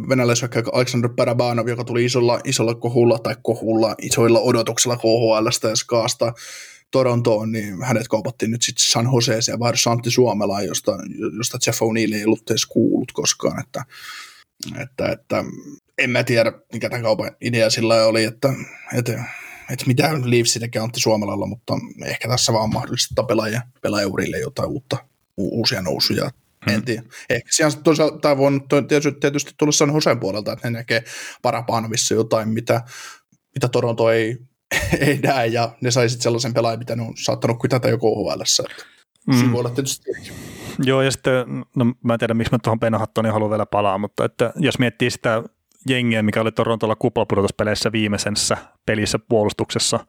[0.10, 6.34] Venäläisväkkä Alexander Parabanov, joka tuli isolla, isolla kohulla tai kohulla, isoilla odotuksella KHLstä ja Skaasta
[6.92, 10.98] Torontoon, niin hänet kaupattiin nyt sitten San Joseeseen vai Santti Suomelaan, josta,
[11.38, 13.86] josta Jeff O'Neill ei ollut edes kuullut koskaan, että,
[14.82, 15.44] että, että
[15.98, 18.54] en mä tiedä, mikä tämän kaupan idea sillä oli, että,
[18.98, 19.24] että,
[19.70, 21.74] että mitä Leafs tekee Antti Suomelalla, mutta
[22.06, 24.98] ehkä tässä vaan mahdollista pelaajia, pelaajaurille jotain uutta,
[25.38, 26.32] uusia nousuja.
[26.66, 26.76] Hmm.
[26.76, 27.04] En tiedä.
[27.30, 28.52] Ehkä siellä toisaalta voi
[28.88, 31.04] tietysti, tietysti tulla San Joseen puolelta, että ne näkee
[31.42, 32.82] Parapanovissa jotain, mitä,
[33.56, 34.38] mitä Toronto ei
[35.08, 38.42] ei näe, ja ne sai sitten sellaisen pelaajan, mitä ne on saattanut kytätä jo KHL.
[39.28, 39.34] Mm.
[39.34, 40.12] Siinä voi olla tietysti
[40.84, 41.34] Joo, ja sitten,
[41.76, 45.12] no mä en tiedä, miksi mä tuohon Penahattoniin haluan vielä palaa, mutta että jos miettii
[45.12, 45.44] sitä
[45.88, 50.00] jengiä, mikä oli Torontolla kuplapudotuspeleissä viimeisessä pelissä puolustuksessa,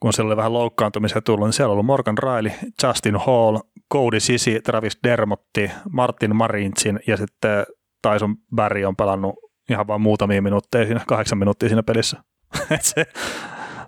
[0.00, 2.52] kun siellä oli vähän loukkaantumisia tullut, niin siellä ollut Morgan Riley,
[2.82, 3.58] Justin Hall,
[3.92, 7.66] Cody Sisi, Travis Dermotti, Martin Marintsin ja sitten
[8.02, 9.34] Tyson Barry on pelannut
[9.70, 12.22] ihan vain muutamia minuutteja siinä, kahdeksan minuuttia siinä pelissä.
[12.80, 13.06] se,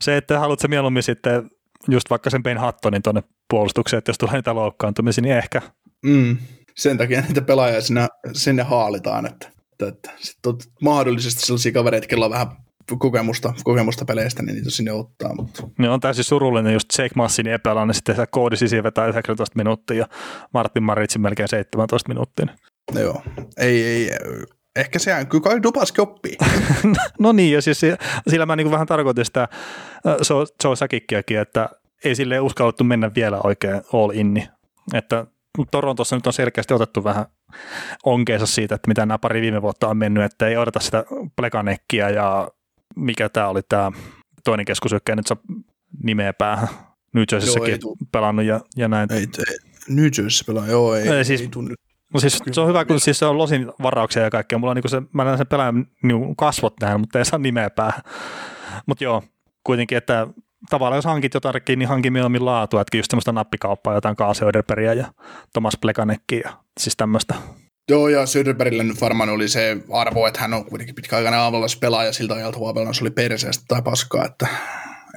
[0.01, 1.51] se, että haluat mieluummin sitten
[1.89, 5.63] just vaikka sen Ben Hattonin tuonne puolustukseen, että jos tulee niitä loukkaantumisia, niin ehkä.
[6.05, 6.37] Mm.
[6.77, 9.51] Sen takia niitä pelaajia sinne, sinne haalitaan, että,
[9.81, 12.47] että, että sitten on mahdollisesti sellaisia kavereita, joilla on vähän
[12.99, 15.35] kokemusta, kokemusta peleistä, niin niitä sinne ottaa.
[15.35, 15.63] Mutta.
[15.79, 20.07] Ne on täysin surullinen, just Jake Massin niin sitten koodi sisään vetää 19 minuuttia ja
[20.55, 22.47] Martin Maritsin melkein 17 minuuttia.
[22.95, 23.23] No joo,
[23.59, 24.11] ei, ei,
[24.77, 26.37] ehkä se kyllä kai Dubaski oppii.
[27.21, 27.81] no niin, ja siis
[28.29, 29.49] sillä mä niin vähän tarkoitin sitä
[30.65, 31.69] Joe Sakikkiakin, että
[32.05, 34.49] ei sille uskallettu mennä vielä oikein all inni.
[34.95, 35.27] Että
[35.71, 37.27] Torontossa nyt on selkeästi otettu vähän
[38.05, 41.05] onkeensa siitä, että mitä nämä pari viime vuotta on mennyt, että ei odota sitä
[41.37, 42.49] plekanekkiä ja
[42.97, 43.93] mikä tämä oli tämä
[44.45, 45.37] toinen keskusyökkäjä, nyt saa
[46.03, 46.69] nimeä päähän.
[47.15, 47.79] New Jerseysäkin
[48.13, 49.13] pelannut ja, ja näin.
[49.13, 49.57] Ei, ei,
[49.89, 51.75] New Jersey pelaa, joo, ei, ei, siis, ei tunne.
[52.15, 54.59] No siis se on hyvä, kun siis se on losin varauksia ja kaikkea.
[54.59, 57.71] Mulla on niin se, mä näen sen pelaajan niin kasvot näin, mutta ei saa nimeä
[57.71, 58.03] päähän.
[58.87, 59.23] Mutta joo,
[59.65, 60.27] kuitenkin, että
[60.71, 64.95] tavallaan jos hankit jotakin, niin hankin mieluummin laatua, että just semmoista nappikauppaa, jotain Kaas Söderbergia
[64.95, 65.13] ja
[65.53, 67.35] Thomas Plekanekki ja siis tämmöistä.
[67.89, 71.41] Joo, ja Söderbergillä nyt varmaan oli se arvo, että hän on kuitenkin pitkäaikainen
[71.81, 72.59] pelaaja siltä ajalta
[72.93, 74.47] se oli perseestä tai paskaa, että,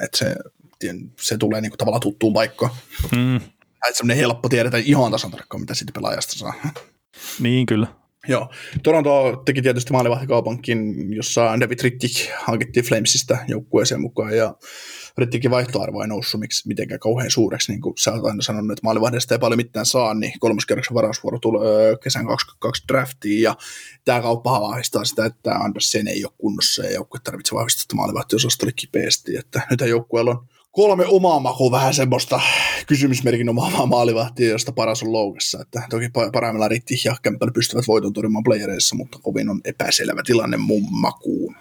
[0.04, 0.36] että se,
[1.22, 2.72] se tulee niinku tavallaan tuttuun paikkaan.
[3.16, 3.36] Mm.
[3.36, 6.54] Että semmoinen helppo tiedetä ihan tasan tarkkaan, mitä siitä pelaajasta saa.
[7.40, 7.88] Niin, kyllä.
[8.28, 8.50] Joo.
[8.84, 14.56] Toronto teki tietysti maalivahtikaupankin, jossa David Rittik hankittiin Flamesista joukkueeseen mukaan, ja
[15.20, 18.84] Rittikin vaihtoarvo ei noussut miksi, mitenkään kauhean suureksi, niin kuin sä oot aina sanonut, että
[18.84, 23.56] maalivahdesta ei paljon mitään saa, niin kolmoskerroksen varausvuoro tulee kesän 22 draftiin, ja
[24.06, 29.38] tämä kauppa vahvistaa sitä, että Andersen ei ole kunnossa, ja joukkue tarvitsee vahvistaa maalivahtiosastolle kipeästi,
[29.38, 32.42] että nyt joukkueella on kolme omaa makua vähän semmoista
[32.88, 35.62] kysymysmerkin omaa maalivahtia, josta paras on loukassa.
[35.62, 40.58] Että toki parhaimmillaan Ritti ja Campbell pystyvät voiton torjumaan playereissa, mutta kovin on epäselvä tilanne
[40.58, 41.56] mun makuun.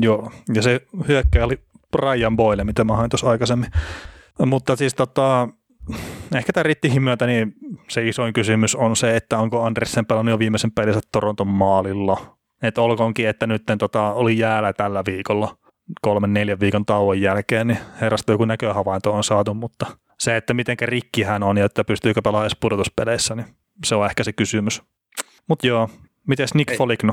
[0.00, 1.58] Joo, ja se hyökkäjä oli
[1.96, 3.70] Brian Boyle, mitä mä hain tuossa aikaisemmin.
[4.46, 5.48] Mutta siis tota,
[6.34, 7.54] ehkä tämän Rittihin myötä niin
[7.88, 12.36] se isoin kysymys on se, että onko Andersen pelannut jo viimeisen pelinsä Toronton maalilla.
[12.62, 15.56] Että olkoonkin, että nyt tota, oli jäällä tällä viikolla
[16.00, 19.86] kolmen neljän viikon tauon jälkeen, niin herrasta joku näköhavainto on saatu, mutta
[20.18, 23.46] se, että miten rikki hän on ja että pystyykö pelaamaan edes pudotuspeleissä, niin
[23.84, 24.82] se on ehkä se kysymys.
[25.48, 25.88] Mutta joo,
[26.28, 27.12] miten Nick Foligno?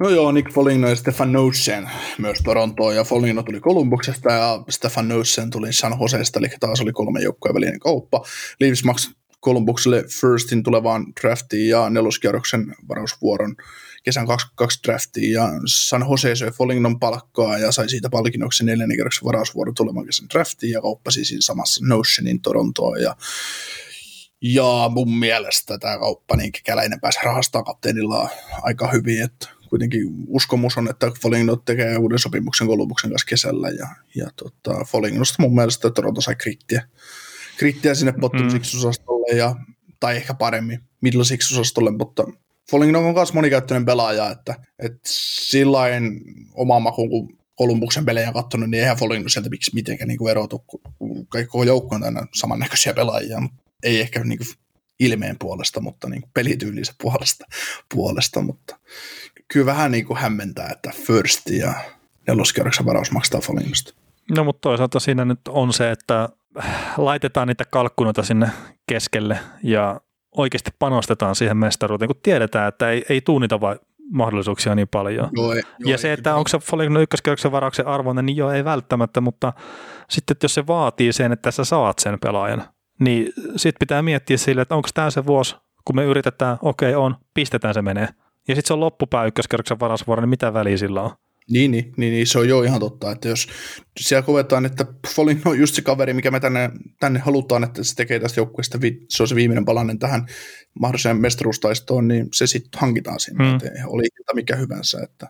[0.00, 5.08] No joo, Nick Foligno ja Stefan Nosen myös Torontoon, ja Foligno tuli Kolumbuksesta ja Stefan
[5.08, 8.24] Nosen tuli San Joseesta, eli taas oli kolme joukkojen välinen kauppa.
[8.60, 13.56] Leaves maksoi Kolumbukselle firstin tulevaan draftiin ja neloskierroksen varausvuoron
[14.02, 15.32] kesän 22 draftiin.
[15.32, 20.28] Ja San Jose söi Folignon palkkaa ja sai siitä palkinnoksi neljännen kerroksen varausvuoron tulevan kesän
[20.28, 23.02] draftiin ja kauppasi siinä samassa Notionin Torontoon.
[23.02, 23.16] Ja
[24.42, 28.28] ja mun mielestä tämä kauppa, niin kekäläinen pääsi rahastaa kapteenilla
[28.62, 33.88] aika hyvin, että kuitenkin uskomus on, että Foligno tekee uuden sopimuksen Kolumbuksen kanssa kesällä ja,
[34.14, 36.88] ja tota, Folignosta mun mielestä Toronto sai krittiä,
[37.56, 38.60] krittiä sinne bottom mm.
[38.60, 39.56] osastolle ja,
[40.00, 42.24] tai ehkä paremmin middle six osastolle, mutta
[42.70, 46.20] Foligno on myös monikäyttöinen pelaaja, että, että sillain
[46.54, 50.64] oma makuun, kun Kolumbuksen pelejä katsonut, niin eihän Foligno sieltä miksi mitenkään niin erotu,
[50.98, 54.48] kun kaikki koko joukko on täynnä samannäköisiä pelaajia, mutta ei ehkä niin kuin
[55.00, 57.44] ilmeen puolesta, mutta niin pelityylinsä puolesta,
[57.94, 58.78] puolesta, mutta
[59.52, 61.74] kyllä vähän niin kuin hämmentää, että first ja
[62.26, 63.94] neloskierroksen varaus maksaa Folignosta.
[64.36, 66.28] No mutta toisaalta siinä nyt on se, että
[66.96, 68.50] laitetaan niitä kalkkunoita sinne
[68.86, 70.00] keskelle ja
[70.36, 73.76] oikeasti panostetaan siihen mestaruuteen, kun tiedetään, että ei, ei tuu niitä vai
[74.12, 75.28] mahdollisuuksia niin paljon.
[75.32, 78.64] Joo, ei, joo, ja se, että onko se Foligno ykköskierroksen varauksen arvoinen, niin joo, ei
[78.64, 79.52] välttämättä, mutta
[80.10, 82.64] sitten että jos se vaatii sen, että sä saat sen pelaajan,
[83.00, 87.04] niin sitten pitää miettiä sille, että onko tämä se vuosi, kun me yritetään, okei okay,
[87.04, 88.08] on, pistetään se menee.
[88.48, 91.10] Ja sitten se on loppupää ykköskerroksen varausvuoro, niin mitä väliä sillä on?
[91.50, 93.48] Niin, niin, niin, niin, se on jo ihan totta, että jos
[94.00, 96.70] siellä kovetaan, että Folin on just se kaveri, mikä me tänne,
[97.00, 98.78] tänne halutaan, että se tekee tästä joukkueesta,
[99.08, 100.26] se on se viimeinen palanen tähän
[100.80, 103.54] mahdolliseen mestaruustaistoon, niin se sitten hankitaan sinne, hmm.
[103.56, 104.02] että oli
[104.34, 105.28] mikä hyvänsä, että,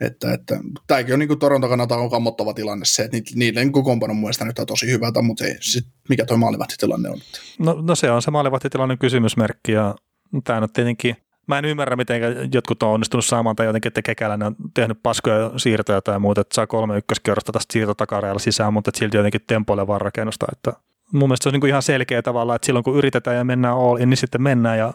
[0.00, 4.44] että, että tämäkin on niin Toronto kannalta on kammottava tilanne se, että niiden kokoonpanon mielestä
[4.44, 7.18] nyt on tosi hyvältä, mutta ei, sit, mikä tuo maalivahtitilanne on?
[7.58, 9.94] No, no se on se maalivahtitilanne kysymysmerkki ja
[10.44, 11.16] tämä on tietenkin
[11.50, 12.22] mä en ymmärrä, miten
[12.52, 16.54] jotkut on onnistunut saamaan tai jotenkin, että kekäläinen on tehnyt paskoja siirtoja tai muuta, että
[16.54, 20.46] saa kolme ykköskierrosta tästä siirtotakareella sisään, mutta silti jotenkin tempoilevaa rakennusta.
[20.52, 20.72] Että
[21.12, 23.76] mun mielestä se on niin kuin ihan selkeä tavalla, että silloin kun yritetään ja mennään
[23.76, 24.94] all in, niin sitten mennään ja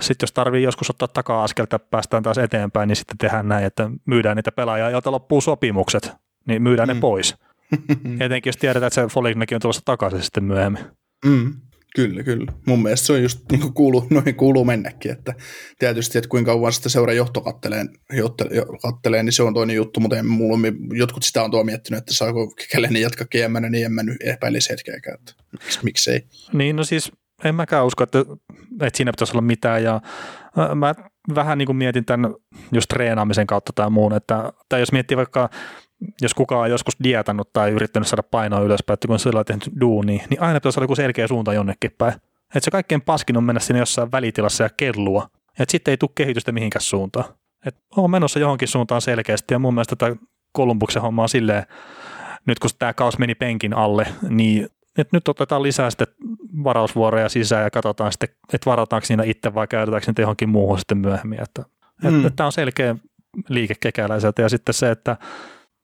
[0.00, 4.36] sitten jos tarvii joskus ottaa taka-askelta, päästään taas eteenpäin, niin sitten tehdään näin, että myydään
[4.36, 6.12] niitä pelaajia, joilta loppuu sopimukset,
[6.46, 6.94] niin myydään mm.
[6.94, 7.36] ne pois.
[8.20, 10.84] Etenkin jos tiedetään, että se Folignakin on tulossa takaisin sitten myöhemmin.
[11.24, 11.54] Mm.
[11.96, 12.52] Kyllä, kyllä.
[12.66, 15.34] Mun mielestä se on just niin kuin kuuluu, noin kuuluu mennäkin, että
[15.78, 17.84] tietysti, että kuinka kauan sitä seuraa johto kattelee,
[18.82, 20.58] kattelee, niin se on toinen juttu, mutta en, mulla,
[20.92, 24.70] jotkut sitä on tuo miettinyt, että saako Kekäläinen jatkaa GM, niin en mä nyt epäilisi
[24.70, 25.32] hetkeäkään, että
[25.82, 26.24] miksei.
[26.52, 27.12] Niin, no siis
[27.44, 28.18] en mäkään usko, että,
[28.80, 30.00] että siinä pitäisi olla mitään, ja
[30.74, 30.94] mä
[31.34, 32.34] vähän niin kuin mietin tämän
[32.72, 35.50] just treenaamisen kautta tai muun, että tai jos miettii vaikka
[36.20, 39.70] jos kukaan on joskus dietannut tai yrittänyt saada painoa ylöspäin, että kun sillä on tehnyt
[39.80, 42.14] duuni, niin aina pitäisi olla joku selkeä suunta jonnekin päin.
[42.54, 45.28] Että se kaikkein paskin on mennä sinne jossain välitilassa ja kellua.
[45.58, 47.24] Ja sitten ei tule kehitystä mihinkään suuntaan.
[47.66, 50.16] Et on menossa johonkin suuntaan selkeästi ja mun mielestä tätä
[50.52, 51.66] Kolumbuksen homma on silleen,
[52.46, 54.68] nyt kun tämä kaus meni penkin alle, niin
[54.98, 56.06] että nyt otetaan lisää sitten
[56.64, 60.98] varausvuoroja sisään ja katsotaan sitten, että varataanko siinä itse vai käytetäänkö niitä johonkin muuhun sitten
[60.98, 61.42] myöhemmin.
[61.42, 61.64] Että,
[62.02, 62.16] mm.
[62.16, 62.96] että tämä on selkeä
[63.48, 65.16] liike kekäläiseltä ja sitten se, että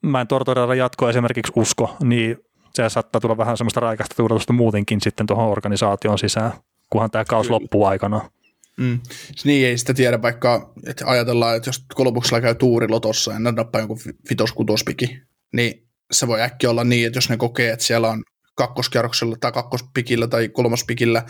[0.02, 2.36] mä en Tortorella jatkoa esimerkiksi usko, niin
[2.74, 6.52] se saattaa tulla vähän semmoista raikasta tuuletusta muutenkin sitten tuohon organisaation sisään,
[6.90, 7.54] kunhan tämä kaus Kyllä.
[7.54, 8.30] loppuu aikana.
[8.76, 9.00] Mm.
[9.44, 13.52] Niin ei sitä tiedä, vaikka että ajatellaan, että jos kolmuksella käy tuuri lotossa ja ne
[13.52, 13.98] nappaa jonkun
[14.28, 15.22] fitos-kutospiki,
[15.52, 18.22] niin se voi äkkiä olla niin, että jos ne kokee, että siellä on
[18.54, 21.22] kakkoskierroksella tai kakkospikillä tai kolmospikillä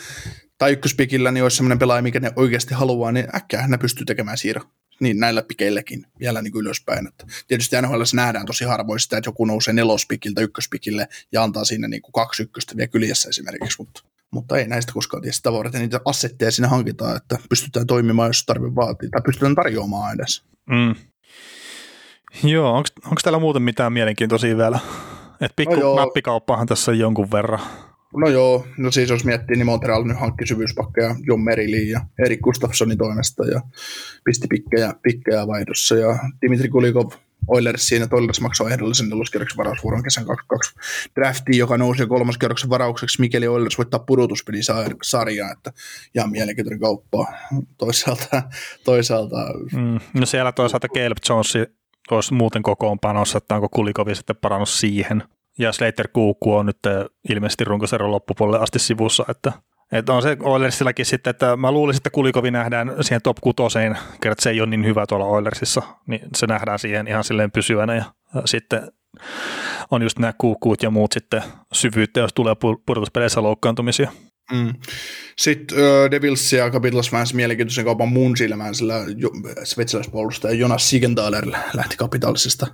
[0.58, 4.38] tai ykköspikillä, niin olisi sellainen pelaaja, mikä ne oikeasti haluaa, niin äkkiä ne pystyy tekemään
[4.38, 4.62] siirro
[5.02, 7.06] niin näillä pikeilläkin vielä niin kuin ylöspäin.
[7.06, 11.88] Että tietysti NHL nähdään tosi harvoin sitä, että joku nousee nelospikiltä ykköspikille ja antaa siinä
[11.88, 15.80] niin kuin kaksi ykköstä vielä kyljessä esimerkiksi, mutta, mutta ei näistä koskaan tiedä sitä varten
[15.80, 20.42] niitä assetteja sinne hankitaan, että pystytään toimimaan, jos tarve vaatii, tai pystytään tarjoamaan edes.
[20.70, 20.94] Mm.
[22.44, 24.78] Joo, onko täällä muuten mitään mielenkiintoisia vielä?
[25.40, 27.60] Et pikku no nappikauppahan tässä on jonkun verran.
[28.16, 32.40] No joo, no siis jos miettii, niin Montreal nyt hankki syvyyspakkeja John Meriliin ja Erik
[32.40, 33.60] Gustafssonin toimesta ja
[34.24, 37.10] pisti pikkejä, pikkejä vaihdossa ja Dimitri Kulikov
[37.48, 40.74] Oilersiin, että Oilers maksoi ehdollisen neloskierroksen varausvuoron kesän 22
[41.14, 45.72] draftiin, joka nousi kolmoskierroksen varaukseksi, mikäli Oilers voittaa pudotuspelisarjaa, että
[46.14, 47.26] ihan mielenkiintoinen kauppa
[47.78, 48.42] toisaalta.
[48.84, 49.36] toisaalta.
[49.72, 51.54] Mm, no siellä toisaalta Caleb Jones
[52.10, 55.22] olisi muuten kokoonpanossa, että onko Kulikovi sitten parannut siihen.
[55.58, 56.78] Ja Slater Kuukku on nyt
[57.28, 59.52] ilmeisesti runkoseron loppupuolelle asti sivussa, että
[59.92, 64.36] että on se Oilersillakin sitten, että mä luulisin, että Kulikovi nähdään siihen top kutoseen, kerran
[64.38, 68.04] se ei ole niin hyvä tuolla Oilersissa, niin se nähdään siihen ihan silleen pysyvänä ja,
[68.44, 68.92] sitten
[69.90, 71.42] on just nämä kuukkuut ja muut sitten
[71.72, 72.54] syvyyttä, jos tulee
[72.86, 74.10] pudotuspeleissä loukkaantumisia.
[74.50, 74.74] Mm.
[75.38, 78.94] Sitten uh, Devils ja Capitals vähän mielenkiintoisen kaupan mun silmään, sillä
[79.64, 82.66] sveitsiläispuolustaja Jonas Sigenthaler lähti Capitalsista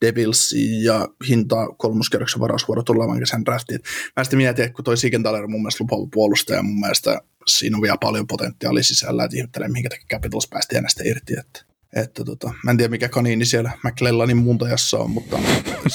[0.00, 3.80] Devils ja hinta kolmoskerroksen varausvuoro tulevan kesän draftiin.
[4.16, 7.76] Mä sitten mietin, että kun toi Sigenthaler on mun mielestä lupaava puolustaja, mun mielestä siinä
[7.76, 12.24] on vielä paljon potentiaalia sisällä, että ihmettelen, minkä takia Capitals päästi hänestä irti, että että
[12.24, 15.38] tota, mä en tiedä mikä kaniini siellä McLellanin muuntajassa on, mutta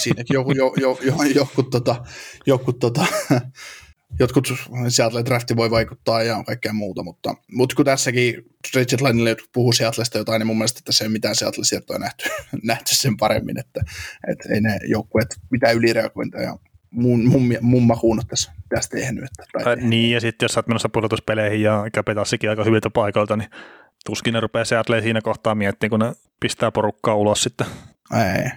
[0.02, 2.04] siinäkin joku, jo, jo, jo, joku, tota,
[2.46, 3.06] joku tota,
[4.20, 4.54] jotkut
[4.88, 10.18] Seattle drafti voi vaikuttaa ja kaikkea muuta, mutta, mutta kun tässäkin Richard Linelle puhuu Seattlesta
[10.18, 12.30] jotain, niin mun mielestä tässä ei mitään Seattle-siirtoja nähty,
[12.64, 13.82] nähty sen paremmin, että,
[14.32, 16.58] että ei ne joukkueet mitään ylireagointeja
[16.92, 19.24] mun, mun, mun makuun tässä, tästä tehnyt.
[19.24, 22.90] Että, tai äh, niin, ja sitten jos sä oot menossa pudotuspeleihin ja Capitassikin aika hyviltä
[22.90, 23.50] paikoilta, niin
[24.06, 27.68] tuskin ne rupeaa Seattle siinä kohtaa miettimään, kun ne pistää porukkaa ulos sitten.
[28.14, 28.52] Ei,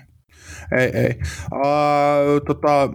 [0.81, 1.15] ei, ei.
[1.53, 2.89] Uh, tota,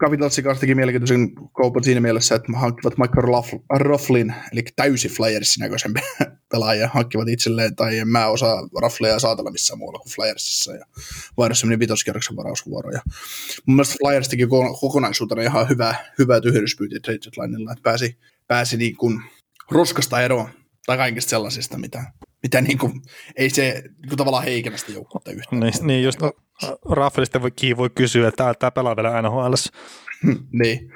[0.00, 3.42] Capitalsin kanssa teki mielenkiintoisen kaupan siinä mielessä, että hankkivat Michael
[3.80, 5.94] Rufflin, eli täysi Flyersin näköisen
[6.52, 10.84] pelaaja, hankkivat itselleen, tai en mä osaa Rufflia saatella missään muualla kuin Flyersissa, ja
[11.36, 12.90] vaihdossa meni vitoskierroksen varausvuoro.
[12.90, 13.00] Ja
[13.66, 14.46] mun mielestä Flyers teki
[14.80, 19.22] kokonaisuutena ihan hyvä, hyvä tyhjyspyyti trade linella, että pääsi, pääsi niin kuin
[19.70, 20.48] roskasta eroon,
[20.86, 22.04] tai kaikista sellaisista, mitä,
[22.42, 23.02] mitä niin kuin,
[23.36, 25.60] ei se niin kuin tavallaan heikennä sitä joukkuetta yhtään.
[25.60, 26.32] Niin, niin just no,
[26.90, 29.54] Raffelista voi, voi kysyä, että tämä pelaa vielä NHL.
[30.62, 30.92] niin.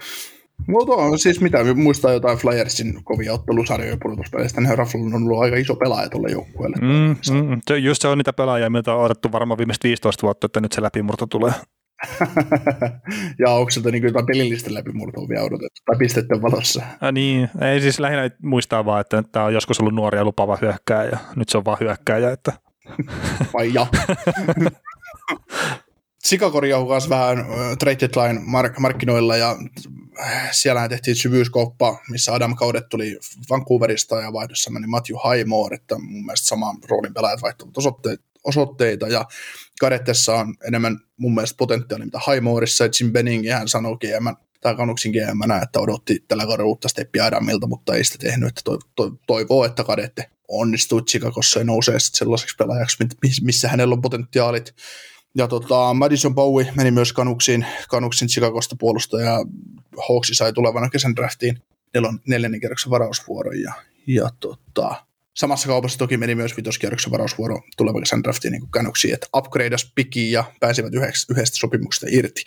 [0.69, 5.57] Mutta on siis mitä, muistaa jotain Flyersin kovia ottelusarjoja pudotuspeleistä, niin Raffel on ollut aika
[5.57, 6.77] iso pelaaja tuolle joukkueelle.
[6.81, 10.47] Mm, mm, se, just se on niitä pelaajia, mitä on odotettu varmaan viimeiset 15 vuotta,
[10.47, 11.53] että nyt se läpimurto tulee.
[13.47, 16.83] ja onko sieltä niin jotain pelillistä läpimurtoa vielä odotettu, tai pistetten valossa?
[17.01, 21.11] Ja niin, ei siis lähinnä muistaa vaan, että tämä on joskus ollut nuoria lupaava hyökkääjä,
[21.11, 22.31] ja nyt se on vaan hyökkääjä.
[22.31, 22.53] Että...
[23.55, 23.87] Vai ja?
[26.25, 27.47] Sikakori kanssa vähän
[27.79, 29.57] trade deadline mark- markkinoilla ja
[30.21, 33.19] äh, siellä tehtiin syvyyskauppa, missä Adam Kaudet tuli
[33.51, 39.09] Vancouverista ja vaihdossa meni Matthew Highmore, että mun mielestä saman roolin pelaajat vaihtuvat osoitteita, osoitteita
[39.09, 39.25] ja
[39.81, 44.27] Kadettessa on enemmän mun mielestä potentiaalia mitä Highmoreissa, Jim Benning hän sanoi GM,
[44.61, 48.61] tai kannuksin GM, että odotti tällä kaudella uutta steppiä Adamilta, mutta ei sitä tehnyt, että
[48.65, 52.97] to, to, toivoo, että Kadette onnistuu Chicagossa ja nousee sellaiseksi pelaajaksi,
[53.43, 54.75] missä hänellä on potentiaalit
[55.35, 59.39] ja tota, Madison Bowie meni myös kanuksiin, kanuksiin Chicagosta puolustaja.
[60.09, 61.63] Hawksi sai tulevana kesän draftiin
[61.95, 63.61] nelon, neljännen kierroksen varausvuoron.
[63.61, 63.73] Ja,
[64.07, 69.27] ja tota, samassa kaupassa toki meni myös vitoskierroksen varausvuoro tulevan kesän draftiin niin kanuksiin, että
[69.37, 72.45] upgradeas piki ja pääsivät yhdestä, yhdestä sopimuksesta irti.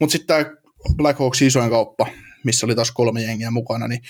[0.00, 0.56] Mutta sitten tämä
[0.96, 2.06] Black Hawks isoin kauppa,
[2.44, 4.00] missä oli taas kolme jengiä mukana, niin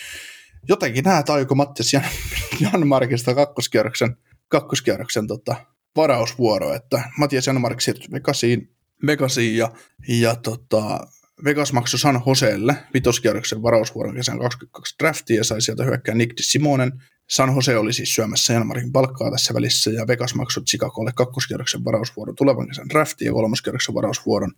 [0.69, 2.05] jotenkin nämä taiko Mattias Jan,
[2.61, 4.17] Jan Markista kakkoskierroksen,
[4.49, 5.57] kakkoskierroksen tota,
[5.99, 8.71] varausvuoro, että Matias Janmark siirtyi Vegasiin,
[9.07, 9.73] Vegasiin ja,
[10.09, 11.07] ja tota,
[11.45, 16.93] Vegas maksoi San Joselle vitoskierroksen varausvuoron kesän 22 draftiin ja sai sieltä hyökkää Nick Simonen
[17.31, 22.37] San Jose oli siis syömässä Janmarkin palkkaa tässä välissä, ja Vegas maksoi Chicagolle kakkoskierroksen varausvuoron
[22.37, 24.53] tulevan kesän draftiin ja kolmoskierroksen varausvuoron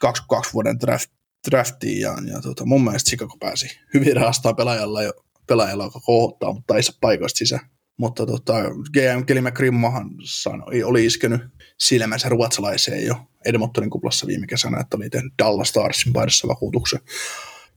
[0.00, 1.10] kaksi, kaksi vuoden draft,
[1.50, 5.12] draftiin, ja, ja tota, mun mielestä Chicago pääsi hyvin rahastaa pelaajalla, jo,
[5.46, 7.70] pelaajalla joka kohottaa, mutta ei saa paikoista sisään.
[7.98, 8.54] Mutta tota,
[8.92, 11.40] GM Kelly McCrimmohan sanoi, oli iskenyt
[11.78, 13.16] silmänsä ruotsalaiseen jo
[13.46, 17.00] Edmontonin kuplassa viime kesänä, että oli tehnyt Dallas Starsin paidassa vakuutuksen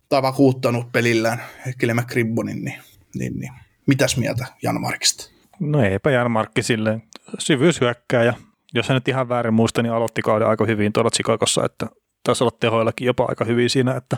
[0.09, 1.43] tai vakuuttanut pelillään
[1.77, 2.81] Kelly McCrimmonin, niin,
[3.15, 3.51] niin, niin
[3.87, 5.31] Mitäs mieltä Jan Markista?
[5.59, 7.03] No eipä Jan Markki silleen
[7.39, 8.33] syvyyshyökkää ja
[8.73, 11.87] jos hän nyt ihan väärin muista, niin aloitti kauden aika hyvin tuolla Chicagossa, että
[12.23, 14.17] taisi olla tehoillakin jopa aika hyvin siinä, että,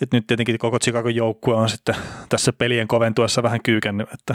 [0.00, 1.94] että nyt tietenkin koko Chicagon joukkue on sitten
[2.28, 4.34] tässä pelien koventuessa vähän kyykännyt, että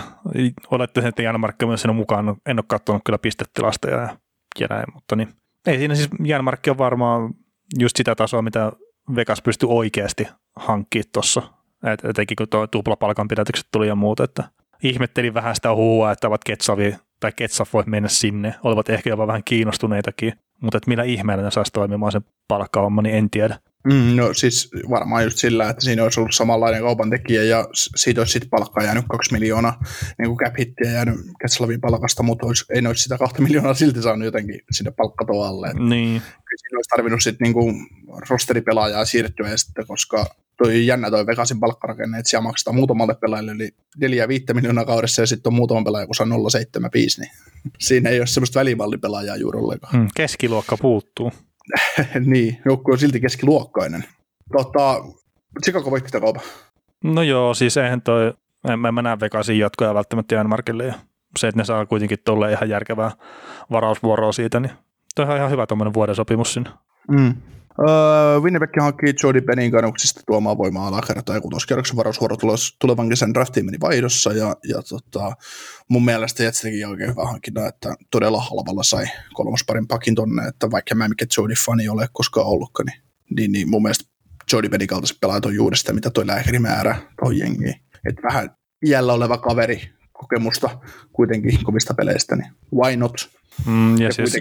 [0.72, 4.18] olette että Jan Markki on siinä mukaan, en ole katsonut kyllä pistettilasta ja,
[4.60, 5.30] ja näin, mutta niin,
[5.68, 7.34] ei siinä siis Jan Markki on varmaan
[7.80, 8.72] just sitä tasoa, mitä
[9.16, 11.42] Vegas pystyi oikeasti hankkimaan tuossa
[11.84, 14.44] et, etenkin kun tuo tuplapalkanpidätykset tuli ja muut, että
[14.84, 19.28] ihmettelin vähän sitä huua, että ovat Ketsavi tai Ketsaf voi mennä sinne, olivat ehkä jopa
[19.28, 23.60] vähän kiinnostuneitakin, mutta että millä ihmeellä ne saisi toimimaan sen palkkahomma, niin en tiedä.
[23.84, 28.22] Mm, no siis varmaan just sillä, että siinä olisi ollut samanlainen kaupan tekijä ja siitä
[28.22, 29.80] olisi sitten palkkaa jäänyt kaksi miljoonaa
[30.18, 34.02] niin kuin cap hittiä jäänyt Ketslavin palkasta, mutta olisi, ei olisi sitä kahta miljoonaa silti
[34.02, 35.74] saanut jotenkin sinne palkkatoalle.
[35.74, 36.22] Niin.
[36.22, 37.88] Kyllä siinä olisi tarvinnut sitten niin
[38.30, 40.26] rosteripelaajaa siirtyä sitten, koska
[40.58, 43.70] toi jännä toi Vegasin palkkarakenne, että siellä maksetaan muutamalle pelaajalle eli
[44.52, 46.36] 4-5 miljoonaa kaudessa ja sitten on muutama pelaaja, kun se on 0,75,
[46.96, 47.32] niin
[47.80, 49.96] siinä ei ole semmoista välimallipelaajaa juuri ollenkaan.
[49.96, 51.32] Mm, keskiluokka puuttuu.
[52.26, 54.04] niin, joukkue on silti keskiluokkainen.
[54.52, 55.04] Tota,
[55.64, 56.44] Chicago voitti sitä kaupan.
[57.04, 58.34] No joo, siis eihän toi,
[58.70, 60.94] en mä, mä näe Vegasin jatkoja välttämättä Janmarkille ja
[61.38, 63.12] se, että ne saa kuitenkin tuolle ihan järkevää
[63.72, 64.72] varausvuoroa siitä, niin
[65.16, 66.70] toi on ihan hyvä tuommoinen vuoden sopimus sinne.
[67.12, 67.36] Mm.
[67.80, 72.36] Öö, Winnipeg hankkii Jody Pennin kanuksista tuomaan voimaa alakertaa ja kutoskierroksen varausvuoro
[72.80, 75.36] tulevan kesän draftiin meni vaihdossa ja, ja tota,
[75.88, 80.96] mun mielestä Jets oikein hyvä hankinta, että todella halvalla sai kolmosparin pakin tonne, että vaikka
[80.96, 83.02] mä mikä Jody-fani ole koskaan ollutkaan, niin,
[83.36, 84.12] niin, niin mun mielestä
[84.54, 87.76] Jody Pennin kaltaiset pelaajat on juuri sitä, mitä toi lääkärimäärä tuohon jengiin.
[88.10, 89.82] Että vähän iällä oleva kaveri
[90.14, 90.80] kokemusta
[91.14, 93.30] kuitenkin kovista peleistä, niin why not?
[93.66, 94.38] Mm, ja, ja siis,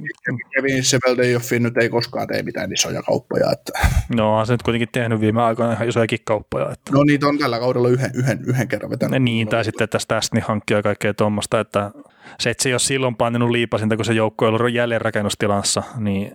[0.54, 3.52] Kevin Seveldejoffin nyt ei koskaan tee mitään isoja kauppoja.
[3.52, 3.72] Että.
[4.16, 6.70] No on se nyt kuitenkin tehnyt viime aikoina ihan isoja kauppoja.
[6.72, 6.92] Että.
[6.92, 9.22] No niitä on tällä kaudella yhden, yhden, yhden kerran vetänyt.
[9.22, 11.90] Niin, tai sitten tästä tästä niin hankkia ja kaikkea tuommoista, että
[12.40, 16.32] se, että se ei ole silloin painanut liipasinta, kun se joukko on ollut jälleenrakennustilassa, niin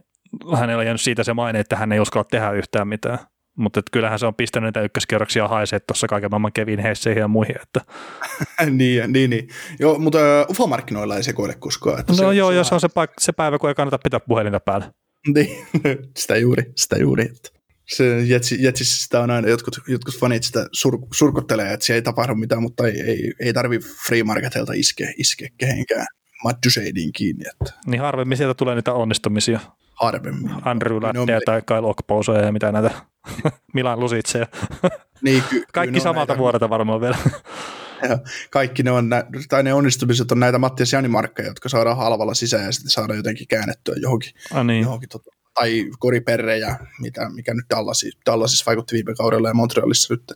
[0.60, 3.20] hänellä on jäänyt siitä se maine, että hän ei uskalla tehdä yhtään mitään.
[3.56, 7.56] Mutta kyllähän se on pistänyt niitä ykköskierroksia haisee tuossa kaiken maailman Kevin Heisseihin ja muihin.
[7.61, 7.82] Että.
[8.69, 9.49] niin, niin, niin.
[9.80, 11.99] Joo, mutta uh, UFO-markkinoilla ei sekoile koskaan.
[11.99, 13.99] Että no se, joo, se, joo, se on se, paik- se päivä, kun ei kannata
[14.03, 14.91] pitää puhelinta päällä.
[15.36, 15.68] Niin,
[16.18, 17.23] sitä juuri, sitä juuri.
[17.23, 17.49] Että
[17.86, 22.02] se jetsi, jetsissä sitä on aina, jotkut, jotkut fanit sitä sur, surkuttelee, että se ei
[22.02, 26.06] tapahdu mitään, mutta ei, ei, ei tarvi free marketilta iskeä, iskeä kehenkään
[26.44, 27.44] Mattuseidiin kiinni.
[27.52, 27.80] Että.
[27.86, 29.60] Niin harvemmin sieltä tulee niitä onnistumisia.
[29.96, 30.52] Harvemmin.
[30.66, 32.92] Andrew Lattea tai Kyle Okposoja ja mitä näitä
[33.74, 34.48] Milan Lusitseja.
[35.22, 36.40] Niin, ky- Kaikki samalta näitä...
[36.40, 37.18] vuodelta varmaan vielä.
[38.10, 38.20] Ja
[38.50, 39.10] kaikki ne, on,
[39.50, 43.48] tai ne onnistumiset on näitä Mattias Janimarkkeja, jotka saadaan halvalla sisään ja sitten saadaan jotenkin
[43.48, 44.84] käännettyä johonkin, ah, niin.
[44.84, 50.34] johonkin tota, tai koriperrejä, mitä, mikä nyt Dallasissa, Dallasissa vaikutti viime kaudella ja Montrealissa nyt.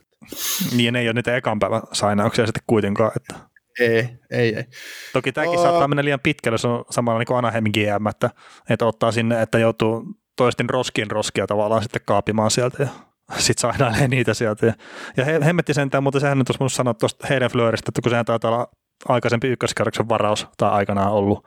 [0.76, 3.12] Niin, ne ei ole niitä ekan päivän sainauksia sitten kuitenkaan.
[3.16, 3.49] Että.
[3.80, 4.64] Ei, ei, ei.
[5.12, 8.30] Toki tämäkin uh, saattaa mennä liian pitkälle, se on samalla niin kuin Anaheimin GM, että,
[8.70, 10.04] että ottaa sinne, että joutuu
[10.36, 12.88] toisten roskien roskia tavallaan sitten kaapimaan sieltä ja
[13.38, 14.66] sitten saadaan niitä sieltä.
[14.66, 14.74] Ja,
[15.16, 18.10] ja he, hemmetti sentään, mutta sehän nyt olisi mun sanoa tuosta heidän Fleurista, että kun
[18.10, 18.68] sehän taitaa olla
[19.08, 21.46] aikaisempi ykköskerroksen varaus tai aikanaan ollut,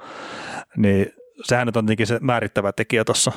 [0.78, 1.06] niin
[1.44, 3.32] sehän nyt on tietenkin se määrittävä tekijä tuossa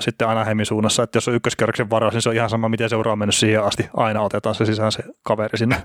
[0.00, 3.12] sitten Anaheimin suunnassa, että jos on ykköskerroksen varaus, niin se on ihan sama, miten seura
[3.12, 3.88] on mennyt siihen asti.
[3.96, 5.82] Aina otetaan se sisään se kaveri sinne.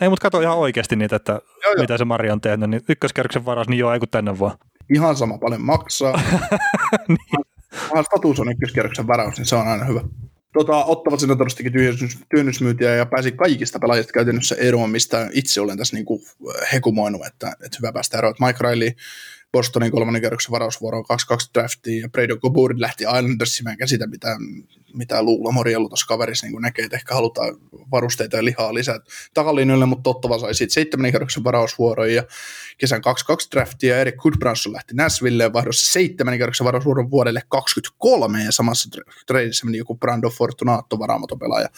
[0.00, 1.98] ei, mutta kato ihan oikeasti niitä, että joo, mitä joo.
[1.98, 4.58] se Mari on tehnyt, niin ykköskerroksen varaus, niin joo, ei kun tänne vaan.
[4.94, 6.20] Ihan sama paljon maksaa.
[7.08, 7.44] niin.
[8.04, 10.00] status on ykköskerroksen varaus, niin se on aina hyvä.
[10.52, 11.72] Tota, ottavat sinne todistikin
[12.30, 16.20] työnnysmyytiä ja pääsi kaikista pelaajista käytännössä eroon, mistä itse olen tässä niin kuin
[16.72, 18.34] hekumoinut, että, että hyvä päästä eroon.
[18.40, 18.90] Mike Riley
[19.54, 21.04] Bostonin kolmannen kerroksen varausvuoroon
[21.34, 23.64] 2-2 draftiin ja Brady Coburn lähti Islandersiin.
[23.64, 24.36] Mä en käsitä, mitä,
[24.94, 27.56] mitä Luula Moriello tuossa kaverissa niin näkee, että ehkä halutaan
[27.90, 28.98] varusteita ja lihaa lisää
[29.34, 32.22] takalinjoille, mutta Tottava sai siitä seitsemän kerroksen varausvuoron ja
[32.78, 33.02] kesän 2-2
[33.52, 38.88] draftia ja Erik Goodbranson lähti Nashvilleen vaihdossa seitsemän kerroksen varausvuoron vuodelle 23 ja samassa
[39.26, 41.68] treidissä meni joku Brando Fortunato varaamotopelaaja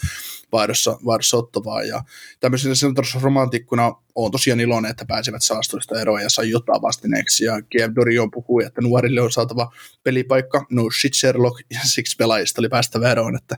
[0.51, 2.03] vaihdossa, vaihdossa Ottavaa ja
[2.39, 2.73] tämmöisenä
[3.21, 7.45] romantikkuna on tosiaan iloinen, että pääsivät saastuista eroon ja sai jotain vastineeksi.
[7.45, 9.71] Ja Kiev Dorion puhui, että nuorille on saatava
[10.03, 10.65] pelipaikka.
[10.71, 13.35] No shit Sherlock ja siksi pelaajista oli päästä eroon.
[13.35, 13.55] Että,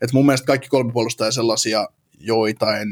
[0.00, 1.88] että mun mielestä kaikki kolme puolustajaa sellaisia,
[2.22, 2.88] joita en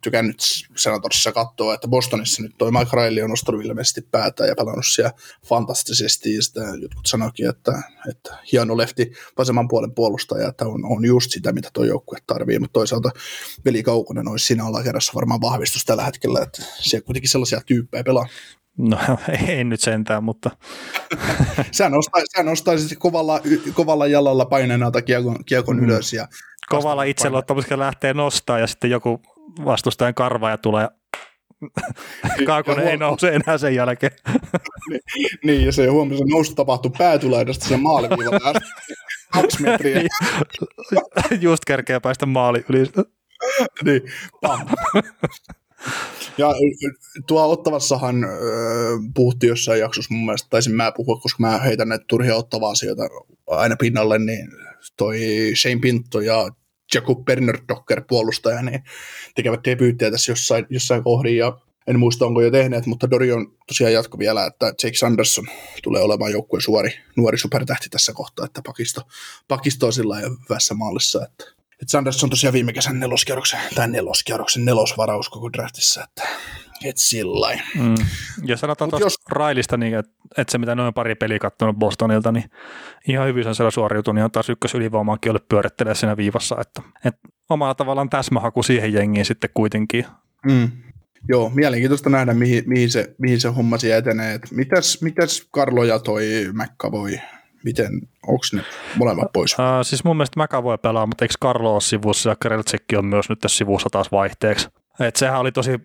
[0.00, 0.40] tykännyt
[0.76, 5.12] Senatorsissa katsoa, että Bostonissa nyt toi Mike Riley on nostanut ilmeisesti päätä ja pelannut siellä
[5.46, 11.04] fantastisesti, ja sitä jotkut sanoikin, että, että hieno lefti vasemman puolen puolustaja, että on, on
[11.04, 13.10] just sitä, mitä tuo joukkue tarvii, mutta toisaalta
[13.64, 18.26] Veli Kaukonen olisi siinä alakerrassa varmaan vahvistus tällä hetkellä, että siellä kuitenkin sellaisia tyyppejä pelaa.
[18.78, 18.98] No
[19.48, 20.50] ei nyt sentään, mutta...
[21.70, 23.40] sä, nostaisit, sä nostaisit kovalla,
[23.74, 25.84] kovalla jalalla paineenalta kiekon, kiekon mm.
[25.84, 26.12] ylös.
[26.12, 26.28] Ja
[26.68, 29.22] kovalla itseluottamuksella lähtee nostaa ja sitten joku
[29.64, 30.88] vastustajan karva ja tulee
[32.46, 34.12] Kaakonen ei nouse enää sen jälkeen.
[34.90, 35.00] niin,
[35.44, 38.60] niin, ja se huomasi, että nousu tapahtui päätulaidasta sen maaliviivalta
[39.32, 39.96] kaksi metriä.
[39.98, 40.08] niin,
[41.42, 42.86] just kerkeä päästä maali yli.
[43.84, 44.02] niin,
[44.40, 44.60] pam.
[46.38, 46.54] Ja
[47.26, 48.30] tuo Ottavassahan äh,
[49.14, 53.02] puhuttiin jossain jaksossa mun mielestä, taisin mä puhua, koska mä heitän näitä turhia ottavaa asioita
[53.46, 54.50] aina pinnalle, niin
[54.96, 55.18] toi
[55.62, 56.48] Shane Pinto ja
[56.94, 57.28] Jakub
[57.68, 58.82] Docker puolustaja, niin
[59.34, 63.56] tekevät debyyttejä tässä jossain, jossain kohdin, ja en muista onko jo tehneet, mutta Dori on
[63.66, 65.46] tosiaan jatko vielä, että Jake Sanderson
[65.82, 69.00] tulee olemaan joukkueen suori, nuori supertähti tässä kohtaa, että pakisto,
[69.48, 70.16] pakisto on sillä
[70.48, 76.04] hyvässä maalissa, että et Sanders on tosiaan viime kesän neloskierroksen, tai neloskierroksen nelosvaraus koko draftissa,
[76.04, 76.28] että
[76.84, 77.94] et sillä mm.
[78.44, 79.16] Ja sanotaan tuosta jos...
[79.30, 82.44] Railista, niin että, et se mitä noin pari peliä katsonut Bostonilta, niin
[83.08, 86.82] ihan hyvin on siellä suoriutunut, niin on taas ykkös ylivoimaankin ollut pyörittelee siinä viivassa, että,
[87.04, 90.06] että omalla tavallaan täsmähaku siihen jengiin sitten kuitenkin.
[90.46, 90.70] Mm.
[91.28, 94.40] Joo, mielenkiintoista nähdä, mihin, mihin, se, mihin se homma siellä etenee.
[94.50, 96.24] mitäs, mitäs Karlo ja toi
[96.92, 97.20] voi
[97.64, 98.62] miten, onko ne
[98.96, 99.56] molemmat pois?
[99.58, 103.06] Uh, siis mun mielestä Mäkä voi pelaa, mutta eikö Karlo ole sivussa ja Kreltsikki on
[103.06, 104.68] myös nyt tässä sivussa taas vaihteeksi.
[105.00, 105.80] Et sehän oli tosi,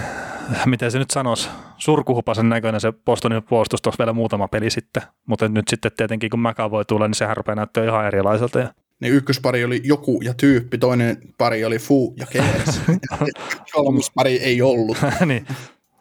[0.66, 1.48] miten se nyt sanoisi,
[1.78, 6.40] surkuhupasen näköinen se Bostonin puolustus tuossa vielä muutama peli sitten, mutta nyt sitten tietenkin kun
[6.40, 8.58] Mäkä voi tulla, niin sehän rupeaa näyttää ihan erilaiselta.
[8.58, 12.80] Ja niin ykköspari oli joku ja tyyppi, toinen pari oli Fu ja Keres.
[13.72, 14.96] Kolmas pari ei ollut.
[15.26, 15.46] niin.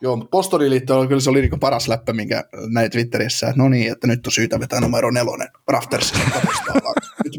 [0.01, 3.69] Joo, mutta Bostonin liitto kyllä se oli niinku paras läppä, minkä näin Twitterissä, että no
[3.69, 6.41] niin, että nyt on syytä vetää numero nelonen Raftersista
[7.23, 7.33] nyt,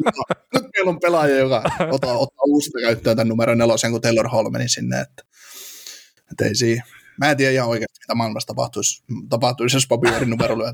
[0.54, 4.50] nyt meillä on pelaaja, joka ottaa, ottaa uusista käyttöön tämän numero nelosen, kun Taylor Hall
[4.50, 5.22] meni sinne, että,
[6.30, 6.84] että ei siinä.
[7.18, 10.72] Mä en tiedä ihan oikeasti, mitä maailmassa tapahtuisi, tapahtuisi jos Bobby numero lyö.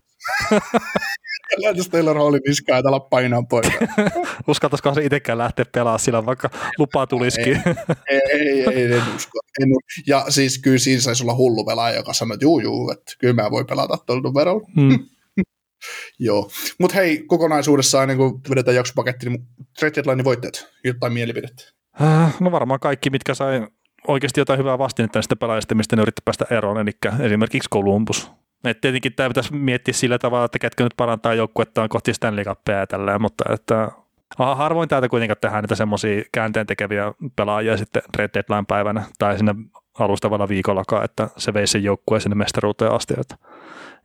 [1.64, 3.66] Laitas Taylor Hallin niskaa ja täällä painaa pois.
[4.48, 7.62] Uskaltaisiko se itsekään lähteä pelaamaan sillä, vaikka lupa tulisikin?
[8.10, 9.38] ei, ei, ei, en usko.
[9.60, 9.68] En,
[10.06, 13.42] ja siis kyllä siinä saisi olla hullu pelaaja, joka sanoo, että juu, juu, että kyllä
[13.42, 14.68] mä voin pelata tuolla numerolla.
[14.80, 14.98] Hmm.
[16.18, 16.50] Joo,
[16.80, 19.46] mutta hei, kokonaisuudessaan ennen kuin vedetään jaksopaketti, niin
[19.78, 21.62] trade deadline voitteet, jotain mielipidettä.
[22.02, 23.66] Äh, no varmaan kaikki, mitkä sai
[24.08, 28.30] oikeasti jotain hyvää vastinetta näistä pelaajista, mistä ne yritti päästä eroon, eli esimerkiksi Columbus.
[28.64, 32.78] Et tietenkin tämä pitäisi miettiä sillä tavalla, että ketkä nyt parantaa joukkuettaan kohti Stanley Cupia
[32.78, 33.90] ja tälleen, mutta että
[34.36, 39.54] harvoin täältä kuitenkaan tehdään niitä semmoisia käänteen tekeviä pelaajia sitten Red Deadline päivänä tai sinne
[39.98, 43.14] alustavalla viikollakaan, että se veisi sen joukkueen sinne mestaruuteen asti.
[43.20, 43.36] Että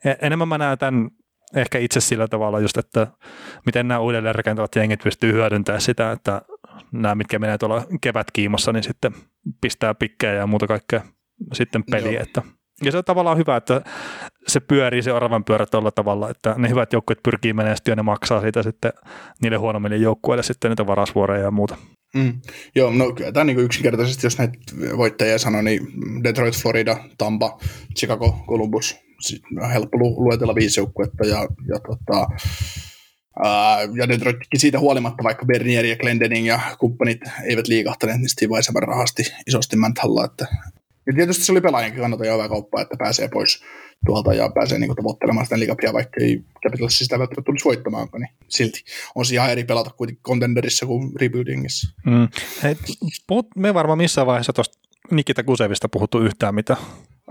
[0.06, 1.10] e, enemmän mä näen tämän
[1.56, 3.08] ehkä itse sillä tavalla just, että
[3.66, 6.42] miten nämä uudelleen rakentavat jengit pystyy hyödyntämään sitä, että
[6.92, 9.14] nämä, mitkä menee tuolla kevätkiimossa, niin sitten
[9.62, 11.02] pistää pikkejä ja muuta kaikkea
[11.54, 12.22] sitten peliä.
[12.22, 12.42] Että
[12.86, 13.82] ja se on tavallaan hyvä, että
[14.48, 18.02] se pyörii se oravan pyörä tuolla tavalla, että ne hyvät joukkueet pyrkii menestyä ja ne
[18.02, 18.94] maksaa siitä sitten
[19.42, 21.78] niille huonommille joukkueille sitten niitä varasvuoreja ja muuta.
[22.16, 22.34] Mm.
[22.76, 24.58] Joo, no tämä niin yksinkertaisesti, jos näitä
[24.98, 25.88] voittajia sanoo, niin
[26.24, 27.60] Detroit, Florida, Tampa,
[28.00, 28.96] Chicago, Columbus,
[29.62, 32.28] on helppo luetella viisi joukkuetta ja, ja tota,
[33.40, 38.54] Uh, ja Detroitkin siitä huolimatta, vaikka Bernier ja Glendening ja kumppanit eivät liikahtaneet, niin Steve
[38.54, 40.48] Weisenberg rahasti isosti Manthalla, että
[41.08, 43.64] ja tietysti se oli pelaajankin kannalta jo hyvä kauppa, että pääsee pois
[44.06, 48.30] tuolta ja pääsee niin tavoittelemaan sitä liikapia, vaikka ei Capitals sitä välttämättä tulisi voittamaan, niin
[48.48, 48.84] silti
[49.16, 51.94] on se ihan eri pelata kuitenkin contenderissa kuin rebuildingissa.
[52.06, 52.28] Mm.
[52.64, 52.76] Hei,
[53.28, 54.80] puhut, me varmaan missään vaiheessa tuosta
[55.12, 56.78] Nikita Kusevista puhuttu yhtään mitä?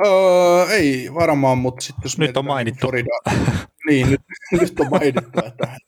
[0.07, 2.81] Öö, ei varmaan, mutta sitten jos Nyt on mainittu.
[2.81, 3.09] Florida,
[3.89, 4.21] niin, nyt,
[4.61, 5.81] nyt on mainittu, että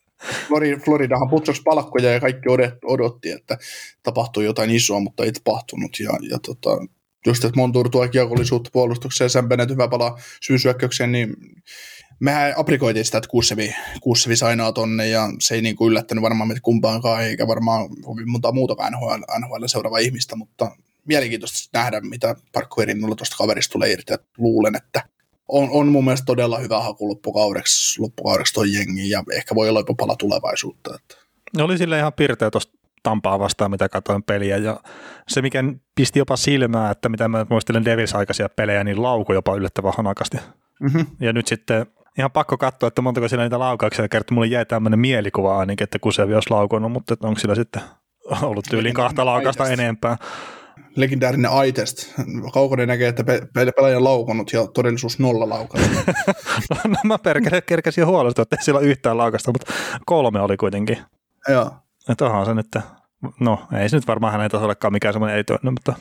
[0.84, 2.48] Floridahan putsaksi palkkoja ja kaikki
[2.84, 3.58] odotti, että
[4.02, 6.00] tapahtuu jotain isoa, mutta ei tapahtunut.
[6.00, 6.70] Ja, ja tota,
[7.26, 11.36] just, että Montour tuo kiekollisuutta puolustukseen Sam Bennett hyvä palaa syyshyökkäykseen, niin
[12.20, 16.48] mehän aprikoitiin sitä, että Kussevi, Kussevi sainaa tonne, ja se ei niin kuin yllättänyt varmaan
[16.48, 17.88] meitä kumpaankaan, eikä varmaan
[18.26, 20.70] monta muutakaan NHL, NHL seuraava ihmistä, mutta
[21.04, 25.02] mielenkiintoista nähdä, mitä Parkkoerin tuosta kaverista tulee irti, että luulen, että
[25.48, 29.80] on, on mun mielestä todella hyvä haku loppukaudeksi, loppukaudeksi toi jengi, ja ehkä voi olla
[29.80, 30.94] jopa pala tulevaisuutta.
[30.94, 31.16] Että.
[31.56, 32.73] Ne oli sille ihan pirteä tuosta
[33.04, 34.56] Tampaa vastaan, mitä katsoin peliä.
[34.56, 34.80] Ja
[35.28, 35.64] se, mikä
[35.94, 40.36] pisti jopa silmää, että mitä mä muistelen Devils-aikaisia pelejä, niin lauko jopa yllättävän hanakasti.
[40.80, 41.06] Mm-hmm.
[41.20, 41.86] Ja nyt sitten
[42.18, 44.34] ihan pakko katsoa, että montako siellä niitä laukauksia kertoo.
[44.34, 47.82] Mulle jäi tämmöinen mielikuva ainakin, että Kusevi olisi laukonut, mutta onko sillä sitten
[48.42, 50.16] ollut tyyliin kahta laukasta enempää.
[50.96, 52.14] legendaarinen Aitest.
[52.52, 55.90] Kaukonen näkee, että pe- pe- pelaaja on laukannut ja todellisuus nolla laukannut.
[56.86, 59.72] no mä perkele kerkäsin huolestua, että ei sillä yhtään laukasta, mutta
[60.06, 60.98] kolme oli kuitenkin.
[61.48, 61.70] Joo.
[62.08, 62.76] Että onhan se nyt,
[63.40, 65.94] no ei se nyt varmaan hänen tasollekaan mikään semmoinen erityinen, mutta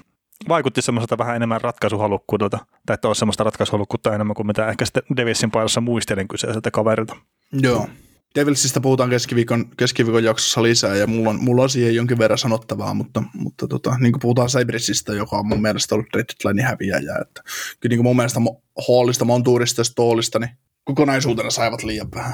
[0.49, 5.03] vaikutti semmoiselta vähän enemmän ratkaisuhalukkuudelta, tai että olisi semmoista ratkaisuhalukkuutta enemmän kuin mitä ehkä sitten
[5.17, 7.15] Devilsin paidassa muistelin kyseiseltä kaverilta.
[7.51, 7.87] Joo.
[8.35, 12.93] Devilsistä puhutaan keskiviikon, keskiviikon jaksossa lisää, ja mulla on, mulla on siihen jonkin verran sanottavaa,
[12.93, 17.41] mutta, mutta tota, niin kuin puhutaan Cybrisista, joka on mun mielestä ollut Red häviäjä, että
[17.79, 18.39] kyllä niin kuin mun mielestä
[18.87, 20.49] Hallista, Montuurista ja Stoolista, niin
[20.83, 22.33] kokonaisuutena saivat liian vähän.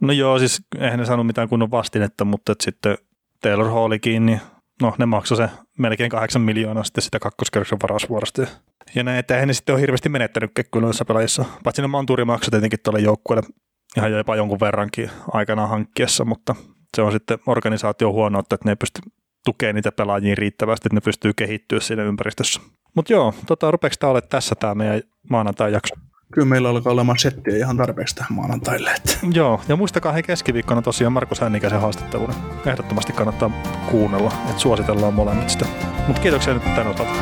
[0.00, 2.98] No joo, siis eihän ne saanut mitään kunnon vastinetta, mutta sitten
[3.40, 4.40] Taylor Hallikin, niin
[4.82, 5.48] no ne maksoi se
[5.78, 8.46] melkein kahdeksan miljoonaa sitten sitä kakkoskerroksen varausvuorosta.
[8.94, 10.50] Ja näin, että eihän ne sitten ole hirveästi menettänyt
[10.80, 11.44] noissa pelaajissa.
[11.64, 13.48] Paitsi ne Monturi maksoi tietenkin tuolle joukkueelle
[13.96, 16.54] ihan jopa jonkun verrankin aikanaan hankkiessa, mutta
[16.96, 19.00] se on sitten organisaatio huono, että ne ei pysty
[19.44, 22.60] tukemaan niitä pelaajia riittävästi, että ne pystyy kehittyä siinä ympäristössä.
[22.94, 25.00] Mutta joo, tota, rupeeko tämä olemaan tässä tämä meidän
[25.30, 25.94] maanantai-jakso?
[26.32, 28.90] Kyllä meillä alkaa olemaan settiä ihan tarpeeksi tähän maanantaille.
[28.90, 29.18] Että.
[29.32, 32.34] Joo, ja muistakaa hei keskiviikkona tosiaan Markus Hännikäisen haastattelun.
[32.66, 33.50] Ehdottomasti kannattaa
[33.90, 35.66] kuunnella, että suositellaan molemmat sitä.
[36.06, 37.12] Mutta kiitoksia nyt tämän osalta.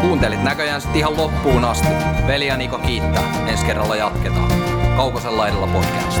[0.00, 1.88] Kuuntelit näköjään sitten ihan loppuun asti.
[2.26, 3.46] Veli ja Niko kiittää.
[3.48, 4.52] Ensi kerralla jatketaan.
[4.96, 6.20] Kaukosen laidalla podcast.